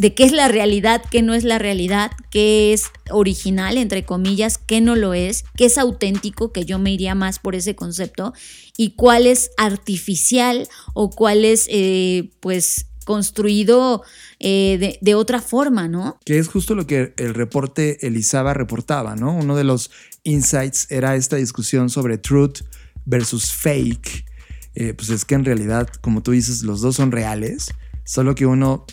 de 0.00 0.14
qué 0.14 0.24
es 0.24 0.32
la 0.32 0.48
realidad, 0.48 1.02
qué 1.10 1.20
no 1.20 1.34
es 1.34 1.44
la 1.44 1.58
realidad, 1.58 2.10
qué 2.30 2.72
es 2.72 2.84
original, 3.10 3.76
entre 3.76 4.06
comillas, 4.06 4.56
qué 4.56 4.80
no 4.80 4.96
lo 4.96 5.12
es, 5.12 5.44
qué 5.58 5.66
es 5.66 5.76
auténtico, 5.76 6.52
que 6.52 6.64
yo 6.64 6.78
me 6.78 6.90
iría 6.90 7.14
más 7.14 7.38
por 7.38 7.54
ese 7.54 7.76
concepto, 7.76 8.32
y 8.78 8.94
cuál 8.94 9.26
es 9.26 9.50
artificial 9.58 10.66
o 10.94 11.10
cuál 11.10 11.44
es, 11.44 11.66
eh, 11.68 12.30
pues, 12.40 12.86
construido 13.04 14.02
eh, 14.38 14.98
de, 15.02 15.14
otra 15.14 15.42
forma, 15.42 15.86
¿no? 15.86 16.18
Que 16.24 16.38
es 16.38 16.48
justo 16.48 16.74
lo 16.74 16.86
que 16.86 17.12
el 17.18 17.34
reporte 17.34 18.06
Elizaba 18.06 18.54
reportaba, 18.54 19.16
¿no? 19.16 19.34
Uno 19.34 19.54
de 19.54 19.64
los 19.64 19.90
insights 20.22 20.86
era 20.90 21.14
esta 21.14 21.36
discusión 21.36 21.90
sobre 21.90 22.16
truth 22.16 22.60
versus 23.04 23.52
fake. 23.52 24.24
Eh, 24.76 24.94
pues 24.94 25.10
es 25.10 25.26
que 25.26 25.34
en 25.34 25.44
realidad, 25.44 25.88
como 26.00 26.22
tú 26.22 26.30
dices, 26.30 26.62
los 26.62 26.80
dos 26.80 26.96
son 26.96 27.12
reales, 27.12 27.74
solo 28.04 28.34
que 28.34 28.46
uno 28.46 28.86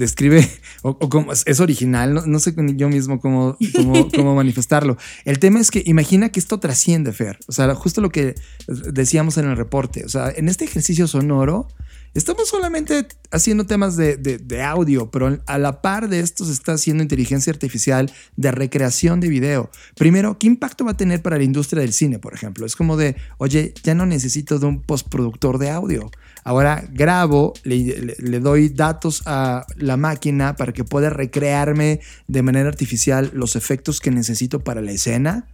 describe 0.00 0.50
o, 0.82 0.98
como 0.98 1.32
es 1.32 1.60
original, 1.60 2.22
no, 2.26 2.38
sé 2.40 2.54
yo 2.74 2.88
mismo 2.88 3.20
cómo, 3.20 3.56
cómo, 4.16 4.34
manifestarlo. 4.34 4.96
El 5.24 5.38
tema 5.38 5.60
es 5.60 5.70
que 5.70 5.82
imagina 5.86 6.30
que 6.30 6.40
esto 6.40 6.58
trasciende, 6.58 7.12
Fer. 7.12 7.38
O 7.46 7.52
sea, 7.52 7.72
justo 7.74 8.00
lo 8.00 8.10
que 8.10 8.34
decíamos 8.66 9.38
en 9.38 9.46
el 9.46 9.56
reporte. 9.56 10.04
O 10.04 10.08
sea, 10.08 10.30
en 10.30 10.48
este 10.48 10.64
ejercicio 10.64 11.06
sonoro, 11.06 11.68
estamos 12.14 12.48
solamente 12.48 13.06
haciendo 13.30 13.66
temas 13.66 13.96
de, 13.96 14.16
de, 14.16 14.62
audio, 14.62 15.10
pero 15.10 15.38
a 15.46 15.58
la 15.58 15.80
par 15.82 16.08
de 16.08 16.20
esto 16.20 16.44
se 16.44 16.52
está 16.52 16.72
haciendo 16.72 17.02
inteligencia 17.02 17.52
artificial 17.52 18.12
de 18.36 18.50
recreación 18.50 19.20
de 19.20 19.28
video. 19.28 19.70
Primero, 19.96 20.38
¿qué 20.38 20.46
impacto 20.46 20.84
va 20.84 20.92
a 20.92 20.96
tener 20.96 21.22
para 21.22 21.38
la 21.38 21.44
industria 21.44 21.82
del 21.82 21.92
cine, 21.92 22.18
por 22.18 22.34
ejemplo? 22.34 22.66
Es 22.66 22.74
como 22.74 22.96
de, 22.96 23.16
oye, 23.38 23.74
ya 23.82 23.94
no 23.94 24.06
necesito 24.06 24.58
de 24.58 24.66
un 24.66 24.82
postproductor 24.82 25.58
de 25.58 25.70
audio. 25.70 26.10
Ahora 26.44 26.84
grabo, 26.92 27.54
le, 27.64 28.40
doy 28.40 28.68
datos 28.70 29.22
a 29.26 29.66
la 29.76 29.96
máquina 29.96 30.56
para 30.56 30.72
que 30.72 30.84
pueda 30.84 31.10
recrearme 31.10 32.00
de 32.28 32.42
manera 32.42 32.68
artificial 32.68 33.30
los 33.34 33.56
efectos 33.56 34.00
que 34.00 34.10
necesito 34.10 34.60
para 34.60 34.80
la 34.80 34.92
escena. 34.92 35.48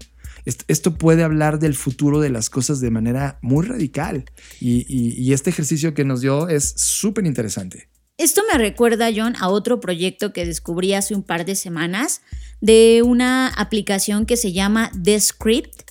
Esto 0.69 0.95
puede 0.95 1.25
hablar 1.25 1.59
del 1.59 1.75
futuro 1.75 2.21
de 2.21 2.31
las 2.31 2.51
cosas 2.51 2.81
de 2.81 2.91
manera 2.91 3.39
muy 3.43 3.67
radical 3.67 4.25
y, 4.61 4.87
y 4.89 5.33
este 5.33 5.51
ejercicio 5.51 5.93
que 5.93 6.05
nos 6.05 6.21
dio 6.21 6.49
es 6.49 6.75
súper 6.77 7.27
interesante. 7.27 7.89
Esto 8.19 8.43
me 8.51 8.57
recuerda, 8.57 9.11
John, 9.15 9.35
a 9.39 9.51
otro 9.51 9.79
proyecto 9.79 10.33
que 10.33 10.47
descubrí 10.47 10.95
hace 10.95 11.15
un 11.15 11.23
par 11.23 11.45
de 11.45 11.55
semanas 11.55 12.23
de 12.63 13.03
una 13.05 13.49
aplicación 13.49 14.25
que 14.25 14.39
se 14.39 14.53
llama 14.53 14.91
The 15.03 15.21
Script 15.21 15.91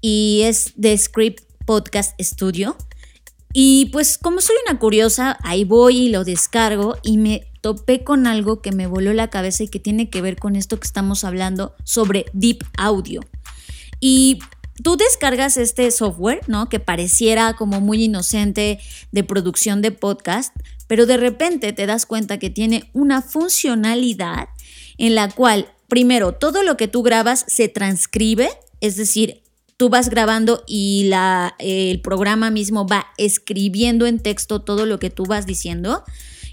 y 0.00 0.42
es 0.44 0.72
The 0.80 0.96
Script 0.96 1.44
Podcast 1.66 2.18
Studio. 2.18 2.78
Y 3.58 3.86
pues 3.86 4.18
como 4.18 4.42
soy 4.42 4.54
una 4.68 4.78
curiosa, 4.78 5.38
ahí 5.42 5.64
voy 5.64 5.96
y 5.96 6.08
lo 6.10 6.24
descargo 6.24 6.98
y 7.02 7.16
me 7.16 7.46
topé 7.62 8.04
con 8.04 8.26
algo 8.26 8.60
que 8.60 8.70
me 8.70 8.86
voló 8.86 9.14
la 9.14 9.30
cabeza 9.30 9.62
y 9.62 9.68
que 9.68 9.80
tiene 9.80 10.10
que 10.10 10.20
ver 10.20 10.36
con 10.36 10.56
esto 10.56 10.78
que 10.78 10.86
estamos 10.86 11.24
hablando 11.24 11.74
sobre 11.82 12.26
Deep 12.34 12.66
Audio. 12.76 13.22
Y 13.98 14.40
tú 14.82 14.98
descargas 14.98 15.56
este 15.56 15.90
software, 15.90 16.42
¿no? 16.48 16.68
Que 16.68 16.80
pareciera 16.80 17.54
como 17.54 17.80
muy 17.80 18.04
inocente 18.04 18.78
de 19.10 19.24
producción 19.24 19.80
de 19.80 19.90
podcast, 19.90 20.54
pero 20.86 21.06
de 21.06 21.16
repente 21.16 21.72
te 21.72 21.86
das 21.86 22.04
cuenta 22.04 22.38
que 22.38 22.50
tiene 22.50 22.90
una 22.92 23.22
funcionalidad 23.22 24.50
en 24.98 25.14
la 25.14 25.30
cual, 25.30 25.72
primero, 25.88 26.32
todo 26.32 26.62
lo 26.62 26.76
que 26.76 26.88
tú 26.88 27.02
grabas 27.02 27.46
se 27.48 27.70
transcribe, 27.70 28.50
es 28.82 28.96
decir, 28.96 29.45
tú 29.76 29.88
vas 29.88 30.08
grabando 30.08 30.64
y 30.66 31.04
la, 31.08 31.54
el 31.58 32.00
programa 32.00 32.50
mismo 32.50 32.86
va 32.86 33.06
escribiendo 33.18 34.06
en 34.06 34.20
texto 34.20 34.60
todo 34.60 34.86
lo 34.86 34.98
que 34.98 35.10
tú 35.10 35.24
vas 35.24 35.46
diciendo. 35.46 36.02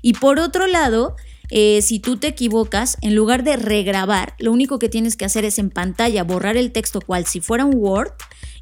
Y 0.01 0.13
por 0.13 0.39
otro 0.39 0.67
lado, 0.67 1.15
eh, 1.49 1.81
si 1.81 1.99
tú 1.99 2.17
te 2.17 2.27
equivocas, 2.27 2.97
en 3.01 3.15
lugar 3.15 3.43
de 3.43 3.57
regrabar, 3.57 4.33
lo 4.39 4.51
único 4.51 4.79
que 4.79 4.89
tienes 4.89 5.15
que 5.15 5.25
hacer 5.25 5.45
es 5.45 5.59
en 5.59 5.69
pantalla 5.69 6.23
borrar 6.23 6.57
el 6.57 6.71
texto 6.71 6.99
cual 6.99 7.25
si 7.25 7.41
fuera 7.41 7.65
un 7.65 7.75
Word 7.75 8.13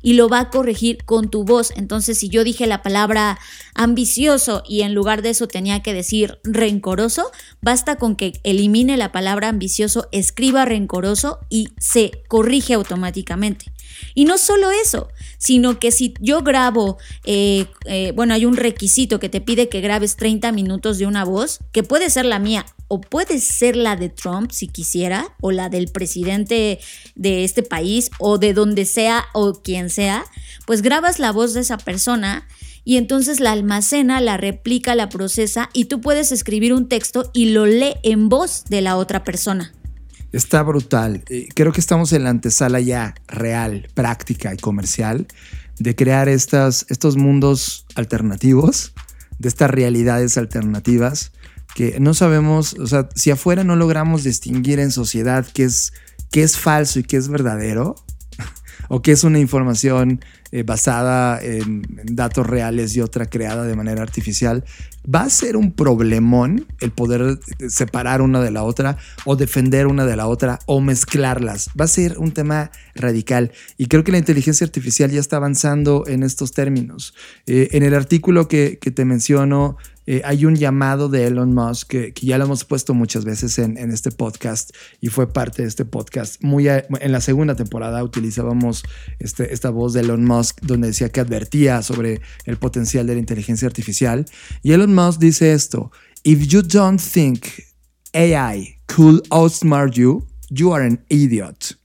y 0.03 0.14
lo 0.14 0.30
va 0.30 0.39
a 0.39 0.49
corregir 0.49 1.03
con 1.05 1.30
tu 1.30 1.43
voz. 1.43 1.72
Entonces, 1.76 2.18
si 2.18 2.30
yo 2.30 2.43
dije 2.43 2.68
la 2.68 2.82
palabra 2.82 3.39
ambicioso 3.76 4.64
y 4.68 4.82
en 4.82 4.93
lugar 4.93 5.22
de 5.22 5.30
eso 5.30 5.47
tenía 5.47 5.82
que 5.82 5.93
decir 5.93 6.39
rencoroso, 6.43 7.32
basta 7.62 7.95
con 7.97 8.16
que 8.16 8.34
elimine 8.43 8.97
la 8.97 9.12
palabra 9.12 9.49
ambicioso, 9.49 10.07
escriba 10.12 10.66
rencoroso 10.66 11.39
y 11.49 11.70
se 11.80 12.12
corrige 12.28 12.74
automáticamente. 12.74 13.72
Y 14.14 14.26
no 14.26 14.38
solo 14.38 14.72
eso, 14.72 15.07
sino 15.38 15.80
que 15.80 15.91
si 15.91 16.14
yo 16.20 16.41
grabo, 16.41 16.97
eh, 17.26 17.66
eh, 17.86 18.12
bueno, 18.16 18.34
hay 18.34 18.45
un 18.45 18.57
requisito 18.57 19.20
que 19.20 19.30
te 19.30 19.41
pide 19.41 19.70
que 19.70 19.82
grabes 19.82 20.16
30 20.16 20.51
minutos 20.51 20.97
de 20.97 21.05
una 21.07 21.26
voz, 21.26 21.59
que 21.72 21.84
puede 21.84 22.09
ser 22.09 22.26
la 22.26 22.39
mía 22.39 22.66
o 22.88 22.99
puede 22.99 23.39
ser 23.39 23.78
la 23.78 23.95
de 23.95 24.09
Trump 24.09 24.51
si 24.51 24.68
quisiera, 24.68 25.34
o 25.39 25.51
la 25.51 25.70
del 25.70 25.88
presidente 25.88 26.80
de 27.16 27.43
este 27.45 27.64
país, 27.64 28.12
o 28.20 28.38
de 28.38 28.53
donde 28.53 28.86
sea 28.86 29.26
o 29.34 29.53
quien 29.53 29.89
sea, 29.89 30.26
pues 30.66 30.82
grabas 30.82 31.18
la 31.18 31.32
voz 31.32 31.53
de 31.53 31.62
esa 31.62 31.78
persona 31.78 32.47
y 32.84 32.97
entonces 32.97 33.39
la 33.39 33.51
almacena, 33.51 34.20
la 34.22 34.38
replica, 34.38 34.95
la 34.95 35.09
procesa 35.09 35.70
y 35.74 35.86
tú 35.86 36.01
puedes 36.01 36.32
escribir 36.32 36.74
un 36.74 36.89
texto 36.89 37.30
y 37.34 37.49
lo 37.49 37.66
lee 37.66 37.95
en 38.03 38.28
voz 38.28 38.66
de 38.66 38.82
la 38.82 38.97
otra 38.97 39.24
persona. 39.24 39.74
Está 40.32 40.64
brutal. 40.64 41.24
Eh, 41.30 41.50
creo 41.54 41.74
que 41.74 41.82
estamos 41.82 42.14
en 42.14 42.24
la 42.24 42.30
antesala 42.30 42.80
ya 42.80 43.16
real, 43.28 43.88
práctica 43.94 44.54
y 44.54 44.58
comercial 44.58 45.28
de 45.80 45.96
crear 45.96 46.30
estos 46.30 47.18
mundos 47.18 47.86
alternativos, 47.96 48.94
de 49.40 49.50
estas 49.50 49.70
realidades 49.70 50.38
alternativas 50.38 51.32
que 51.74 52.00
no 52.00 52.14
sabemos, 52.14 52.74
o 52.76 52.88
sea, 52.88 53.10
si 53.16 53.32
afuera 53.32 53.64
no 53.64 53.76
logramos 53.76 54.24
distinguir 54.24 54.80
en 54.80 54.92
sociedad 54.92 55.46
qué 55.54 55.64
es, 55.64 55.94
qué 56.30 56.44
es 56.44 56.58
falso 56.58 57.00
y 57.00 57.04
qué 57.04 57.18
es 57.18 57.30
verdadero, 57.30 57.96
o 58.94 59.02
qué 59.02 59.14
es 59.14 59.24
una 59.24 59.39
información 59.39 60.20
eh, 60.52 60.64
basada 60.64 61.42
en, 61.42 61.82
datos 62.04 62.46
reales 62.46 62.94
y 62.94 63.00
otra 63.00 63.26
creada 63.26 63.64
de 63.64 63.74
manera 63.74 64.02
artificial, 64.02 64.66
va 65.04 65.22
a 65.22 65.30
ser 65.30 65.56
un 65.56 65.72
problemón 65.72 66.68
el 66.82 66.92
poder 66.92 67.39
separar 67.70 68.22
una 68.22 68.42
de 68.42 68.52
la 68.52 68.64
otra 68.64 68.98
o 69.24 69.38
defender 69.38 69.88
una 69.88 70.06
de 70.06 70.18
la 70.18 70.28
otra 70.28 70.60
o 70.66 70.82
mezclarlas. 70.82 71.70
Va 71.80 71.86
a 71.86 71.88
ser 71.88 72.18
un 72.18 72.34
tema 72.34 72.70
radical 72.94 73.54
y 73.78 73.86
creo 73.86 74.04
que 74.04 74.12
la 74.12 74.18
inteligencia 74.18 74.66
artificial 74.66 75.10
ya 75.10 75.22
está 75.22 75.38
avanzando 75.38 76.04
en 76.06 76.22
estos 76.24 76.52
términos. 76.52 77.14
Eh, 77.48 77.70
en 77.72 77.84
el 77.84 77.94
artículo 77.94 78.50
que, 78.50 78.78
que 78.82 78.92
te 78.92 79.06
menciono, 79.06 79.78
eh, 80.08 80.22
hay 80.26 80.45
un 80.45 80.56
llamado 80.56 81.10
de 81.10 81.28
Elon 81.28 81.54
Musk 81.54 81.88
que, 81.88 82.14
ya 82.22 82.38
lo 82.38 82.45
hemos 82.45 82.66
puesto 82.66 82.93
muchas 82.93 83.24
veces 83.24 83.60
en, 83.60 83.78
este 83.91 84.12
podcast 84.12 84.72
y 84.99 85.08
fue 85.08 85.32
parte 85.32 85.62
de 85.62 85.68
este 85.68 85.86
podcast. 85.86 86.41
Muy 86.41 86.68
en 86.68 87.12
la 87.12 87.22
segunda 87.22 87.56
temporada 87.56 88.04
utilizábamos 88.04 88.84
este, 89.20 89.54
esta 89.54 89.70
voz 89.70 89.93
de 89.93 90.02
Elon 90.02 90.26
Musk 90.26 90.62
donde 90.62 90.88
decía 90.88 91.10
que 91.10 91.20
advertía 91.20 91.82
sobre 91.84 92.22
el 92.45 92.58
potencial 92.58 93.06
de 93.06 93.14
la 93.14 93.20
inteligencia 93.20 93.68
artificial. 93.68 94.26
Y 94.64 94.72
Elon 94.72 94.93
Musk 94.93 95.20
dice 95.20 95.54
esto, 95.54 95.91
if 96.24 96.47
you 96.47 96.62
don't 96.62 96.99
think 96.99 97.45
AI 98.14 98.78
could 98.88 99.22
outsmart 99.30 99.93
you, 99.93 100.28
you 100.49 100.74
are 100.74 100.86
an 100.86 101.04
idiot. 101.10 101.78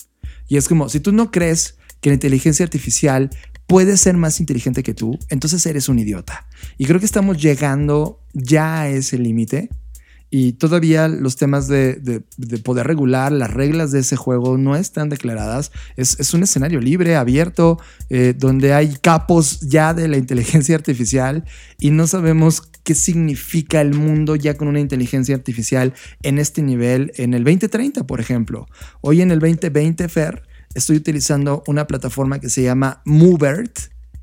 Y 0.49 0.57
es 0.57 0.69
como, 0.69 0.89
si 0.89 1.01
tú 1.01 1.13
no 1.13 1.31
crees 1.31 1.77
que 2.01 2.11
la 2.11 2.15
inteligencia 2.15 2.65
artificial 2.65 3.31
puede 3.67 3.97
ser 3.97 4.17
más 4.17 4.41
inteligente 4.41 4.83
que 4.83 4.95
tú, 4.95 5.19
entonces 5.29 5.65
eres 5.67 5.89
un 5.89 5.99
idiota. 5.99 6.47
Y 6.79 6.87
creo 6.87 7.01
que 7.01 7.07
estamos 7.07 7.41
llegando 7.41 8.21
ya 8.33 8.83
a 8.83 8.89
ese 8.89 9.19
límite. 9.19 9.71
Y 10.29 10.55
todavía 10.55 11.07
los 11.07 11.37
temas 11.37 11.69
de, 11.69 11.95
de, 11.95 12.23
de, 12.37 12.59
poder 12.59 12.89
regular, 12.89 13.31
las 13.31 13.53
reglas 13.53 13.93
de 13.93 14.01
ese 14.01 14.17
juego 14.17 14.59
no 14.59 14.75
están 14.75 15.09
declaradas. 15.09 15.71
Es, 15.97 16.19
es 16.19 16.35
un 16.35 16.43
escenario 16.43 16.81
libre, 16.81 17.15
abierto, 17.15 17.79
eh, 18.11 18.35
donde 18.37 18.75
hay 18.75 18.97
capos 19.01 19.61
ya 19.61 19.95
de 19.95 20.09
la 20.09 20.17
inteligencia 20.17 20.75
artificial 20.75 21.45
y 21.79 21.91
no 21.91 22.09
sabemos 22.09 22.61
qué 22.83 22.97
significa 22.97 23.81
el 23.81 23.95
mundo 23.95 24.35
ya 24.35 24.57
con 24.57 24.67
una 24.67 24.81
inteligencia 24.81 25.35
artificial 25.37 25.95
en 26.23 26.39
este 26.39 26.61
nivel 26.61 27.13
en 27.17 27.33
el 27.33 27.45
2030, 27.45 28.07
por 28.07 28.21
ejemplo. 28.21 28.67
Hoy 29.01 29.23
en 29.23 29.31
el 29.31 29.39
2020, 29.39 30.09
Fer, 30.09 30.43
estoy 30.77 30.97
utilizando 30.97 31.65
una 31.67 31.87
plataforma 31.87 32.39
que 32.39 32.51
se 32.51 32.63
llama 32.63 33.01
Movert, 33.05 33.79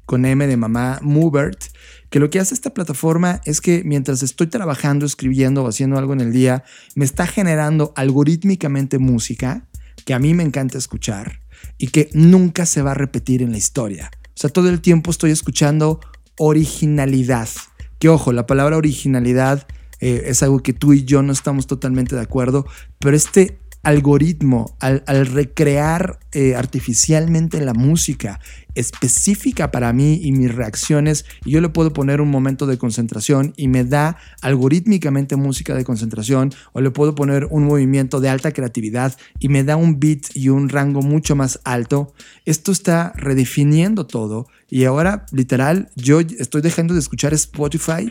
con 0.05 0.25
M 0.25 0.45
de 0.45 0.57
mamá, 0.57 0.99
Movert, 1.01 1.65
que 2.09 2.19
lo 2.19 2.29
que 2.29 2.39
hace 2.39 2.53
esta 2.53 2.73
plataforma 2.73 3.41
es 3.45 3.59
que 3.59 3.83
mientras 3.83 4.21
estoy 4.21 4.47
trabajando, 4.47 5.05
escribiendo 5.05 5.63
o 5.63 5.67
haciendo 5.67 5.97
algo 5.97 6.13
en 6.13 6.21
el 6.21 6.31
día, 6.31 6.63
me 6.95 7.05
está 7.05 7.25
generando 7.25 7.91
algorítmicamente 7.95 8.99
música 8.99 9.67
que 10.05 10.13
a 10.13 10.19
mí 10.19 10.33
me 10.33 10.43
encanta 10.43 10.77
escuchar 10.77 11.39
y 11.77 11.87
que 11.87 12.09
nunca 12.13 12.65
se 12.65 12.81
va 12.81 12.91
a 12.91 12.95
repetir 12.95 13.41
en 13.41 13.51
la 13.51 13.57
historia. 13.57 14.11
O 14.27 14.35
sea, 14.35 14.49
todo 14.49 14.69
el 14.69 14.81
tiempo 14.81 15.09
estoy 15.09 15.31
escuchando 15.31 16.01
originalidad. 16.37 17.49
Que 17.97 18.09
ojo, 18.09 18.31
la 18.31 18.45
palabra 18.45 18.77
originalidad 18.77 19.65
eh, 19.99 20.23
es 20.27 20.43
algo 20.43 20.61
que 20.61 20.73
tú 20.73 20.93
y 20.93 21.05
yo 21.05 21.23
no 21.23 21.31
estamos 21.31 21.65
totalmente 21.65 22.15
de 22.15 22.21
acuerdo, 22.21 22.67
pero 22.99 23.15
este 23.15 23.57
algoritmo, 23.83 24.77
al, 24.79 25.03
recrear 25.27 26.19
eh, 26.31 26.55
artificialmente 26.55 27.59
la 27.59 27.73
música 27.73 28.39
específica 28.75 29.71
para 29.71 29.91
mí 29.91 30.19
y 30.23 30.31
mis 30.31 30.55
reacciones, 30.55 31.25
yo 31.45 31.59
le 31.59 31.67
puedo 31.67 31.91
poner 31.91 32.21
un 32.21 32.31
momento 32.31 32.65
de 32.65 32.77
concentración 32.77 33.53
y 33.57 33.67
me 33.67 33.83
da 33.83 34.17
algorítmicamente 34.41 35.35
música 35.35 35.75
de 35.75 35.83
concentración, 35.83 36.53
o 36.71 36.79
le 36.79 36.91
puedo 36.91 37.13
poner 37.13 37.45
un 37.51 37.65
movimiento 37.65 38.21
de 38.21 38.29
alta 38.29 38.53
creatividad 38.53 39.15
y 39.37 39.49
me 39.49 39.65
da 39.65 39.75
un 39.75 39.99
beat 39.99 40.33
y 40.33 40.47
un 40.47 40.69
rango 40.69 41.01
mucho 41.01 41.35
más 41.35 41.59
alto, 41.65 42.13
esto 42.45 42.71
está 42.71 43.11
redefiniendo 43.17 44.07
todo 44.07 44.47
y 44.69 44.85
ahora 44.85 45.25
literal 45.31 45.89
yo 45.95 46.21
estoy 46.21 46.61
dejando 46.61 46.93
de 46.93 47.01
escuchar 47.01 47.33
Spotify 47.33 48.09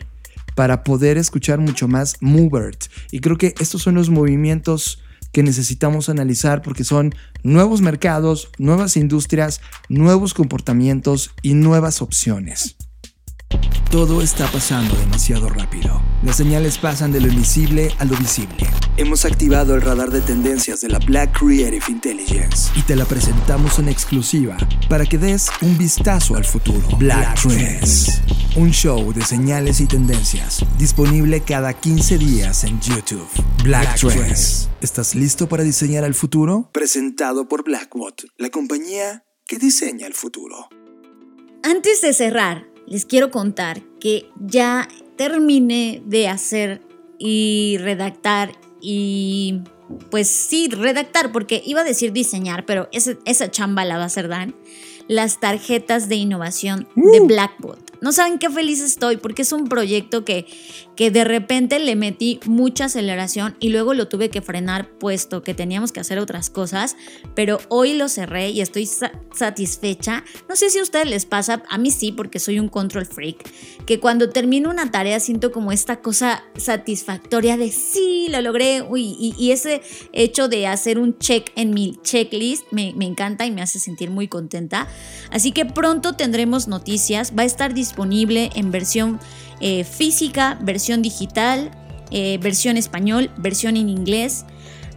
para 0.55 0.85
poder 0.85 1.17
escuchar 1.17 1.59
mucho 1.61 1.89
más 1.89 2.17
Movert. 2.21 2.85
Y 3.11 3.21
creo 3.21 3.39
que 3.39 3.55
estos 3.59 3.83
son 3.83 3.95
los 3.95 4.11
movimientos 4.11 5.03
que 5.33 5.43
necesitamos 5.43 6.09
analizar 6.09 6.63
porque 6.63 6.85
son 6.85 7.15
nuevos 7.43 7.81
mercados, 7.81 8.51
nuevas 8.59 8.97
industrias, 8.97 9.61
nuevos 9.89 10.35
comportamientos 10.35 11.31
y 11.43 11.55
nuevas 11.55 12.03
opciones. 12.03 12.77
Todo 13.91 14.23
está 14.23 14.47
pasando 14.47 14.95
demasiado 14.97 15.51
rápido. 15.51 16.01
Las 16.23 16.37
señales 16.37 16.79
pasan 16.79 17.13
de 17.13 17.21
lo 17.21 17.29
invisible 17.29 17.95
a 17.99 18.07
lo 18.07 18.17
visible. 18.17 18.67
Hemos 18.97 19.25
activado 19.25 19.75
el 19.75 19.83
radar 19.83 20.11
de 20.11 20.23
tendencias 20.23 20.81
de 20.81 20.89
la 20.89 20.99
Black 20.99 21.39
Creative 21.39 21.85
Intelligence 21.89 22.71
y 22.75 22.83
te 22.83 22.97
la 22.97 23.05
presentamos 23.05 23.79
en 23.79 23.89
exclusiva 23.89 24.57
para 24.89 25.05
que 25.05 25.19
des 25.19 25.49
un 25.61 25.77
vistazo 25.77 26.37
al 26.37 26.45
futuro. 26.45 26.89
Black, 26.97 27.39
Trends, 27.43 28.23
un 28.57 28.71
show 28.71 29.13
de 29.13 29.23
señales 29.23 29.81
y 29.81 29.87
tendencias 29.87 30.65
disponible 30.79 31.43
cada 31.43 31.75
15 31.75 32.17
días 32.17 32.65
en 32.65 32.81
YouTube. 32.81 33.29
Black, 33.63 33.83
Black 33.83 33.97
Trends. 33.99 34.15
Trends. 34.15 34.69
¿Estás 34.81 35.15
listo 35.15 35.49
para 35.49 35.65
diseñar 35.65 36.05
el 36.05 36.15
futuro? 36.15 36.71
Presentado 36.73 37.47
por 37.47 37.63
Blackbot, 37.63 38.25
la 38.39 38.49
compañía 38.49 39.25
que 39.47 39.59
diseña 39.59 40.07
el 40.07 40.15
futuro. 40.15 40.69
Antes 41.63 42.01
de 42.01 42.13
cerrar, 42.13 42.72
les 42.93 43.07
quiero 43.07 43.31
contar 43.31 43.81
que 44.01 44.29
ya 44.39 44.87
terminé 45.17 46.03
de 46.05 46.29
hacer 46.29 46.83
y 47.19 47.79
redactar 47.79 48.53
y 48.83 49.63
pues 50.11 50.29
sí, 50.29 50.69
redactar, 50.69 51.33
porque 51.33 51.63
iba 51.65 51.81
a 51.81 51.85
decir 51.85 52.13
diseñar, 52.13 52.67
pero 52.67 52.91
esa 52.93 53.51
chamba 53.51 53.87
la 53.87 53.97
va 53.97 54.03
a 54.03 54.07
hacer 54.07 54.29
Dan, 54.29 54.55
las 55.09 55.41
tarjetas 55.41 56.11
de 56.11 56.17
innovación 56.17 56.87
uh. 56.95 57.13
de 57.13 57.21
Blackbot. 57.21 57.92
No 58.03 58.11
saben 58.11 58.41
qué 58.41 58.51
feliz 58.51 58.81
estoy 58.81 59.17
porque 59.17 59.43
es 59.43 59.53
un 59.53 59.69
proyecto 59.69 60.25
que, 60.25 60.45
que 60.97 61.13
de 61.13 61.23
repente 61.23 61.79
le 61.79 61.95
metí 61.95 62.41
mucha 62.47 62.87
aceleración 62.87 63.57
y 63.61 63.69
luego 63.69 63.95
lo 63.95 64.09
tuve 64.09 64.29
que 64.29 64.43
frenar 64.43 64.91
puesto 64.99 65.45
que 65.45 65.55
teníamos 65.55 65.93
que 65.93 66.01
hacer 66.01 66.19
otras 66.19 66.51
cosas, 66.51 66.97
pero 67.37 67.61
hoy 67.69 67.95
lo 67.95 68.09
cerré 68.09 68.51
y 68.51 68.61
estoy 68.61 68.87
sa 68.87 69.13
satisfecha. 69.33 70.25
No 70.49 70.57
sé 70.57 70.69
si 70.69 70.81
a 70.81 70.83
ustedes 70.83 71.09
les 71.09 71.27
pasa, 71.27 71.63
a 71.69 71.79
mí 71.79 71.93
sí 71.93 72.11
porque 72.11 72.41
soy 72.41 72.59
un 72.59 72.69
control 72.69 73.07
freak, 73.07 73.49
que 73.87 74.01
cuando 74.01 74.31
termino 74.31 74.69
una 74.69 74.91
tarea 74.91 75.21
siento 75.21 75.53
como 75.53 75.71
esta 75.71 76.01
cosa 76.01 76.43
satisfactoria 76.57 77.57
de 77.57 77.71
sí, 77.71 78.27
lo 78.31 78.41
logré, 78.41 78.83
uy, 78.83 79.15
y, 79.17 79.35
y 79.39 79.53
ese 79.53 79.81
hecho 80.13 80.49
de 80.49 80.67
hacer 80.67 80.99
un 80.99 81.19
check 81.19 81.53
en 81.55 81.71
mi 81.71 81.97
checklist 82.03 82.65
me, 82.73 82.95
me 82.97 83.05
encanta 83.05 83.47
y 83.47 83.53
me 83.53 83.63
hace 83.63 83.79
sentir 83.79 84.11
muy 84.11 84.27
contenta. 84.27 84.89
Así 85.31 85.53
que 85.53 85.67
pronto 85.67 86.15
tendremos 86.15 86.67
noticias, 86.67 87.33
va 87.39 87.45
a 87.45 87.47
estar 87.47 87.73
disponible 87.73 87.92
disponible 87.93 88.51
en 88.55 88.71
versión 88.71 89.21
eh, 89.61 89.85
física, 89.85 90.59
versión 90.63 91.03
digital, 91.03 91.71
eh, 92.11 92.39
versión 92.41 92.79
español, 92.79 93.31
versión 93.37 93.77
en 93.77 93.91
inglés. 93.91 94.47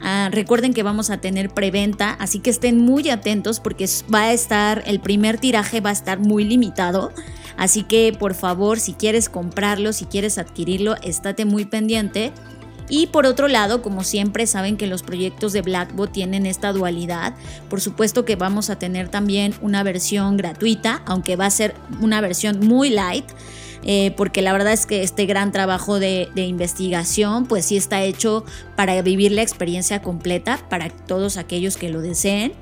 Uh, 0.01 0.29
recuerden 0.29 0.73
que 0.73 0.83
vamos 0.83 1.09
a 1.09 1.17
tener 1.17 1.49
preventa, 1.49 2.11
así 2.19 2.39
que 2.39 2.49
estén 2.49 2.77
muy 2.77 3.09
atentos 3.09 3.59
porque 3.59 3.85
va 4.13 4.23
a 4.23 4.33
estar, 4.33 4.83
el 4.85 4.99
primer 4.99 5.39
tiraje 5.39 5.81
va 5.81 5.89
a 5.89 5.93
estar 5.93 6.19
muy 6.19 6.43
limitado. 6.43 7.11
Así 7.57 7.83
que 7.83 8.15
por 8.17 8.33
favor, 8.33 8.79
si 8.79 8.93
quieres 8.93 9.29
comprarlo, 9.29 9.93
si 9.93 10.05
quieres 10.05 10.37
adquirirlo, 10.37 10.95
estate 11.01 11.45
muy 11.45 11.65
pendiente. 11.65 12.31
Y 12.89 13.07
por 13.07 13.25
otro 13.25 13.47
lado, 13.47 13.81
como 13.81 14.03
siempre, 14.03 14.45
saben 14.47 14.77
que 14.77 14.87
los 14.87 15.03
proyectos 15.03 15.53
de 15.53 15.61
Blackbot 15.61 16.11
tienen 16.11 16.45
esta 16.45 16.71
dualidad. 16.71 17.33
Por 17.69 17.81
supuesto 17.81 18.25
que 18.25 18.35
vamos 18.35 18.69
a 18.69 18.77
tener 18.77 19.09
también 19.09 19.55
una 19.61 19.83
versión 19.83 20.37
gratuita, 20.37 21.01
aunque 21.05 21.35
va 21.35 21.47
a 21.47 21.51
ser 21.51 21.73
una 22.01 22.21
versión 22.21 22.59
muy 22.59 22.89
light. 22.89 23.25
Eh, 23.87 24.13
porque 24.17 24.41
la 24.41 24.51
verdad 24.51 24.73
es 24.73 24.87
que 24.87 25.03
este 25.03 25.27
gran 25.27 25.51
trabajo 25.51 25.99
de, 25.99 26.27
investigación 26.35 27.45
pues 27.45 27.65
sí 27.65 27.77
está 27.77 28.01
hecho 28.01 28.43
para 28.75 28.99
vivir 29.03 29.31
la 29.31 29.43
experiencia 29.43 30.01
completa 30.01 30.59
para 30.69 30.89
todos 30.89 31.37
aquellos 31.37 31.77
que 31.77 31.89
lo 31.89 32.01
deseen. 32.01 32.53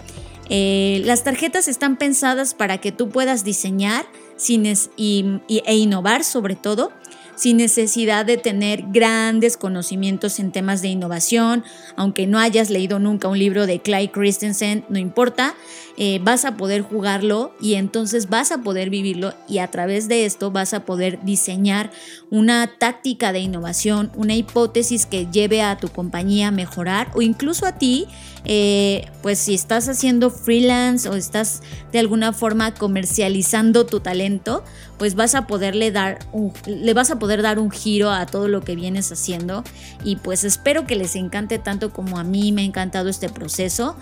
Eh, 0.49 1.01
las 1.05 1.23
tarjetas 1.23 1.69
están 1.69 1.95
pensadas 1.95 2.53
para 2.53 2.79
que 2.79 2.91
tú 2.91 3.07
puedas 3.07 3.45
diseñar 3.45 4.05
sin 4.35 4.65
e 4.65 5.75
innovar 5.75 6.25
sobre 6.25 6.55
todo 6.55 6.91
sin 7.35 7.57
necesidad 7.57 8.25
de 8.25 8.37
tener 8.37 8.83
grandes 8.89 9.57
conocimientos 9.57 10.39
en 10.39 10.51
temas 10.51 10.81
de 10.81 10.89
innovación, 10.89 11.63
aunque 11.95 12.27
no 12.27 12.39
hayas 12.39 12.69
leído 12.69 12.99
nunca 12.99 13.27
un 13.27 13.39
libro 13.39 13.65
de 13.65 13.79
Clyde 13.79 14.11
Christensen, 14.11 14.85
no 14.89 14.99
importa, 14.99 15.55
eh, 15.95 16.19
vas 16.23 16.43
a 16.43 16.57
poder 16.57 16.81
jugarlo 16.81 17.53
y 17.61 17.75
entonces 17.75 18.27
vas 18.27 18.51
a 18.51 18.59
poder 18.63 18.89
vivirlo 18.89 19.33
y 19.47 19.59
a 19.59 19.69
través 19.69 20.07
de 20.07 20.25
esto 20.25 20.49
vas 20.49 20.73
a 20.73 20.85
poder 20.85 21.19
diseñar 21.23 21.91
una 22.31 22.67
táctica 22.79 23.31
de 23.31 23.39
innovación, 23.39 24.11
una 24.15 24.33
hipótesis 24.33 25.05
que 25.05 25.27
lleve 25.31 25.61
a 25.61 25.77
tu 25.77 25.89
compañía 25.89 26.47
a 26.47 26.51
mejorar 26.51 27.11
o 27.13 27.21
incluso 27.21 27.67
a 27.67 27.77
ti, 27.77 28.07
eh, 28.43 29.05
pues 29.21 29.37
si 29.37 29.53
estás 29.53 29.87
haciendo 29.87 30.31
freelance 30.31 31.07
o 31.07 31.13
estás 31.13 31.61
de 31.91 31.99
alguna 31.99 32.33
forma 32.33 32.73
comercializando 32.73 33.85
tu 33.85 33.99
talento, 33.99 34.63
pues 34.97 35.13
vas 35.13 35.35
a 35.35 35.45
poderle 35.45 35.91
dar 35.91 36.19
le 36.65 36.93
vas 36.93 37.11
a 37.11 37.19
poder 37.19 37.41
dar 37.43 37.59
un 37.59 37.69
giro 37.69 38.09
a 38.09 38.25
todo 38.25 38.47
lo 38.47 38.61
que 38.61 38.75
vienes 38.75 39.11
haciendo 39.11 39.63
y 40.03 40.15
pues 40.15 40.43
espero 40.43 40.87
que 40.87 40.95
les 40.95 41.15
encante 41.15 41.59
tanto 41.59 41.93
como 41.93 42.17
a 42.17 42.23
mí 42.23 42.51
me 42.51 42.63
ha 42.63 42.65
encantado 42.65 43.09
este 43.09 43.29
proceso. 43.29 43.95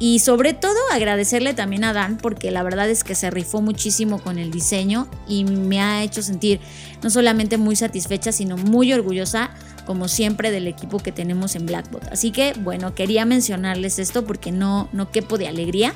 Y 0.00 0.20
sobre 0.20 0.54
todo 0.54 0.78
agradecerle 0.90 1.52
también 1.52 1.84
a 1.84 1.92
Dan 1.92 2.16
porque 2.16 2.50
la 2.50 2.62
verdad 2.62 2.88
es 2.88 3.04
que 3.04 3.14
se 3.14 3.30
rifó 3.30 3.60
muchísimo 3.60 4.18
con 4.18 4.38
el 4.38 4.50
diseño 4.50 5.06
y 5.28 5.44
me 5.44 5.80
ha 5.80 6.02
hecho 6.02 6.22
sentir 6.22 6.58
no 7.02 7.10
solamente 7.10 7.58
muy 7.58 7.76
satisfecha, 7.76 8.32
sino 8.32 8.56
muy 8.56 8.94
orgullosa 8.94 9.50
como 9.84 10.08
siempre 10.08 10.50
del 10.50 10.68
equipo 10.68 11.00
que 11.00 11.12
tenemos 11.12 11.54
en 11.54 11.66
Blackbot. 11.66 12.04
Así 12.10 12.30
que 12.30 12.54
bueno, 12.62 12.94
quería 12.94 13.26
mencionarles 13.26 13.98
esto 13.98 14.24
porque 14.24 14.52
no, 14.52 14.88
no 14.92 15.10
quepo 15.10 15.36
de 15.36 15.48
alegría. 15.48 15.92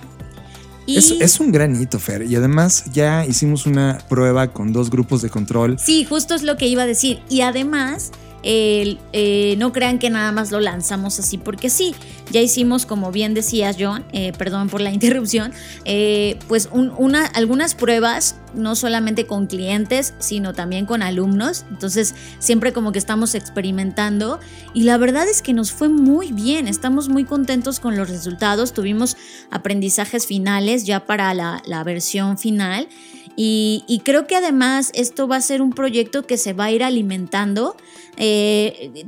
Es, 0.86 1.10
es, 1.10 1.40
un 1.40 1.50
gran 1.50 1.80
hito, 1.80 1.98
Fer. 1.98 2.24
Y 2.30 2.36
además 2.36 2.84
ya 2.92 3.24
hicimos 3.24 3.64
una 3.64 4.04
prueba 4.10 4.52
con 4.52 4.74
dos 4.74 4.90
grupos 4.90 5.22
de 5.22 5.30
control. 5.30 5.78
Sí, 5.78 6.04
justo 6.04 6.34
es 6.34 6.42
lo 6.42 6.58
que 6.58 6.66
iba 6.66 6.82
a 6.82 6.86
decir. 6.86 7.22
Y 7.30 7.40
además 7.40 8.12
eh, 8.46 9.54
no 9.58 9.72
crean 9.72 9.98
que 9.98 10.10
nada 10.10 10.30
más 10.30 10.50
lo 10.52 10.60
lanzamos 10.60 11.18
así 11.18 11.38
porque 11.38 11.70
sí. 11.70 11.94
Ya 12.30 12.40
hicimos, 12.40 12.86
como 12.86 13.12
bien 13.12 13.34
decías, 13.34 13.76
John, 13.78 14.04
eh, 14.12 14.32
perdón 14.36 14.68
por 14.68 14.80
la 14.80 14.90
interrupción, 14.92 15.52
eh, 15.84 16.38
pues 16.48 16.68
una, 16.72 17.26
algunas 17.26 17.74
pruebas, 17.74 18.36
no 18.54 18.76
solamente 18.76 19.26
con 19.26 19.46
clientes, 19.46 20.14
sino 20.18 20.52
también 20.52 20.86
con 20.86 21.02
alumnos. 21.02 21.64
Entonces, 21.70 22.14
siempre 22.38 22.72
como 22.72 22.92
que 22.92 22.98
estamos 22.98 23.34
experimentando. 23.34 24.40
Y 24.72 24.82
la 24.82 24.96
verdad 24.96 25.28
es 25.28 25.42
que 25.42 25.52
nos 25.52 25.72
fue 25.72 25.88
muy 25.88 26.32
bien. 26.32 26.68
Estamos 26.68 27.08
muy 27.08 27.24
contentos 27.24 27.80
con 27.80 27.96
los 27.96 28.08
resultados. 28.08 28.72
Tuvimos 28.72 29.16
aprendizajes 29.50 30.26
finales 30.26 30.84
ya 30.84 31.06
para 31.06 31.34
la, 31.34 31.84
versión 31.84 32.38
final. 32.38 32.88
Y, 33.36 34.00
creo 34.04 34.26
que 34.26 34.36
además 34.36 34.90
esto 34.94 35.26
va 35.26 35.36
a 35.36 35.40
ser 35.40 35.60
un 35.60 35.72
proyecto 35.72 36.24
que 36.24 36.38
se 36.38 36.52
va 36.52 36.66
a 36.66 36.70
ir 36.70 36.84
alimentando. 36.84 37.76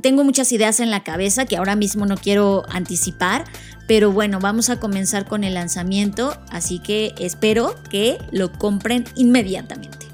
Tengo 0.01 0.23
muchas 0.23 0.51
ideas 0.51 0.79
en 0.79 0.91
la 0.91 1.03
cabeza 1.03 1.45
que 1.45 1.57
ahora 1.57 1.75
mismo 1.75 2.05
no 2.05 2.17
quiero 2.17 2.63
anticipar, 2.69 3.45
pero 3.87 4.11
bueno, 4.11 4.39
vamos 4.39 4.69
a 4.69 4.79
comenzar 4.79 5.25
con 5.25 5.43
el 5.43 5.53
lanzamiento, 5.53 6.37
así 6.49 6.79
que 6.79 7.13
espero 7.19 7.75
que 7.89 8.17
lo 8.31 8.51
compren 8.51 9.05
inmediatamente. 9.15 10.07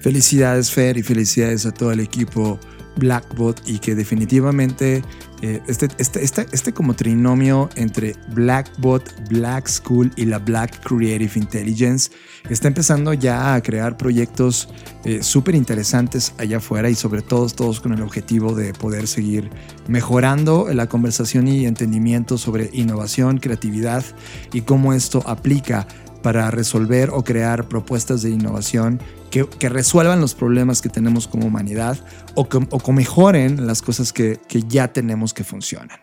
Felicidades 0.00 0.70
Fer 0.70 0.96
y 0.96 1.02
felicidades 1.02 1.66
a 1.66 1.72
todo 1.72 1.92
el 1.92 2.00
equipo 2.00 2.58
Blackbot 2.96 3.62
y 3.66 3.78
que 3.78 3.94
definitivamente 3.94 5.02
eh, 5.42 5.60
este, 5.66 5.88
este, 5.98 6.22
este, 6.22 6.46
este, 6.52 6.72
como 6.72 6.94
trinomio 6.94 7.68
entre 7.74 8.14
Blackbot, 8.32 9.28
Black 9.28 9.66
School 9.66 10.12
y 10.14 10.24
la 10.24 10.38
Black 10.38 10.80
Creative 10.84 11.32
Intelligence 11.34 12.12
está 12.48 12.68
empezando 12.68 13.12
ya 13.12 13.54
a 13.54 13.60
crear 13.60 13.96
proyectos 13.96 14.68
eh, 15.04 15.20
súper 15.24 15.56
interesantes 15.56 16.32
allá 16.38 16.58
afuera 16.58 16.88
y 16.90 16.94
sobre 16.94 17.22
todo 17.22 17.48
todos 17.48 17.80
con 17.80 17.92
el 17.92 18.02
objetivo 18.02 18.54
de 18.54 18.72
poder 18.72 19.08
seguir 19.08 19.50
mejorando 19.88 20.72
la 20.72 20.88
conversación 20.88 21.48
y 21.48 21.66
entendimiento 21.66 22.38
sobre 22.38 22.70
innovación, 22.72 23.38
creatividad 23.38 24.04
y 24.52 24.60
cómo 24.60 24.92
esto 24.92 25.24
aplica 25.26 25.88
para 26.22 26.50
resolver 26.50 27.10
o 27.10 27.24
crear 27.24 27.68
propuestas 27.68 28.22
de 28.22 28.30
innovación 28.30 29.00
que, 29.30 29.68
resuelvan 29.68 30.20
los 30.20 30.34
problemas 30.34 30.82
que 30.82 30.88
tenemos 30.88 31.26
como 31.26 31.46
humanidad 31.46 31.98
o 32.34 32.48
que, 32.48 32.66
o 32.70 32.92
mejoren 32.92 33.66
las 33.66 33.82
cosas 33.82 34.12
que, 34.12 34.38
ya 34.68 34.92
tenemos 34.92 35.34
que 35.34 35.44
funcionan. 35.44 35.98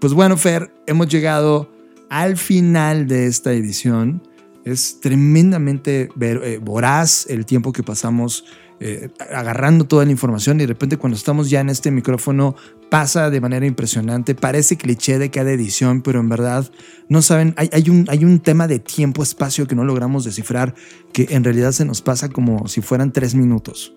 Pues 0.00 0.12
bueno, 0.12 0.36
Fer, 0.36 0.72
hemos 0.86 1.08
llegado 1.08 1.72
al 2.10 2.36
final 2.36 3.06
de 3.06 3.26
esta 3.26 3.52
edición. 3.52 4.22
Es 4.64 5.00
tremendamente 5.00 6.08
eh, 6.20 6.58
voraz 6.62 7.26
el 7.28 7.46
tiempo 7.46 7.72
que 7.72 7.82
pasamos 7.82 8.44
eh, 8.84 9.10
agarrando 9.30 9.84
toda 9.84 10.04
la 10.04 10.10
información 10.10 10.56
y 10.56 10.64
de 10.64 10.66
repente 10.66 10.96
cuando 10.96 11.16
estamos 11.16 11.50
ya 11.50 11.60
en 11.60 11.68
este 11.68 11.92
micrófono 11.92 12.56
pasa 12.90 13.30
de 13.30 13.40
manera 13.40 13.64
impresionante, 13.64 14.34
parece 14.34 14.76
cliché 14.76 15.20
de 15.20 15.30
cada 15.30 15.52
edición, 15.52 16.02
pero 16.02 16.18
en 16.18 16.28
verdad 16.28 16.68
no 17.08 17.22
saben, 17.22 17.54
hay, 17.56 17.88
un, 17.88 18.06
hay 18.08 18.24
un 18.24 18.40
tema 18.40 18.66
de 18.66 18.80
tiempo-espacio 18.80 19.68
que 19.68 19.76
no 19.76 19.84
logramos 19.84 20.24
descifrar, 20.24 20.74
que 21.12 21.28
en 21.30 21.44
realidad 21.44 21.70
se 21.70 21.84
nos 21.84 22.02
pasa 22.02 22.28
como 22.28 22.66
si 22.66 22.80
fueran 22.80 23.12
tres 23.12 23.36
minutos. 23.36 23.94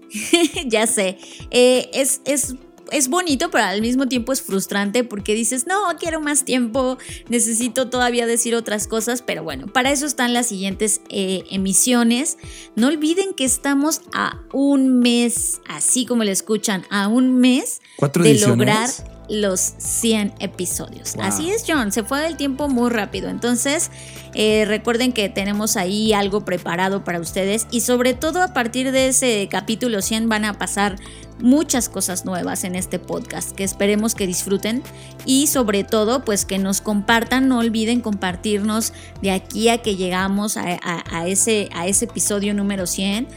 ya 0.66 0.86
sé, 0.86 1.16
eh, 1.50 1.88
es, 1.94 2.20
es 2.26 2.56
es 2.92 3.08
bonito, 3.08 3.50
pero 3.50 3.64
al 3.64 3.80
mismo 3.80 4.06
tiempo 4.06 4.32
es 4.32 4.42
frustrante 4.42 5.04
porque 5.04 5.34
dices, 5.34 5.66
no, 5.66 5.80
quiero 5.98 6.20
más 6.20 6.44
tiempo, 6.44 6.98
necesito 7.28 7.88
todavía 7.88 8.26
decir 8.26 8.54
otras 8.54 8.86
cosas, 8.86 9.22
pero 9.22 9.42
bueno, 9.42 9.66
para 9.66 9.90
eso 9.90 10.06
están 10.06 10.32
las 10.32 10.46
siguientes 10.46 11.00
eh, 11.08 11.44
emisiones. 11.50 12.38
No 12.76 12.88
olviden 12.88 13.34
que 13.34 13.44
estamos 13.44 14.02
a 14.12 14.40
un 14.52 14.98
mes, 15.00 15.60
así 15.68 16.06
como 16.06 16.24
le 16.24 16.32
escuchan, 16.32 16.84
a 16.90 17.08
un 17.08 17.36
mes 17.36 17.80
de 18.14 18.34
lograr 18.38 18.88
los 19.32 19.60
100 19.78 20.34
episodios. 20.40 21.14
Así 21.18 21.50
es, 21.50 21.64
John, 21.66 21.90
se 21.90 22.02
fue 22.02 22.26
el 22.26 22.36
tiempo 22.36 22.68
muy 22.68 22.90
rápido. 22.90 23.30
Entonces, 23.30 23.90
eh, 24.34 24.66
recuerden 24.66 25.12
que 25.12 25.30
tenemos 25.30 25.78
ahí 25.78 26.12
algo 26.12 26.44
preparado 26.44 27.02
para 27.02 27.18
ustedes 27.18 27.66
y 27.70 27.80
sobre 27.80 28.12
todo 28.12 28.42
a 28.42 28.52
partir 28.52 28.92
de 28.92 29.08
ese 29.08 29.48
capítulo 29.50 30.02
100 30.02 30.28
van 30.28 30.44
a 30.44 30.58
pasar 30.58 30.96
muchas 31.38 31.88
cosas 31.88 32.26
nuevas 32.26 32.64
en 32.64 32.76
este 32.76 32.98
podcast 32.98 33.52
que 33.52 33.64
esperemos 33.64 34.14
que 34.14 34.26
disfruten 34.26 34.82
y 35.24 35.46
sobre 35.46 35.82
todo 35.82 36.24
pues 36.24 36.44
que 36.44 36.58
nos 36.58 36.82
compartan, 36.82 37.48
no 37.48 37.58
olviden 37.58 38.00
compartirnos 38.00 38.92
de 39.22 39.30
aquí 39.30 39.70
a 39.70 39.78
que 39.78 39.96
llegamos 39.96 40.56
a, 40.58 41.26
ese, 41.26 41.70
a 41.74 41.86
ese 41.86 42.04
episodio 42.04 42.52
número 42.52 42.86
100. 42.86 43.28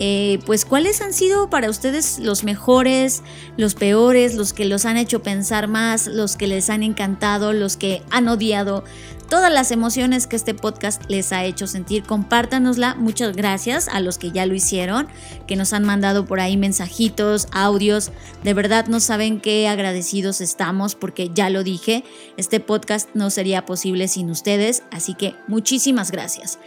Eh, 0.00 0.38
pues 0.46 0.64
cuáles 0.64 1.00
han 1.00 1.12
sido 1.12 1.50
para 1.50 1.68
ustedes 1.68 2.20
los 2.20 2.44
mejores, 2.44 3.24
los 3.56 3.74
peores, 3.74 4.36
los 4.36 4.52
que 4.52 4.64
los 4.64 4.84
han 4.84 4.96
hecho 4.96 5.24
pensar 5.24 5.66
más, 5.66 6.06
los 6.06 6.36
que 6.36 6.46
les 6.46 6.70
han 6.70 6.84
encantado, 6.84 7.52
los 7.52 7.76
que 7.76 8.04
han 8.10 8.28
odiado, 8.28 8.84
todas 9.28 9.52
las 9.52 9.72
emociones 9.72 10.28
que 10.28 10.36
este 10.36 10.54
podcast 10.54 11.02
les 11.08 11.32
ha 11.32 11.44
hecho 11.44 11.66
sentir. 11.66 12.04
Compártanosla. 12.04 12.94
Muchas 12.94 13.34
gracias 13.34 13.88
a 13.88 13.98
los 13.98 14.18
que 14.18 14.30
ya 14.30 14.46
lo 14.46 14.54
hicieron, 14.54 15.08
que 15.48 15.56
nos 15.56 15.72
han 15.72 15.82
mandado 15.82 16.26
por 16.26 16.38
ahí 16.38 16.56
mensajitos, 16.56 17.48
audios. 17.50 18.12
De 18.44 18.54
verdad 18.54 18.86
no 18.86 19.00
saben 19.00 19.40
qué 19.40 19.66
agradecidos 19.66 20.40
estamos 20.40 20.94
porque 20.94 21.30
ya 21.34 21.50
lo 21.50 21.64
dije, 21.64 22.04
este 22.36 22.60
podcast 22.60 23.08
no 23.14 23.30
sería 23.30 23.66
posible 23.66 24.06
sin 24.06 24.30
ustedes. 24.30 24.84
Así 24.92 25.14
que 25.14 25.34
muchísimas 25.48 26.12
gracias. 26.12 26.60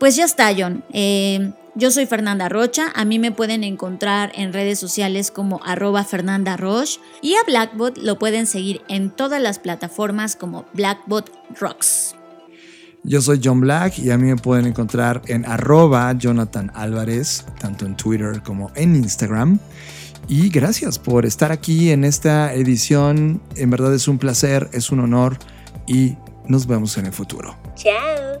Pues 0.00 0.16
ya 0.16 0.24
está, 0.24 0.54
John. 0.56 0.82
Eh, 0.94 1.52
yo 1.78 1.92
soy 1.92 2.06
Fernanda 2.06 2.48
Rocha, 2.48 2.92
a 2.94 3.04
mí 3.04 3.20
me 3.20 3.30
pueden 3.30 3.62
encontrar 3.62 4.32
en 4.34 4.52
redes 4.52 4.80
sociales 4.80 5.30
como 5.30 5.60
arroba 5.64 6.02
Fernanda 6.02 6.56
Roche 6.56 7.00
y 7.22 7.34
a 7.34 7.44
Blackbot 7.46 7.98
lo 7.98 8.18
pueden 8.18 8.46
seguir 8.46 8.82
en 8.88 9.10
todas 9.10 9.40
las 9.40 9.60
plataformas 9.60 10.34
como 10.34 10.66
Blackbot 10.74 11.30
Rocks. 11.58 12.16
Yo 13.04 13.22
soy 13.22 13.40
John 13.42 13.60
Black 13.60 13.96
y 14.00 14.10
a 14.10 14.18
mí 14.18 14.26
me 14.26 14.36
pueden 14.36 14.66
encontrar 14.66 15.22
en 15.28 15.46
arroba 15.46 16.12
Jonathan 16.18 16.72
Álvarez, 16.74 17.46
tanto 17.60 17.86
en 17.86 17.96
Twitter 17.96 18.42
como 18.42 18.72
en 18.74 18.96
Instagram. 18.96 19.60
Y 20.26 20.50
gracias 20.50 20.98
por 20.98 21.24
estar 21.24 21.52
aquí 21.52 21.92
en 21.92 22.04
esta 22.04 22.52
edición. 22.52 23.40
En 23.54 23.70
verdad 23.70 23.94
es 23.94 24.08
un 24.08 24.18
placer, 24.18 24.68
es 24.72 24.90
un 24.90 24.98
honor 24.98 25.38
y 25.86 26.16
nos 26.48 26.66
vemos 26.66 26.98
en 26.98 27.06
el 27.06 27.12
futuro. 27.12 27.56
Chao. 27.76 28.40